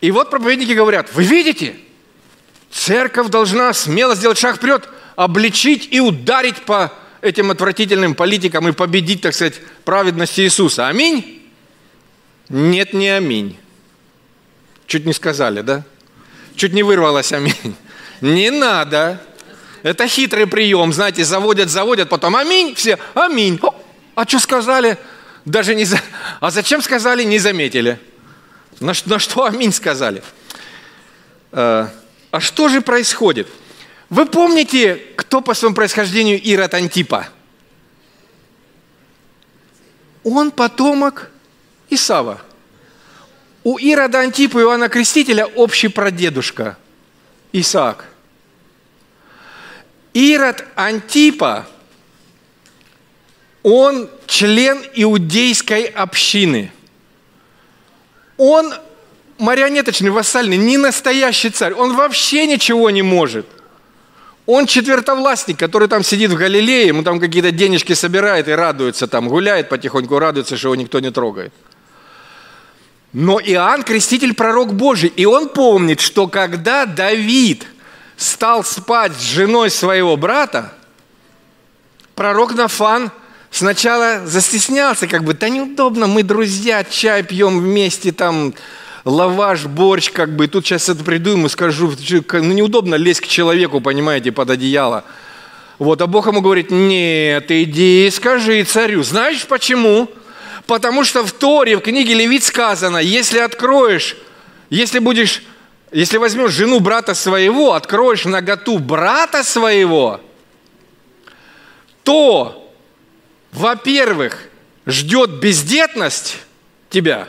И 0.00 0.10
вот 0.10 0.30
проповедники 0.30 0.72
говорят, 0.72 1.12
вы 1.12 1.24
видите, 1.24 1.76
церковь 2.70 3.28
должна 3.28 3.72
смело 3.72 4.14
сделать 4.14 4.38
шаг 4.38 4.56
вперед, 4.56 4.88
обличить 5.16 5.88
и 5.90 6.00
ударить 6.00 6.64
по 6.64 6.92
этим 7.20 7.50
отвратительным 7.50 8.14
политикам 8.14 8.68
и 8.68 8.72
победить, 8.72 9.20
так 9.20 9.34
сказать, 9.34 9.60
праведность 9.84 10.38
Иисуса. 10.40 10.88
Аминь? 10.88 11.48
Нет, 12.48 12.94
не 12.94 13.08
аминь. 13.10 13.58
Чуть 14.86 15.06
не 15.06 15.12
сказали, 15.12 15.60
да? 15.60 15.84
Чуть 16.56 16.72
не 16.72 16.82
вырвалось 16.82 17.32
аминь. 17.32 17.76
Не 18.20 18.50
надо. 18.50 19.22
Это 19.82 20.06
хитрый 20.06 20.46
прием, 20.46 20.92
знаете, 20.92 21.24
заводят, 21.24 21.70
заводят, 21.70 22.08
потом 22.08 22.36
аминь, 22.36 22.74
все, 22.74 22.98
аминь. 23.14 23.60
А 24.14 24.26
что 24.26 24.38
сказали? 24.38 24.98
Даже 25.44 25.74
не... 25.74 25.84
За... 25.84 25.98
А 26.40 26.50
зачем 26.50 26.82
сказали, 26.82 27.22
не 27.22 27.38
заметили? 27.38 27.98
На, 28.78 28.92
на 29.06 29.18
что 29.18 29.44
аминь 29.44 29.72
сказали? 29.72 30.22
А, 31.52 31.90
а 32.30 32.40
что 32.40 32.68
же 32.68 32.80
происходит? 32.80 33.48
Вы 34.10 34.26
помните, 34.26 34.96
кто 35.16 35.40
по 35.40 35.54
своему 35.54 35.74
происхождению 35.74 36.40
Ирод 36.42 36.74
Антипа? 36.74 37.28
Он 40.24 40.50
потомок 40.50 41.30
Исава. 41.88 42.42
У 43.62 43.78
Ирода 43.78 44.20
Антипа 44.20 44.58
и 44.58 44.62
Иоанна 44.62 44.88
Крестителя 44.88 45.46
общий 45.46 45.88
прадедушка 45.88 46.76
Исаак. 47.52 48.09
Ирод 50.12 50.64
Антипа– 50.74 51.66
он 53.62 54.08
член 54.26 54.82
иудейской 54.94 55.84
общины. 55.84 56.72
Он 58.36 58.72
марионеточный, 59.38 60.10
вассальный, 60.10 60.56
не 60.56 60.78
настоящий 60.78 61.50
царь. 61.50 61.74
Он 61.74 61.94
вообще 61.94 62.46
ничего 62.46 62.90
не 62.90 63.02
может. 63.02 63.46
Он 64.46 64.66
четвертовластник, 64.66 65.58
который 65.58 65.88
там 65.88 66.02
сидит 66.02 66.30
в 66.30 66.36
Галилее, 66.36 66.86
ему 66.86 67.02
там 67.02 67.20
какие-то 67.20 67.50
денежки 67.50 67.92
собирает 67.92 68.48
и 68.48 68.52
радуется 68.52 69.06
там, 69.06 69.28
гуляет 69.28 69.68
потихоньку, 69.68 70.18
радуется, 70.18 70.56
что 70.56 70.68
его 70.68 70.76
никто 70.76 70.98
не 70.98 71.10
трогает. 71.10 71.52
Но 73.12 73.38
Иоанн 73.40 73.82
Креститель 73.82 74.34
пророк 74.34 74.72
Божий, 74.72 75.12
и 75.14 75.26
он 75.26 75.48
помнит, 75.50 76.00
что 76.00 76.26
когда 76.26 76.86
Давид 76.86 77.66
стал 78.20 78.64
спать 78.64 79.12
с 79.16 79.22
женой 79.22 79.70
своего 79.70 80.16
брата, 80.16 80.72
пророк 82.14 82.54
Нафан 82.54 83.10
сначала 83.50 84.26
застеснялся, 84.26 85.06
как 85.06 85.24
бы, 85.24 85.32
да 85.32 85.48
неудобно, 85.48 86.06
мы 86.06 86.22
друзья, 86.22 86.84
чай 86.84 87.22
пьем 87.22 87.58
вместе, 87.60 88.12
там, 88.12 88.52
лаваш, 89.06 89.64
борщ, 89.64 90.10
как 90.10 90.36
бы, 90.36 90.44
и 90.44 90.48
тут 90.48 90.66
сейчас 90.66 90.90
это 90.90 91.02
приду 91.02 91.30
ему 91.30 91.48
скажу, 91.48 91.92
ну 92.32 92.52
неудобно 92.52 92.96
лезть 92.96 93.22
к 93.22 93.26
человеку, 93.26 93.80
понимаете, 93.80 94.32
под 94.32 94.50
одеяло. 94.50 95.04
Вот, 95.78 96.02
а 96.02 96.06
Бог 96.06 96.26
ему 96.26 96.42
говорит, 96.42 96.70
нет, 96.70 97.50
иди 97.50 98.06
и 98.06 98.10
скажи 98.10 98.62
царю. 98.64 99.02
Знаешь 99.02 99.46
почему? 99.46 100.10
Потому 100.66 101.04
что 101.04 101.24
в 101.24 101.32
Торе, 101.32 101.78
в 101.78 101.80
книге 101.80 102.12
Левит 102.12 102.44
сказано, 102.44 102.98
если 102.98 103.38
откроешь, 103.38 104.14
если 104.68 104.98
будешь, 104.98 105.42
если 105.92 106.18
возьмешь 106.18 106.52
жену 106.52 106.80
брата 106.80 107.14
своего, 107.14 107.74
откроешь 107.74 108.24
наготу 108.24 108.78
брата 108.78 109.42
своего, 109.42 110.20
то, 112.04 112.72
во-первых, 113.52 114.38
ждет 114.86 115.40
бездетность 115.40 116.38
тебя, 116.88 117.28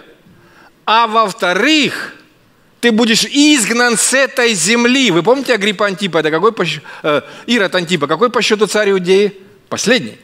а 0.86 1.08
во-вторых, 1.08 2.16
ты 2.80 2.92
будешь 2.92 3.26
изгнан 3.26 3.98
с 3.98 4.14
этой 4.14 4.54
земли. 4.54 5.12
Вы 5.12 5.22
помните 5.22 5.54
Агриппа 5.54 5.86
Антипа? 5.86 6.18
Это 6.18 6.32
какой 6.32 6.52
по, 6.52 6.64
э, 6.64 7.22
Ирод 7.46 7.76
Антипа? 7.76 8.08
Какой 8.08 8.32
по 8.32 8.42
счету 8.42 8.66
царь 8.66 8.90
Иудеи? 8.90 9.38
Последний. 9.70 10.18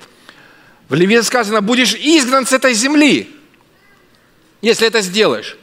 В 0.90 0.96
Леве 0.96 1.22
сказано, 1.22 1.62
будешь 1.62 1.94
изгнан 1.94 2.48
с 2.48 2.54
этой 2.54 2.74
земли, 2.74 3.30
если 4.62 4.88
это 4.88 5.02
сделаешь. 5.02 5.58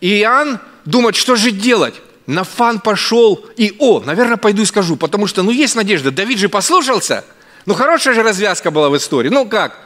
И 0.00 0.20
Иоанн 0.20 0.58
думает, 0.84 1.16
что 1.16 1.36
же 1.36 1.50
делать? 1.50 1.94
Нафан 2.26 2.80
пошел 2.80 3.44
и, 3.56 3.74
о, 3.78 4.00
наверное, 4.00 4.36
пойду 4.36 4.62
и 4.62 4.66
скажу, 4.66 4.96
потому 4.96 5.26
что, 5.26 5.42
ну, 5.42 5.50
есть 5.50 5.74
надежда. 5.74 6.10
Давид 6.10 6.38
же 6.38 6.48
послушался. 6.48 7.24
Ну, 7.66 7.74
хорошая 7.74 8.14
же 8.14 8.22
развязка 8.22 8.70
была 8.70 8.88
в 8.88 8.96
истории. 8.96 9.28
Ну, 9.28 9.46
как? 9.46 9.78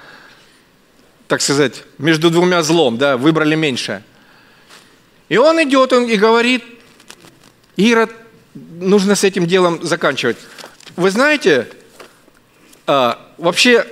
Так 1.26 1.40
сказать, 1.40 1.84
между 1.98 2.30
двумя 2.30 2.62
злом, 2.62 2.98
да, 2.98 3.16
выбрали 3.16 3.54
меньшее. 3.54 4.04
И 5.28 5.38
он 5.38 5.62
идет 5.62 5.92
он 5.92 6.04
и 6.04 6.16
говорит, 6.16 6.62
Ирод, 7.76 8.10
нужно 8.54 9.14
с 9.14 9.24
этим 9.24 9.46
делом 9.46 9.82
заканчивать. 9.82 10.36
Вы 10.96 11.10
знаете, 11.10 11.66
а, 12.86 13.18
вообще 13.38 13.86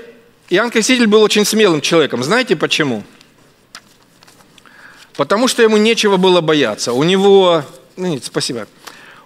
Иоанн 0.50 0.70
Креститель 0.70 1.06
был 1.06 1.22
очень 1.22 1.44
смелым 1.44 1.80
человеком. 1.80 2.22
Знаете 2.22 2.54
почему? 2.54 3.02
Потому 5.16 5.48
что 5.48 5.62
ему 5.62 5.76
нечего 5.76 6.16
было 6.16 6.40
бояться. 6.40 6.92
У 6.92 7.02
него, 7.02 7.64
ну, 7.96 8.08
нет, 8.08 8.24
спасибо, 8.24 8.66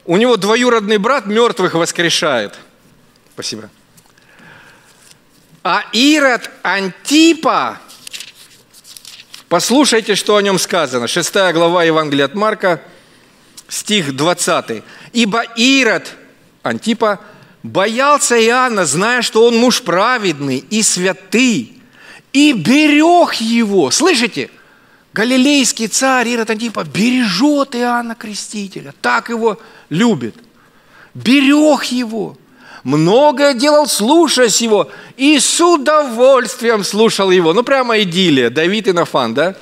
у 0.05 0.17
него 0.17 0.37
двоюродный 0.37 0.99
брат 0.99 1.27
мертвых 1.27 1.75
воскрешает. 1.75 2.55
Спасибо. 3.35 3.71
А 5.63 5.85
Ирод 5.93 6.49
Антипа, 6.63 7.79
послушайте, 9.49 10.15
что 10.15 10.37
о 10.37 10.43
нем 10.43 10.59
сказано. 10.59 11.09
Шестая 11.09 11.53
глава 11.53 11.85
Евангелия 11.85 12.27
от 12.27 12.35
Марка, 12.35 12.83
стих 13.69 14.15
20. 14.15 14.83
«Ибо 15.13 15.43
Ирод 15.57 16.13
Антипа– 16.63 17.21
боялся 17.67 18.41
Иоанна, 18.43 18.87
зная, 18.87 19.23
что 19.23 19.45
он 19.45 19.57
муж 19.57 19.83
праведный 19.83 20.59
и 20.59 20.83
святый, 20.83 21.73
и 22.33 22.53
берег 22.53 23.35
его. 23.35 23.91
Слышите? 23.91 24.51
Галилейский 25.17 25.89
царь 25.89 26.29
Ирод 26.29 26.51
Антипа 26.51 26.85
бережет 26.85 27.75
Иоанна 27.75 28.15
Крестителя, 28.15 28.93
так 29.01 29.31
его 29.31 29.59
любит. 29.89 30.35
Берег 31.15 31.85
его. 31.85 32.37
Многое 32.85 33.55
делал, 33.55 33.87
слушаясь 33.87 34.61
его, 34.61 34.91
и 35.17 35.39
с 35.39 35.59
удовольствием 35.59 36.85
слушал 36.85 37.31
его. 37.31 37.55
Ну, 37.55 37.63
прямо 37.63 37.99
идиллия, 38.03 38.51
Давид 38.51 38.89
и 38.89 38.93
Нафан, 38.93 39.33
да? 39.33 39.57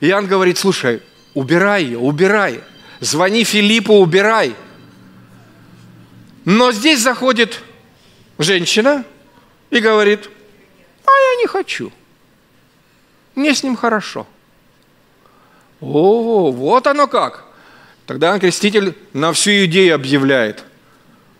Иоанн 0.00 0.28
говорит, 0.28 0.58
слушай, 0.58 1.02
убирай 1.34 1.82
ее, 1.82 1.98
убирай. 1.98 2.62
Звони 3.00 3.42
Филиппу, 3.42 3.94
убирай. 3.94 4.54
Но 6.44 6.70
здесь 6.70 7.00
заходит 7.00 7.60
женщина 8.38 9.04
и 9.70 9.80
говорит, 9.80 10.30
а 11.04 11.10
я 11.10 11.40
не 11.40 11.48
хочу. 11.48 11.90
Мне 13.34 13.56
с 13.56 13.64
ним 13.64 13.74
хорошо. 13.74 14.28
О, 15.80 16.50
вот 16.50 16.86
оно 16.86 17.06
как. 17.06 17.44
Тогда 18.06 18.38
Креститель 18.38 18.94
на 19.12 19.32
всю 19.32 19.64
идею 19.64 19.94
объявляет. 19.94 20.64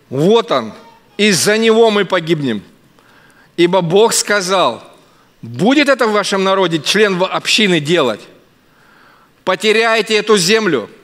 Вот 0.09 0.51
он, 0.51 0.73
из-за 1.17 1.57
него 1.57 1.91
мы 1.91 2.05
погибнем. 2.05 2.63
Ибо 3.57 3.81
Бог 3.81 4.13
сказал, 4.13 4.83
будет 5.41 5.89
это 5.89 6.07
в 6.07 6.11
вашем 6.11 6.43
народе 6.43 6.79
член 6.79 7.21
общины 7.21 7.79
делать. 7.79 8.21
Потеряете 9.43 10.15
эту 10.15 10.37
землю– 10.37 10.89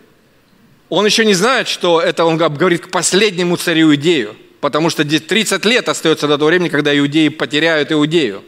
он 0.92 1.06
еще 1.06 1.24
не 1.24 1.34
знает, 1.34 1.70
что 1.70 2.02
это 2.02 2.26
он 2.26 2.36
говорит 2.36 2.86
к 2.88 2.92
последнему 2.92 3.56
царю 3.56 3.92
Иудею, 3.92 4.36
потому 4.60 4.90
что 4.90 5.06
30 5.06 5.64
лет 5.64 5.88
остается 5.88 6.28
до 6.28 6.38
того 6.38 6.50
времени, 6.50 6.68
когда 6.68 6.96
иудеи 6.96 7.30
потеряют 7.30 7.94
Иудею. 7.94 8.44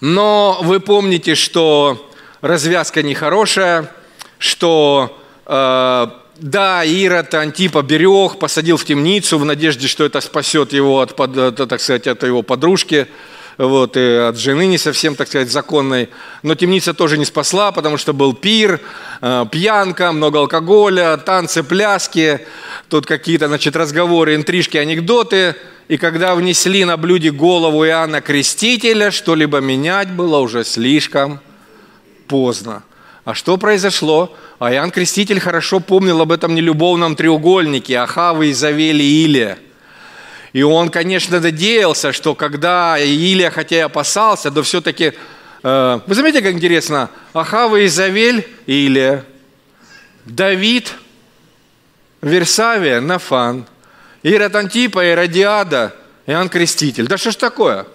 Но 0.00 0.58
вы 0.62 0.80
помните, 0.80 1.34
что 1.34 2.09
развязка 2.40 3.02
нехорошая, 3.02 3.90
что 4.38 5.20
э, 5.46 6.06
да, 6.38 6.84
Ирод 6.84 7.34
Антипа 7.34 7.82
берег, 7.82 8.38
посадил 8.38 8.76
в 8.76 8.84
темницу 8.84 9.38
в 9.38 9.44
надежде, 9.44 9.88
что 9.88 10.04
это 10.04 10.20
спасет 10.20 10.72
его 10.72 11.00
от, 11.00 11.14
так 11.14 11.80
сказать, 11.80 12.06
от 12.06 12.22
его 12.22 12.42
подружки– 12.42 13.06
вот, 13.60 13.94
и 13.98 14.14
от 14.14 14.38
жены 14.38 14.66
не 14.66 14.78
совсем, 14.78 15.14
так 15.14 15.28
сказать, 15.28 15.50
законной. 15.50 16.08
Но 16.42 16.54
темница 16.54 16.94
тоже 16.94 17.18
не 17.18 17.26
спасла, 17.26 17.72
потому 17.72 17.98
что 17.98 18.14
был 18.14 18.32
пир, 18.32 18.80
э, 19.20 19.46
пьянка, 19.52 20.12
много 20.12 20.38
алкоголя, 20.38 21.18
танцы, 21.18 21.62
пляски, 21.62 22.40
тут 22.88 23.04
какие-то, 23.04 23.48
значит, 23.48 23.76
разговоры, 23.76 24.34
интрижки, 24.34 24.78
анекдоты. 24.78 25.56
И 25.88 25.98
когда 25.98 26.34
внесли 26.34 26.86
на 26.86 26.96
блюде 26.96 27.32
голову 27.32 27.84
Иоанна 27.84 28.22
Крестителя, 28.22 29.10
что-либо 29.10 29.58
менять 29.58 30.10
было 30.10 30.38
уже 30.38 30.64
слишком 30.64 31.40
поздно. 32.30 32.82
А 33.24 33.34
что 33.34 33.58
произошло? 33.58 34.34
А 34.58 34.72
Иоанн 34.72 34.90
Креститель 34.90 35.40
хорошо 35.40 35.80
помнил 35.80 36.20
об 36.20 36.32
этом 36.32 36.54
нелюбовном 36.54 37.16
треугольнике 37.16 37.98
Ахавы, 37.98 38.50
Изавели 38.50 39.02
и 39.02 39.24
Илия– 39.24 39.58
и 40.52 40.62
он, 40.62 40.90
конечно, 40.90 41.38
надеялся, 41.38 42.12
что 42.12 42.34
когда 42.34 42.98
Илия, 42.98 43.50
хотя 43.50 43.76
и 43.76 43.80
опасался, 43.80 44.50
но 44.50 44.62
все-таки... 44.62 45.12
Э, 45.62 46.00
вы 46.06 46.14
заметите, 46.14 46.42
как 46.42 46.54
интересно? 46.54 47.08
Ахава, 47.32 47.84
Изавель, 47.86 48.48
Илия, 48.66 49.24
Давид, 50.24 50.92
Версавия, 52.20 53.00
Нафан, 53.00 53.66
Ирод 54.22 54.56
Антипа, 54.56 55.04
Иродиада, 55.04 55.94
Иоанн 56.26 56.48
Креститель. 56.48 57.06
Да 57.06 57.16
что 57.16 57.30
ж 57.30 57.36
такое? 57.36 57.86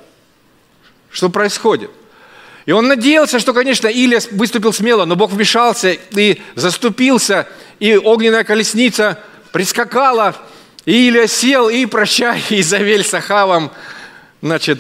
Что 1.10 1.30
происходит? 1.30 1.92
И 2.66 2.72
он 2.72 2.88
надеялся, 2.88 3.40
что, 3.40 3.54
конечно, 3.54 3.88
Илия 3.88 4.22
выступил 4.32 4.74
смело, 4.74 5.06
но 5.06 5.16
Бог 5.16 5.32
вмешался 5.32 5.92
и 5.92 6.42
заступился, 6.56 7.48
и 7.80 7.96
огненная 7.96 8.44
колесница 8.44 9.20
прискакала 9.52 10.36
и 10.86 11.10
Илья 11.10 11.28
сел 11.28 11.70
и 11.70 11.86
прощай, 11.86 12.42
Изавель 12.50 13.04
с 13.04 13.14
Ахавом, 13.14 13.72
значит, 14.42 14.80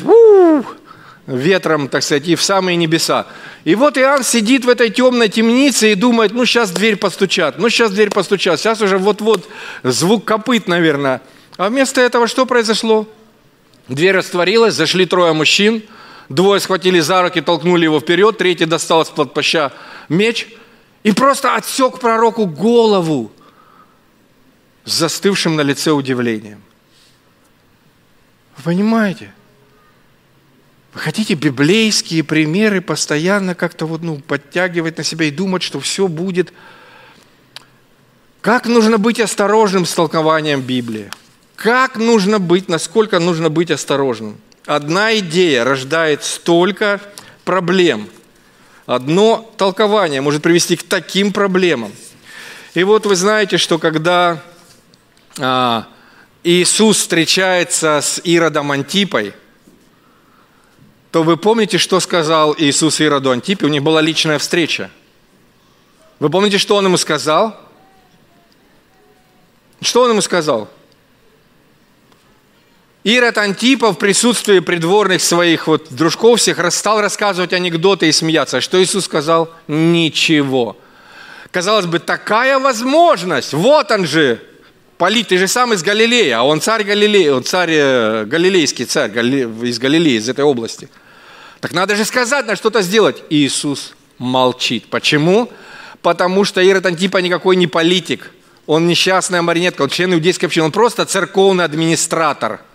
ветром, 1.25 1.87
так 1.87 2.03
сказать, 2.03 2.27
и 2.27 2.35
в 2.35 2.43
самые 2.43 2.75
небеса. 2.75 3.25
И 3.63 3.73
вот 3.73 3.97
Иоанн 3.97 4.23
сидит 4.23 4.65
в 4.65 4.69
этой 4.69 4.91
темной 4.91 5.29
темнице 5.29 5.91
и 5.91 5.95
думает, 5.95 6.31
ну 6.33 6.45
сейчас 6.45 6.69
дверь 6.69 6.97
постучат, 6.97 7.57
ну 7.57 7.69
сейчас 7.69 7.91
дверь 7.91 8.11
постучат, 8.11 8.59
сейчас 8.59 8.81
уже 8.81 8.99
вот-вот 8.99 9.49
звук 9.81 10.25
копыт, 10.25 10.67
наверное. 10.67 11.21
А 11.57 11.69
вместо 11.69 12.01
этого 12.01 12.27
что 12.27 12.45
произошло? 12.45 13.07
Дверь 13.87 14.17
растворилась, 14.17 14.75
зашли 14.75 15.07
трое 15.07 15.33
мужчин, 15.33 15.81
двое 16.29 16.59
схватили 16.59 16.99
за 16.99 17.21
руки, 17.21 17.41
толкнули 17.41 17.83
его 17.83 17.99
вперед, 17.99 18.37
третий 18.37 18.65
достал 18.65 19.01
из-под 19.03 19.35
меч 20.09 20.47
и 21.03 21.11
просто 21.11 21.55
отсек 21.55 21.99
пророку 21.99 22.45
голову 22.45 23.31
с 24.83 24.93
застывшим 24.93 25.55
на 25.55 25.61
лице 25.61 25.91
удивлением. 25.91 26.61
Вы 28.57 28.63
понимаете? 28.63 29.33
Вы 30.93 31.01
хотите 31.01 31.33
библейские 31.33 32.23
примеры 32.23 32.79
постоянно 32.79 33.53
как-то 33.53 33.85
вот, 33.85 34.01
ну, 34.01 34.17
подтягивать 34.17 34.97
на 34.97 35.03
себя 35.03 35.25
и 35.25 35.31
думать, 35.31 35.61
что 35.61 35.79
все 35.79 36.07
будет. 36.07 36.53
Как 38.39 38.65
нужно 38.65 38.97
быть 38.97 39.19
осторожным 39.19 39.85
с 39.85 39.93
толкованием 39.93 40.61
Библии? 40.61 41.11
Как 41.55 41.97
нужно 41.97 42.39
быть, 42.39 42.69
насколько 42.69 43.19
нужно 43.19 43.49
быть 43.49 43.71
осторожным. 43.71 44.37
Одна 44.65 45.17
идея 45.19 45.63
рождает 45.63 46.23
столько 46.23 46.99
проблем. 47.43 48.09
Одно 48.87 49.51
толкование 49.57 50.21
может 50.21 50.41
привести 50.41 50.75
к 50.75 50.83
таким 50.83 51.31
проблемам. 51.31 51.91
И 52.73 52.83
вот 52.83 53.05
вы 53.05 53.15
знаете, 53.15 53.57
что 53.57 53.77
когда 53.77 54.41
а, 55.39 55.87
Иисус 56.43 56.97
встречается 56.97 58.01
с 58.01 58.19
Иродом 58.23 58.71
Антипой, 58.71 59.33
то 61.11 61.23
вы 61.23 61.37
помните, 61.37 61.77
что 61.77 61.99
сказал 61.99 62.55
Иисус 62.57 62.99
Ироду 62.99 63.31
Антипе? 63.31 63.67
У 63.67 63.69
них 63.69 63.81
была 63.83 64.01
личная 64.01 64.37
встреча. 64.37 64.91
Вы 66.19 66.29
помните, 66.29 66.57
что 66.57 66.75
он 66.75 66.85
ему 66.85 66.97
сказал? 66.97 67.57
Что 69.79 70.01
он 70.01 70.11
ему 70.11 70.21
сказал? 70.21 70.69
Ирод 73.05 73.37
Антипа 73.37 73.91
в 73.93 73.99
присутствии 73.99 74.57
придворных 74.61 75.21
своих 75.21 75.67
вот 75.67 75.89
дружков 75.91 76.39
всех 76.39 76.59
стал 76.73 77.01
рассказывать 77.01 77.53
анекдоты 77.53 78.07
и 78.07 78.11
смеяться. 78.11 78.61
Что 78.61 78.83
Иисус 78.83 79.05
сказал? 79.05 79.51
Ничего. 79.67 80.75
Казалось 81.51 81.85
бы, 81.85 81.99
такая 81.99 82.57
возможность. 82.57 83.53
Вот 83.53 83.91
он 83.91 84.07
же, 84.07 84.41
Полит, 84.97 85.27
ты 85.27 85.37
же 85.37 85.47
сам 85.47 85.73
из 85.73 85.83
Галилеи, 85.83 86.31
а 86.31 86.41
он 86.41 86.61
царь 86.61 86.83
Галилеи, 86.83 87.27
он 87.27 87.43
царь, 87.43 87.73
э, 87.73 88.25
галилейский 88.25 88.85
царь 88.85 89.11
из 89.11 89.77
Галилеи, 89.77 90.17
из 90.17 90.27
этой 90.27 90.43
области. 90.43 90.89
Так 91.59 91.73
надо 91.73 91.95
же 91.95 92.05
сказать, 92.05 92.47
на 92.47 92.55
что-то 92.55 92.81
сделать. 92.81 93.21
Иисус 93.29 93.93
молчит. 94.17 94.85
Почему? 94.89 95.51
Потому 96.01 96.43
что 96.43 96.59
Ирод 96.59 96.87
Антипа 96.87 97.17
никакой 97.19 97.55
не 97.55 97.67
политик. 97.67 98.31
Он 98.65 98.87
несчастная 98.87 99.43
маринетка, 99.43 99.83
он 99.83 99.89
член 99.89 100.11
иудейской 100.11 100.47
общины, 100.47 100.65
он 100.65 100.71
просто 100.71 101.05
церковный 101.05 101.65
администратор– 101.65 102.61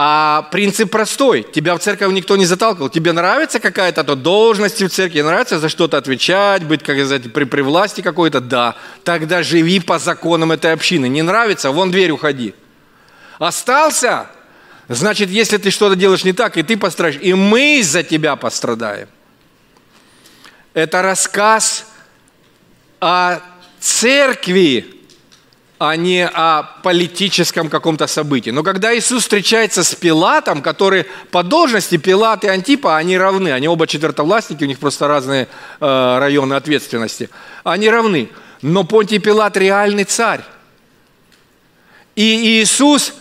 а 0.00 0.42
принцип 0.52 0.92
простой. 0.92 1.42
Тебя 1.42 1.74
в 1.74 1.80
церковь 1.80 2.12
никто 2.12 2.36
не 2.36 2.46
заталкивал. 2.46 2.88
Тебе 2.88 3.10
нравится 3.10 3.58
какая-то 3.58 4.04
то 4.04 4.14
должность 4.14 4.80
в 4.80 4.88
церкви, 4.90 5.22
нравится 5.22 5.58
за 5.58 5.68
что-то 5.68 5.96
отвечать, 5.96 6.62
быть 6.62 6.84
как 6.84 6.94
сказать, 6.94 7.32
при, 7.32 7.42
при 7.42 7.62
власти 7.62 8.00
какой-то? 8.00 8.40
Да. 8.40 8.76
Тогда 9.02 9.42
живи 9.42 9.80
по 9.80 9.98
законам 9.98 10.52
этой 10.52 10.72
общины. 10.72 11.08
Не 11.08 11.22
нравится? 11.22 11.72
Вон 11.72 11.90
дверь 11.90 12.12
уходи. 12.12 12.54
Остался? 13.40 14.28
Значит, 14.86 15.30
если 15.30 15.56
ты 15.56 15.72
что-то 15.72 15.96
делаешь 15.96 16.22
не 16.22 16.32
так, 16.32 16.56
и 16.56 16.62
ты 16.62 16.76
пострадаешь, 16.76 17.20
и 17.20 17.34
мы 17.34 17.80
из-за 17.80 18.04
тебя 18.04 18.36
пострадаем. 18.36 19.08
Это 20.74 21.02
рассказ 21.02 21.86
о 23.00 23.40
церкви, 23.80 24.97
а 25.78 25.94
не 25.94 26.26
о 26.26 26.64
политическом 26.82 27.68
каком-то 27.68 28.08
событии. 28.08 28.50
Но 28.50 28.62
когда 28.64 28.96
Иисус 28.96 29.22
встречается 29.22 29.84
с 29.84 29.94
Пилатом, 29.94 30.60
который 30.60 31.06
по 31.30 31.44
должности 31.44 31.96
Пилат 31.96 32.44
и 32.44 32.48
Антипа, 32.48 32.96
они 32.96 33.16
равны, 33.16 33.52
они 33.52 33.68
оба 33.68 33.86
четвертовластники, 33.86 34.64
у 34.64 34.66
них 34.66 34.80
просто 34.80 35.06
разные 35.06 35.46
э, 35.80 36.18
районы 36.18 36.54
ответственности, 36.54 37.30
они 37.62 37.88
равны. 37.88 38.28
Но 38.60 38.82
Понтий 38.82 39.20
Пилат 39.20 39.56
реальный 39.56 40.04
царь. 40.04 40.40
И 42.16 42.60
Иисус 42.60 43.14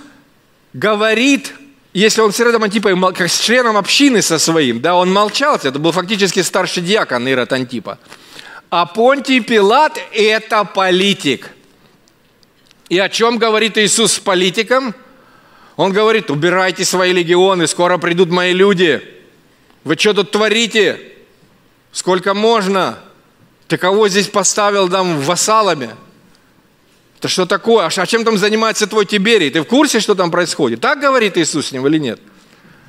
говорит, 0.73 1.53
если 1.93 2.21
он 2.21 2.33
с 2.33 2.39
Иродом 2.39 2.63
Антипой, 2.63 2.99
как 3.13 3.29
с 3.29 3.39
членом 3.39 3.77
общины 3.77 4.23
со 4.23 4.39
своим, 4.39 4.81
да, 4.81 4.95
он 4.95 5.13
молчал, 5.13 5.57
это 5.57 5.77
был 5.77 5.91
фактически 5.91 6.41
старший 6.41 6.81
диакон 6.81 7.27
Ирод 7.27 7.53
Антипа. 7.53 7.99
А 8.71 8.87
Понтий 8.87 9.41
Пилат– 9.41 9.99
это 10.11 10.63
политик– 10.63 11.51
и 12.89 12.97
о 12.99 13.09
чем 13.09 13.37
говорит 13.37 13.77
Иисус 13.77 14.13
с 14.13 14.19
политиком? 14.19 14.95
Он 15.75 15.91
говорит, 15.91 16.31
убирайте 16.31 16.85
свои 16.85 17.11
легионы, 17.11 17.67
скоро 17.67 17.97
придут 17.97 18.29
мои 18.29 18.53
люди. 18.53 19.01
Вы 19.83 19.95
что 19.95 20.13
тут 20.13 20.31
творите? 20.31 20.99
Сколько 21.91 22.33
можно? 22.33 22.99
Ты 23.67 23.77
кого 23.77 24.07
здесь 24.07 24.27
поставил 24.27 24.89
там 24.89 25.19
вассалами? 25.19 25.95
Это 27.19 27.27
что 27.27 27.45
такое? 27.45 27.85
А 27.85 28.05
чем 28.05 28.23
там 28.23 28.37
занимается 28.37 28.87
твой 28.87 29.05
Тиберий? 29.05 29.49
Ты 29.49 29.61
в 29.61 29.65
курсе, 29.65 29.99
что 29.99 30.15
там 30.15 30.31
происходит? 30.31 30.81
Так 30.81 30.99
говорит 30.99 31.37
Иисус 31.37 31.67
с 31.67 31.71
ним 31.71 31.85
или 31.87 31.97
нет? 31.97 32.19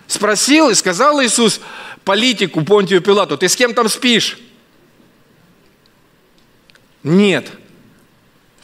Спросил 0.07 0.71
и 0.71 0.75
сказал 0.75 1.23
Иисус 1.23 1.61
политику 2.05 2.65
Понтию 2.65 3.03
Пилату, 3.03 3.37
ты 3.37 3.49
с 3.49 3.57
кем 3.57 3.75
там 3.75 3.89
спишь? 3.89 4.39
Нет. 7.03 7.51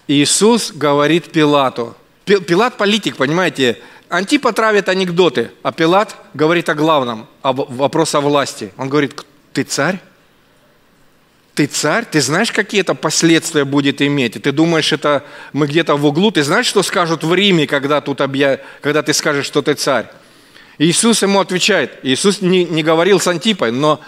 Иисус 0.06 0.72
говорит 0.72 1.32
Пилату. 1.32 1.96
Пилат 2.24 2.76
политик, 2.76 3.16
понимаете? 3.16 3.78
Антипа 4.08 4.52
травит 4.52 4.88
анекдоты, 4.88 5.50
а 5.62 5.72
Пилат 5.72 6.14
говорит 6.34 6.68
о 6.68 6.74
главном, 6.74 7.26
о 7.42 7.52
вопрос 7.52 8.14
о 8.14 8.20
власти. 8.20 8.72
Он 8.76 8.88
говорит, 8.88 9.20
ты 9.52 9.62
царь? 9.62 9.98
Ты 11.54 11.66
царь? 11.66 12.04
Ты 12.10 12.20
знаешь, 12.20 12.52
какие 12.52 12.80
это 12.80 12.94
последствия 12.94 13.64
будет 13.64 14.02
иметь? 14.02 14.42
Ты 14.42 14.52
думаешь, 14.52 14.92
это 14.92 15.24
мы 15.52 15.66
где-то 15.66 15.96
в 15.96 16.04
углу? 16.04 16.30
Ты 16.30 16.42
знаешь, 16.42 16.66
что 16.66 16.82
скажут 16.82 17.24
в 17.24 17.32
Риме, 17.32 17.66
когда, 17.66 18.00
тут 18.00 18.20
объя... 18.20 18.60
когда 18.80 19.02
ты 19.02 19.12
скажешь, 19.14 19.46
что 19.46 19.62
ты 19.62 19.74
царь? 19.74 20.06
Иисус 20.78 21.22
ему 21.22 21.40
отвечает. 21.40 21.98
Иисус 22.02 22.40
не, 22.40 22.64
не 22.64 22.82
говорил 22.82 23.20
с 23.20 23.28
Антипой, 23.28 23.70
но 23.70 24.00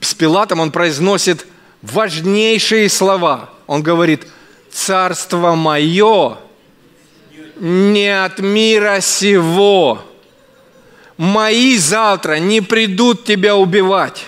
с 0.00 0.14
Пилатом 0.14 0.60
он 0.60 0.72
произносит 0.72 1.46
важнейшие 1.82 2.88
слова. 2.88 3.50
Он 3.66 3.82
говорит– 3.82 4.26
царство 4.78 5.54
мое 5.54 6.38
не 7.56 8.24
от 8.24 8.38
мира 8.38 9.00
сего. 9.00 10.04
Мои 11.16 11.76
завтра 11.76 12.38
не 12.38 12.60
придут 12.60 13.24
тебя 13.24 13.56
убивать. 13.56 14.26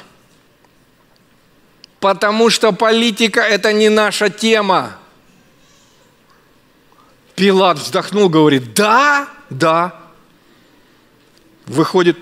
Потому 2.00 2.50
что 2.50 2.72
политика– 2.72 3.40
это 3.40 3.72
не 3.72 3.88
наша 3.88 4.28
тема. 4.28 4.96
Пилат 7.36 7.78
вздохнул, 7.78 8.28
говорит, 8.28 8.74
да, 8.74 9.28
да. 9.50 9.94
Выходит, 11.66 12.18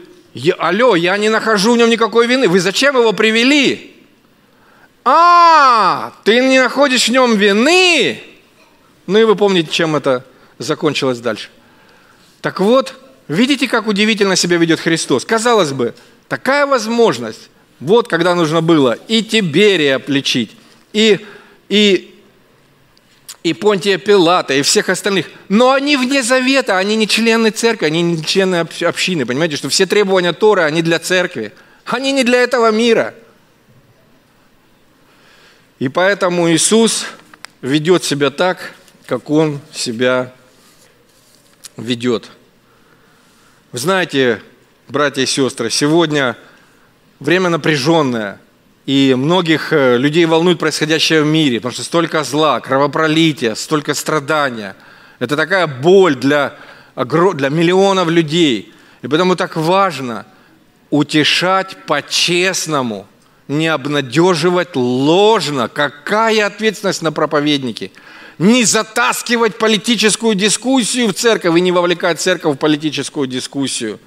алло, 0.59 0.95
я 0.97 1.16
не 1.16 1.31
нахожу 1.31 1.72
в 1.72 1.79
нем 1.79 1.89
никакой 1.89 2.26
вины. 2.26 2.47
Вы 2.49 2.61
зачем 2.61 2.97
его 2.97 3.12
привели? 3.14 3.97
А, 5.11 6.12
ты 6.22 6.38
не 6.40 6.61
находишь 6.61 7.06
в 7.06 7.09
нем 7.11 7.38
вины? 7.38 8.22
Ну 9.06 9.18
и 9.18 9.24
вы 9.24 9.36
помните, 9.36 9.70
чем 9.72 9.96
это 9.96 10.22
закончилось 10.59 11.18
дальше. 11.20 11.48
Так 12.42 12.61
вот, 12.61 12.92
видите, 13.26 13.68
как 13.68 13.86
удивительно 13.86 14.36
себя 14.36 14.59
ведет 14.59 14.80
Христос. 14.80 15.24
Казалось 15.24 15.72
бы, 15.72 15.94
такая 16.28 16.66
возможность, 16.66 17.48
вот 17.80 18.06
когда 18.06 18.34
нужно 18.34 18.61
было 18.61 18.98
и 19.09 19.22
Тиберия 19.22 19.98
лечить, 20.09 20.54
и, 20.92 21.24
и, 21.70 22.14
и 23.42 23.54
Понтия 23.54 23.96
Пилата, 23.96 24.52
и 24.52 24.61
всех 24.61 24.90
остальных. 24.90 25.30
Но 25.48 25.72
они 25.72 25.96
вне 25.96 26.22
завета, 26.22 26.76
они 26.76 26.96
не 26.96 27.09
члены 27.09 27.48
церкви, 27.48 27.86
они 27.86 28.02
не 28.02 28.22
члены 28.22 28.56
общины. 28.56 29.24
Понимаете, 29.24 29.56
что 29.56 29.70
все 29.70 29.86
требования 29.86 30.34
Торы, 30.34 30.64
они 30.64 30.82
для 30.82 30.98
церкви. 30.98 31.54
Они 31.86 32.12
не 32.12 32.24
для 32.24 32.42
этого 32.42 32.70
мира– 32.70 33.14
и 35.79 35.89
поэтому 35.89 36.51
Иисус 36.51 37.07
ведет 37.62 38.03
себя 38.03 38.31
так, 38.31 38.74
как 39.07 39.31
Он 39.31 39.61
себя 39.72 40.33
ведет. 41.76 42.31
Вы 43.70 43.79
знаете, 43.79 44.43
братья 44.89 45.22
и 45.22 45.26
сестры, 45.26 45.70
сегодня 45.70 46.37
время 47.20 47.49
напряженное, 47.49 48.41
и 48.87 49.14
многих 49.16 49.72
э, 49.72 49.99
людей 49.99 50.24
волнует 50.24 50.59
происходящее 50.59 51.22
в 51.22 51.26
мире, 51.26 51.59
потому 51.59 51.74
что 51.74 51.85
столько 51.85 52.24
зла, 52.24 52.59
кровопролития, 52.61 53.55
столько 53.55 53.95
страдания. 53.95 54.74
Это 55.18 55.37
такая 55.37 55.66
боль 55.66 56.16
для, 56.16 56.57
для 56.97 57.51
миллионов 57.51 58.09
людей. 58.09 58.72
И 59.03 59.09
поэтому 59.09 59.37
так 59.37 59.57
важно 59.57 60.26
утешать 60.91 61.76
по-честному– 61.87 63.07
не 63.49 63.66
обнадеживать 63.68 64.76
ложно. 64.76 65.68
Какая 65.68 66.46
ответственность 66.46 67.03
на 67.03 67.12
проповедники? 67.12 67.90
Не 68.38 68.64
затаскивать 68.64 69.59
политическую 69.59 70.34
дискуссию 70.34 71.09
в 71.09 71.14
церковь 71.14 71.57
и 71.57 71.61
не 71.61 71.72
вовлекать 71.72 72.20
церковь 72.20 72.55
в 72.55 72.59
политическую 72.59 73.26
дискуссию, 73.26 73.99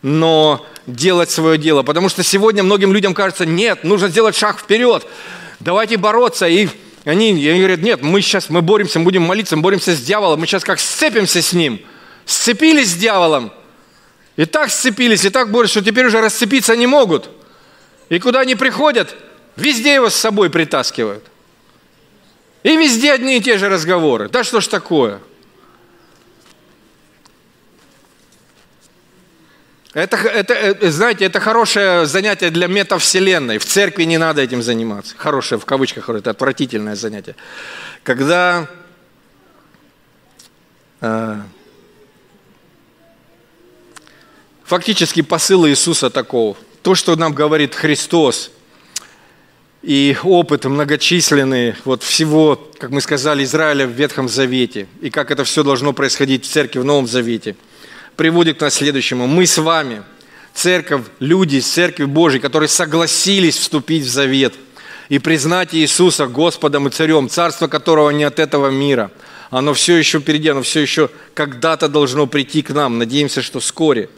но 0.00 0.64
делать 0.86 1.30
свое 1.30 1.58
дело. 1.58 1.82
Потому 1.82 2.08
что 2.08 2.22
сегодня 2.22 2.62
многим 2.62 2.94
людям 2.94 3.12
кажется, 3.14 3.44
нет, 3.44 3.84
нужно 3.84 4.08
сделать 4.08 4.36
шаг 4.36 4.58
вперед, 4.58 5.06
давайте 5.60 5.98
бороться. 5.98 6.46
И 6.46 6.68
они, 7.04 7.30
они 7.30 7.58
говорят, 7.58 7.80
нет, 7.80 8.00
мы 8.00 8.22
сейчас 8.22 8.48
мы 8.48 8.62
боремся, 8.62 9.00
мы 9.00 9.04
будем 9.06 9.22
молиться, 9.22 9.56
мы 9.56 9.62
боремся 9.62 9.94
с 9.94 10.00
дьяволом, 10.00 10.40
мы 10.40 10.46
сейчас 10.46 10.64
как 10.64 10.78
сцепимся 10.78 11.42
с 11.42 11.52
ним. 11.52 11.80
Сцепились 12.24 12.92
с 12.92 12.94
дьяволом, 12.94 13.52
и 14.36 14.44
так 14.44 14.70
сцепились, 14.70 15.24
и 15.24 15.30
так 15.30 15.50
борются, 15.50 15.80
что 15.80 15.90
теперь 15.90 16.06
уже 16.06 16.20
расцепиться 16.20 16.76
не 16.76 16.86
могут– 16.86 17.28
и 18.08 18.18
куда 18.18 18.40
они 18.40 18.54
приходят, 18.54 19.16
везде 19.56 19.94
его 19.94 20.10
с 20.10 20.14
собой 20.14 20.50
притаскивают. 20.50 21.24
И 22.62 22.76
везде 22.76 23.12
одни 23.12 23.38
и 23.38 23.40
те 23.40 23.58
же 23.58 23.68
разговоры. 23.68 24.28
Да 24.28 24.44
что 24.44 24.60
ж 24.60 24.68
такое? 24.68 25.20
Это, 29.94 30.16
это, 30.16 30.54
э, 30.54 30.74
э, 30.80 30.90
знаете, 30.90 31.26
это 31.26 31.38
хорошее 31.38 32.06
занятие 32.06 32.50
для 32.50 32.66
метавселенной. 32.66 33.58
В 33.58 33.66
церкви 33.66 34.04
не 34.04 34.16
надо 34.16 34.40
этим 34.40 34.62
заниматься. 34.62 35.14
Хорошее, 35.18 35.60
в 35.60 35.66
кавычках, 35.66 36.08
это 36.08 36.30
отвратительное 36.30 36.94
занятие. 36.94 37.36
Когда 38.02 38.68
э, 41.02 41.40
фактически 44.64 45.20
посыл 45.20 45.66
Иисуса 45.66 46.08
такого– 46.08 46.56
то, 46.82 46.94
что 46.94 47.16
нам 47.16 47.32
говорит 47.32 47.74
Христос, 47.74 48.50
и 49.82 50.16
опыт 50.22 50.64
многочисленный 50.64 51.74
вот 51.84 52.02
всего, 52.02 52.70
как 52.78 52.90
мы 52.90 53.00
сказали, 53.00 53.42
Израиля 53.44 53.86
в 53.86 53.90
Ветхом 53.90 54.28
Завете, 54.28 54.86
и 55.00 55.10
как 55.10 55.30
это 55.30 55.44
все 55.44 55.64
должно 55.64 55.92
происходить 55.92 56.44
в 56.44 56.48
церкви 56.48 56.78
в 56.78 56.84
Новом 56.84 57.06
Завете– 57.06 57.56
приводит 58.16 58.58
к 58.58 58.70
следующему. 58.70 59.26
Мы 59.26 59.46
с 59.46 59.58
вами, 59.58 60.02
церковь, 60.54 61.02
люди 61.18 61.56
из 61.56 61.66
церкви 61.66 62.04
Божьей, 62.04 62.40
которые 62.40 62.68
согласились 62.68 63.56
вступить 63.56 64.04
в 64.04 64.08
завет 64.08 64.54
и 65.08 65.18
признать 65.18 65.74
Иисуса 65.74 66.26
Господом 66.26 66.88
и 66.88 66.90
Царем, 66.90 67.28
царство 67.28 67.68
которого 67.68 68.10
не 68.10 68.24
от 68.24 68.38
этого 68.38 68.68
мира. 68.68 69.10
Оно 69.50 69.74
все 69.74 69.96
еще 69.96 70.20
впереди, 70.20 70.48
оно 70.48 70.62
все 70.62 70.80
еще 70.80 71.10
когда-то 71.34 71.88
должно 71.88 72.26
прийти 72.26 72.62
к 72.62 72.70
нам. 72.70 72.98
Надеемся, 72.98 73.42
что 73.42 73.60
вскоре. 73.60 74.08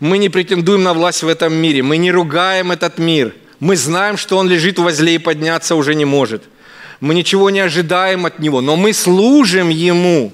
Мы 0.00 0.18
не 0.18 0.28
претендуем 0.28 0.82
на 0.82 0.94
власть 0.94 1.22
в 1.22 1.28
этом 1.28 1.54
мире, 1.54 1.82
мы 1.82 1.96
не 1.96 2.12
ругаем 2.12 2.72
этот 2.72 2.98
мир. 2.98 3.34
Мы 3.60 3.76
знаем, 3.76 4.16
что 4.16 4.36
он 4.36 4.48
лежит 4.48 4.78
возле 4.78 5.14
и 5.14 5.18
подняться 5.18 5.74
уже 5.74 5.94
не 5.94 6.04
может. 6.04 6.42
Мы 7.00 7.14
ничего 7.14 7.50
не 7.50 7.60
ожидаем 7.60 8.26
от 8.26 8.38
него, 8.38 8.60
но 8.60 8.76
мы 8.76 8.92
служим 8.92 9.70
ему. 9.70 10.32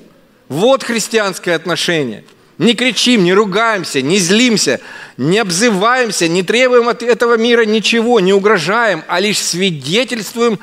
Вот 0.48 0.82
христианское 0.82 1.54
отношение– 1.54 2.24
не 2.62 2.74
кричим, 2.74 3.24
не 3.24 3.32
ругаемся, 3.32 4.02
не 4.02 4.18
злимся, 4.18 4.80
не 5.16 5.38
обзываемся, 5.38 6.28
не 6.28 6.42
требуем 6.42 6.88
от 6.88 7.02
этого 7.02 7.36
мира 7.36 7.64
ничего, 7.64 8.20
не 8.20 8.32
угрожаем, 8.32 9.02
а 9.08 9.20
лишь 9.20 9.38
свидетельствуем 9.38 10.58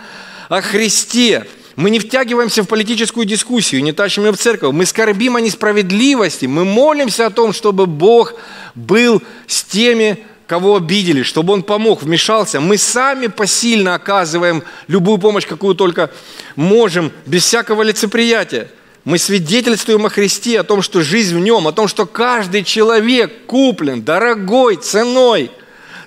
о 0.48 0.62
Христе. 0.62 1.46
Мы 1.80 1.92
не 1.92 2.00
втягиваемся 2.00 2.62
в 2.62 2.68
политическую 2.68 3.26
дискуссию, 3.26 3.82
не 3.82 3.94
тащим 3.94 4.26
ее 4.26 4.34
в 4.34 4.38
церковь. 4.38 4.74
Мы 4.74 4.86
скорбим 4.86 5.38
о 5.38 5.40
несправедливости. 5.40 6.46
Мы 6.46 6.66
молимся 6.66 7.28
о 7.28 7.30
том, 7.30 7.54
чтобы 7.54 7.86
Бог 7.86 8.34
был 8.76 9.24
с 9.48 9.64
теми, 9.64 10.26
кого 10.46 10.76
обидели, 10.76 11.24
чтобы 11.24 11.54
Он 11.54 11.64
помог, 11.64 12.04
вмешался. 12.04 12.60
Мы 12.60 12.78
сами 12.78 13.28
посильно 13.28 13.96
оказываем 13.96 14.64
любую 14.90 15.20
помощь, 15.20 15.48
какую 15.48 15.74
только 15.74 16.12
можем, 16.58 17.14
без 17.26 17.46
всякого 17.46 17.84
лицеприятия. 17.84 18.68
Мы 19.06 19.18
свидетельствуем 19.18 20.06
о 20.06 20.10
Христе, 20.10 20.60
о 20.60 20.66
том, 20.66 20.82
что 20.82 21.02
жизнь 21.02 21.34
в 21.34 21.40
Нем, 21.40 21.66
о 21.66 21.72
том, 21.72 21.88
что 21.88 22.06
каждый 22.06 22.66
человек 22.66 23.46
куплен 23.46 24.04
дорогой 24.04 24.76
ценой, 24.76 25.50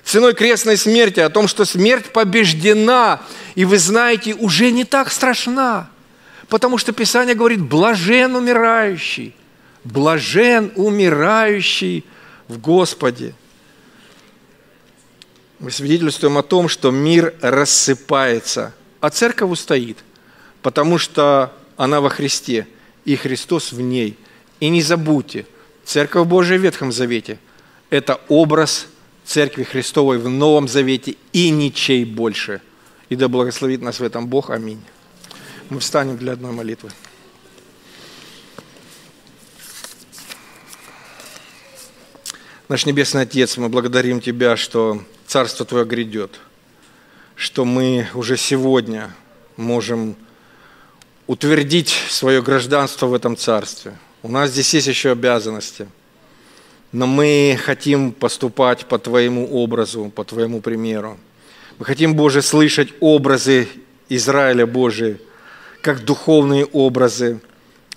ценой 0.03 0.33
крестной 0.33 0.77
смерти, 0.77 1.19
о 1.19 1.29
том, 1.29 1.47
что 1.47 1.65
смерть 1.65 2.11
побеждена, 2.11 3.21
и 3.55 3.65
вы 3.65 3.77
знаете, 3.77 4.33
уже 4.33 4.71
не 4.71 4.85
так 4.85 5.11
страшна, 5.11 5.89
потому 6.49 6.77
что 6.77 6.91
Писание 6.91 7.35
говорит, 7.35 7.61
блажен 7.61 8.35
умирающий, 8.35 9.35
блажен 9.83 10.71
умирающий 10.75 12.05
в 12.47 12.59
Господе. 12.59 13.33
Мы 15.59 15.71
свидетельствуем 15.71 16.37
о 16.37 16.43
том, 16.43 16.67
что 16.67 16.91
мир 16.91 17.33
рассыпается, 17.41 18.73
а 18.99 19.09
церковь 19.09 19.51
устоит, 19.51 19.99
потому 20.61 20.97
что 20.97 21.53
она 21.77 22.01
во 22.01 22.09
Христе– 22.09 22.67
и 23.05 23.15
Христос 23.15 23.71
в 23.71 23.81
ней. 23.81 24.17
И 24.59 24.69
не 24.69 24.81
забудьте, 24.81 25.45
Церковь 25.83 26.27
Божия 26.27 26.57
в 26.57 26.61
Ветхом 26.61 26.91
Завете– 26.91 27.39
это 27.89 28.21
образ 28.29 28.87
Церкви 29.25 29.63
Христовой 29.63 30.17
в 30.17 30.29
Новом 30.29 30.67
Завете 30.67 31.15
и 31.31 31.49
ничей 31.49 32.05
больше. 32.05 32.61
И 33.09 33.15
да 33.15 33.27
благословит 33.27 33.81
нас 33.81 33.99
в 33.99 34.03
этом 34.03 34.27
Бог. 34.27 34.49
Аминь. 34.49 34.81
Мы 35.69 35.79
встанем 35.79 36.17
для 36.17 36.33
одной 36.33 36.51
молитвы. 36.51 36.91
Наш 42.69 42.85
Небесный 42.85 43.21
Отец, 43.21 43.57
мы 43.57 43.69
благодарим 43.69 44.19
Тебя, 44.19 44.57
что 44.57 45.03
Царство 45.27 45.65
Твое 45.65 45.85
грядет, 45.85 46.39
что 47.35 47.65
мы 47.65 48.07
уже 48.13 48.37
сегодня 48.37 49.13
можем 49.57 50.15
утвердить 51.27 51.89
свое 52.09 52.41
гражданство 52.41 53.07
в 53.07 53.13
этом 53.13 53.37
царстве. 53.37 53.97
У 54.21 54.29
нас 54.29 54.51
здесь 54.51 54.73
есть 54.73 54.87
еще 54.87 55.11
обязанности, 55.11 55.87
но 56.93 57.07
мы 57.07 57.59
хотим 57.61 58.11
поступать 58.11 58.85
по 58.85 58.99
Твоему 58.99 59.47
образу, 59.51 60.11
по 60.15 60.23
Твоему 60.23 60.61
примеру. 60.61 61.17
Мы 61.79 61.85
хотим, 61.85 62.13
Боже, 62.13 62.43
слышать 62.43 62.93
образы 62.99 63.67
Израиля 64.09 64.67
Божий, 64.67 65.17
как 65.81 66.05
духовные 66.05 66.65
образы 66.65 67.41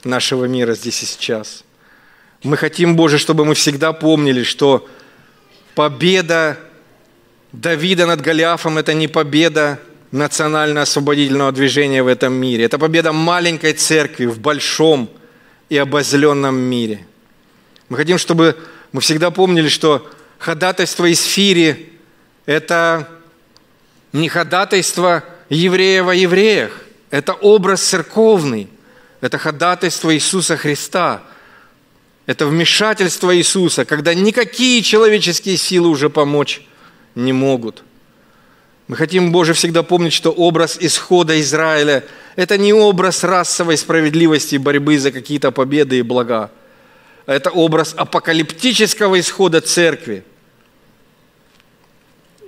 нашего 0.03 0.47
мира 0.47 0.75
здесь 0.75 1.03
и 1.03 1.07
сейчас. 1.07 1.63
Мы 2.43 2.57
хотим, 2.57 2.97
Боже, 2.97 3.19
чтобы 3.19 3.45
мы 3.45 3.55
всегда 3.55 3.93
помнили, 3.93 4.43
что 4.43 4.89
победа 5.75 6.59
Давида 7.53 8.07
над 8.07 8.23
Голиафом– 8.23 8.79
это 8.79 8.95
не 8.95 9.09
победа 9.09 9.79
национально-освободительного 10.11 11.53
движения 11.53 12.03
в 12.03 12.07
этом 12.07 12.33
мире. 12.33 12.65
Это 12.65 12.79
победа 12.79 13.13
маленькой 13.13 13.75
церкви 13.75 14.25
в 14.25 14.41
большом 14.41 15.11
и 15.69 15.77
обозленном 15.77 16.57
мире. 16.57 17.07
Мы 17.89 17.97
хотим, 17.97 18.19
чтобы 18.19 18.57
мы 18.97 19.03
всегда 19.03 19.31
помнили, 19.31 19.69
что 19.69 20.11
ходатайство 20.39 21.13
Исфири– 21.13 21.93
это 22.47 23.07
не 24.15 24.31
ходатайство 24.31 25.23
еврея 25.51 26.03
во 26.03 26.15
евреях, 26.15 26.73
это 27.11 27.35
образ 27.35 27.83
церковный, 27.83 28.71
это 29.21 29.37
ходатайство 29.37 30.15
Иисуса 30.15 30.57
Христа, 30.57 31.23
это 32.25 32.47
вмешательство 32.47 33.37
Иисуса, 33.37 33.85
когда 33.85 34.15
никакие 34.15 34.81
человеческие 34.81 35.59
силы 35.59 35.91
уже 35.91 36.09
помочь 36.09 36.63
не 37.15 37.35
могут– 37.35 37.83
мы 38.89 38.95
хотим, 38.97 39.33
Боже, 39.33 39.53
всегда 39.53 39.83
помнить, 39.83 40.13
что 40.13 40.31
образ 40.31 40.79
исхода 40.81 41.41
Израиля– 41.41 42.05
это 42.37 42.57
не 42.57 42.73
образ 42.73 43.25
расовой 43.25 43.77
справедливости 43.77 44.55
и 44.55 44.59
борьбы 44.59 44.97
за 44.97 45.11
какие-то 45.11 45.51
победы 45.51 45.99
и 45.99 46.03
блага. 46.03 46.53
Это 47.27 47.51
образ 47.51 47.93
апокалиптического 47.97 49.19
исхода 49.19 49.61
церкви 49.61 50.25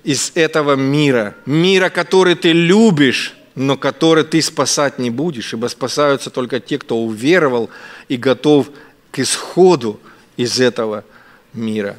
из 0.05 0.33
этого 0.35 0.77
мира. 0.77 1.35
Мира, 1.47 1.91
который 1.91 2.37
ты 2.37 2.53
любишь, 2.53 3.35
но 3.57 3.77
который 3.77 4.23
ты 4.23 4.41
спасать 4.41 5.01
не 5.01 5.11
будешь, 5.11 5.53
ибо 5.53 5.67
спасаются 5.67 6.31
только 6.31 6.61
те, 6.61 6.79
кто 6.79 6.97
уверовал 6.97 7.71
и 8.07 8.17
готов 8.17 8.71
к 9.11 9.19
исходу 9.19 9.99
из 10.37 10.61
этого 10.61 11.05
мира. 11.53 11.97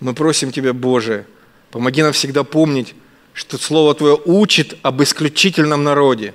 Мы 0.00 0.12
просим 0.12 0.50
Тебя, 0.50 0.72
Боже, 0.72 1.24
помоги 1.70 2.02
нам 2.02 2.12
всегда 2.12 2.42
помнить, 2.42 2.94
что 3.32 3.58
Слово 3.58 3.94
Твое 3.94 4.20
учит 4.24 4.76
об 4.82 5.02
исключительном 5.02 5.84
народе. 5.84 6.34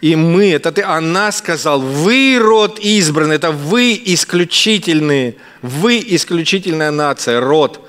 И 0.00 0.14
мы, 0.14 0.52
это 0.52 0.70
ты, 0.70 0.82
она 0.82 1.32
сказал, 1.32 1.80
вы 1.80 2.38
род 2.40 2.78
избранный, 2.78 3.36
это 3.36 3.50
вы 3.50 4.00
исключительные, 4.04 5.36
вы 5.60 6.02
исключительная 6.06 6.90
нация, 6.90 7.40
род. 7.40 7.80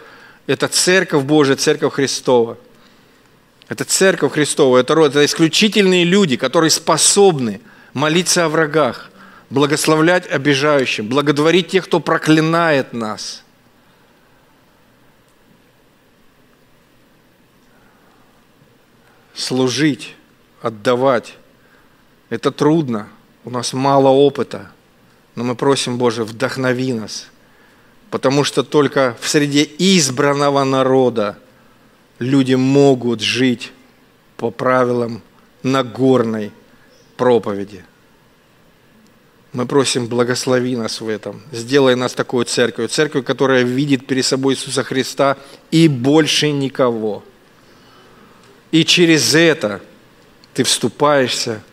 Это 0.47 0.67
церковь 0.67 1.23
Божия, 1.23 1.55
церковь 1.55 1.93
Христова. 1.93 2.57
Это 3.67 3.83
церковь 3.83 4.33
Христова, 4.33 4.79
это 4.79 4.95
род, 4.95 5.11
это 5.11 5.23
исключительные 5.23 6.03
люди, 6.03 6.35
которые 6.35 6.71
способны 6.71 7.61
молиться 7.93 8.45
о 8.45 8.49
врагах, 8.49 9.11
благословлять 9.51 10.27
обижающим, 10.27 11.07
благодарить 11.07 11.67
тех, 11.67 11.85
кто 11.85 11.99
проклинает 11.99 12.93
нас– 12.93 13.43
служить, 19.39 20.15
отдавать. 20.61 21.35
Это 22.29 22.51
трудно, 22.51 23.09
у 23.43 23.49
нас 23.49 23.73
мало 23.73 24.09
опыта, 24.09 24.71
но 25.35 25.43
мы 25.43 25.55
просим, 25.55 25.97
Боже, 25.97 26.23
вдохнови 26.23 26.93
нас, 26.93 27.27
потому 28.11 28.43
что 28.43 28.63
только 28.63 29.17
в 29.19 29.27
среде 29.27 29.67
избранного 29.77 30.63
народа 30.63 31.37
люди 32.19 32.53
могут 32.53 33.21
жить 33.21 33.71
по 34.37 34.51
правилам 34.51 35.21
Нагорной 35.63 36.51
проповеди. 37.17 37.83
Мы 39.51 39.65
просим, 39.65 40.07
благослови 40.07 40.75
нас 40.75 41.01
в 41.01 41.09
этом. 41.09 41.41
Сделай 41.51 41.95
нас 41.95 42.13
такой 42.13 42.45
церковью. 42.45 42.87
Церковью, 42.87 43.25
которая 43.25 43.63
видит 43.63 44.05
перед 44.05 44.23
собой 44.23 44.53
Иисуса 44.53 44.83
Христа 44.83 45.37
и 45.71 45.87
больше 45.87 46.51
никого. 46.51 47.23
И 48.71 48.85
через 48.85 49.33
это 49.33 49.81
ты 50.53 50.63
вступаешься 50.63 51.63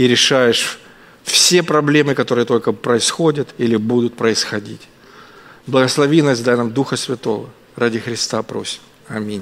и 0.00 0.08
решаешь 0.08 0.78
все 1.24 1.62
проблемы, 1.62 2.14
которые 2.14 2.46
только 2.46 2.72
происходят 2.72 3.48
или 3.58 3.76
будут 3.76 4.16
происходить. 4.16 4.80
Благослови 5.66 6.22
нас, 6.22 6.40
дай 6.40 6.56
нам 6.56 6.70
Духа 6.70 6.96
Святого. 6.96 7.50
Ради 7.76 7.98
Христа 7.98 8.42
просим. 8.42 8.80
Аминь. 9.08 9.38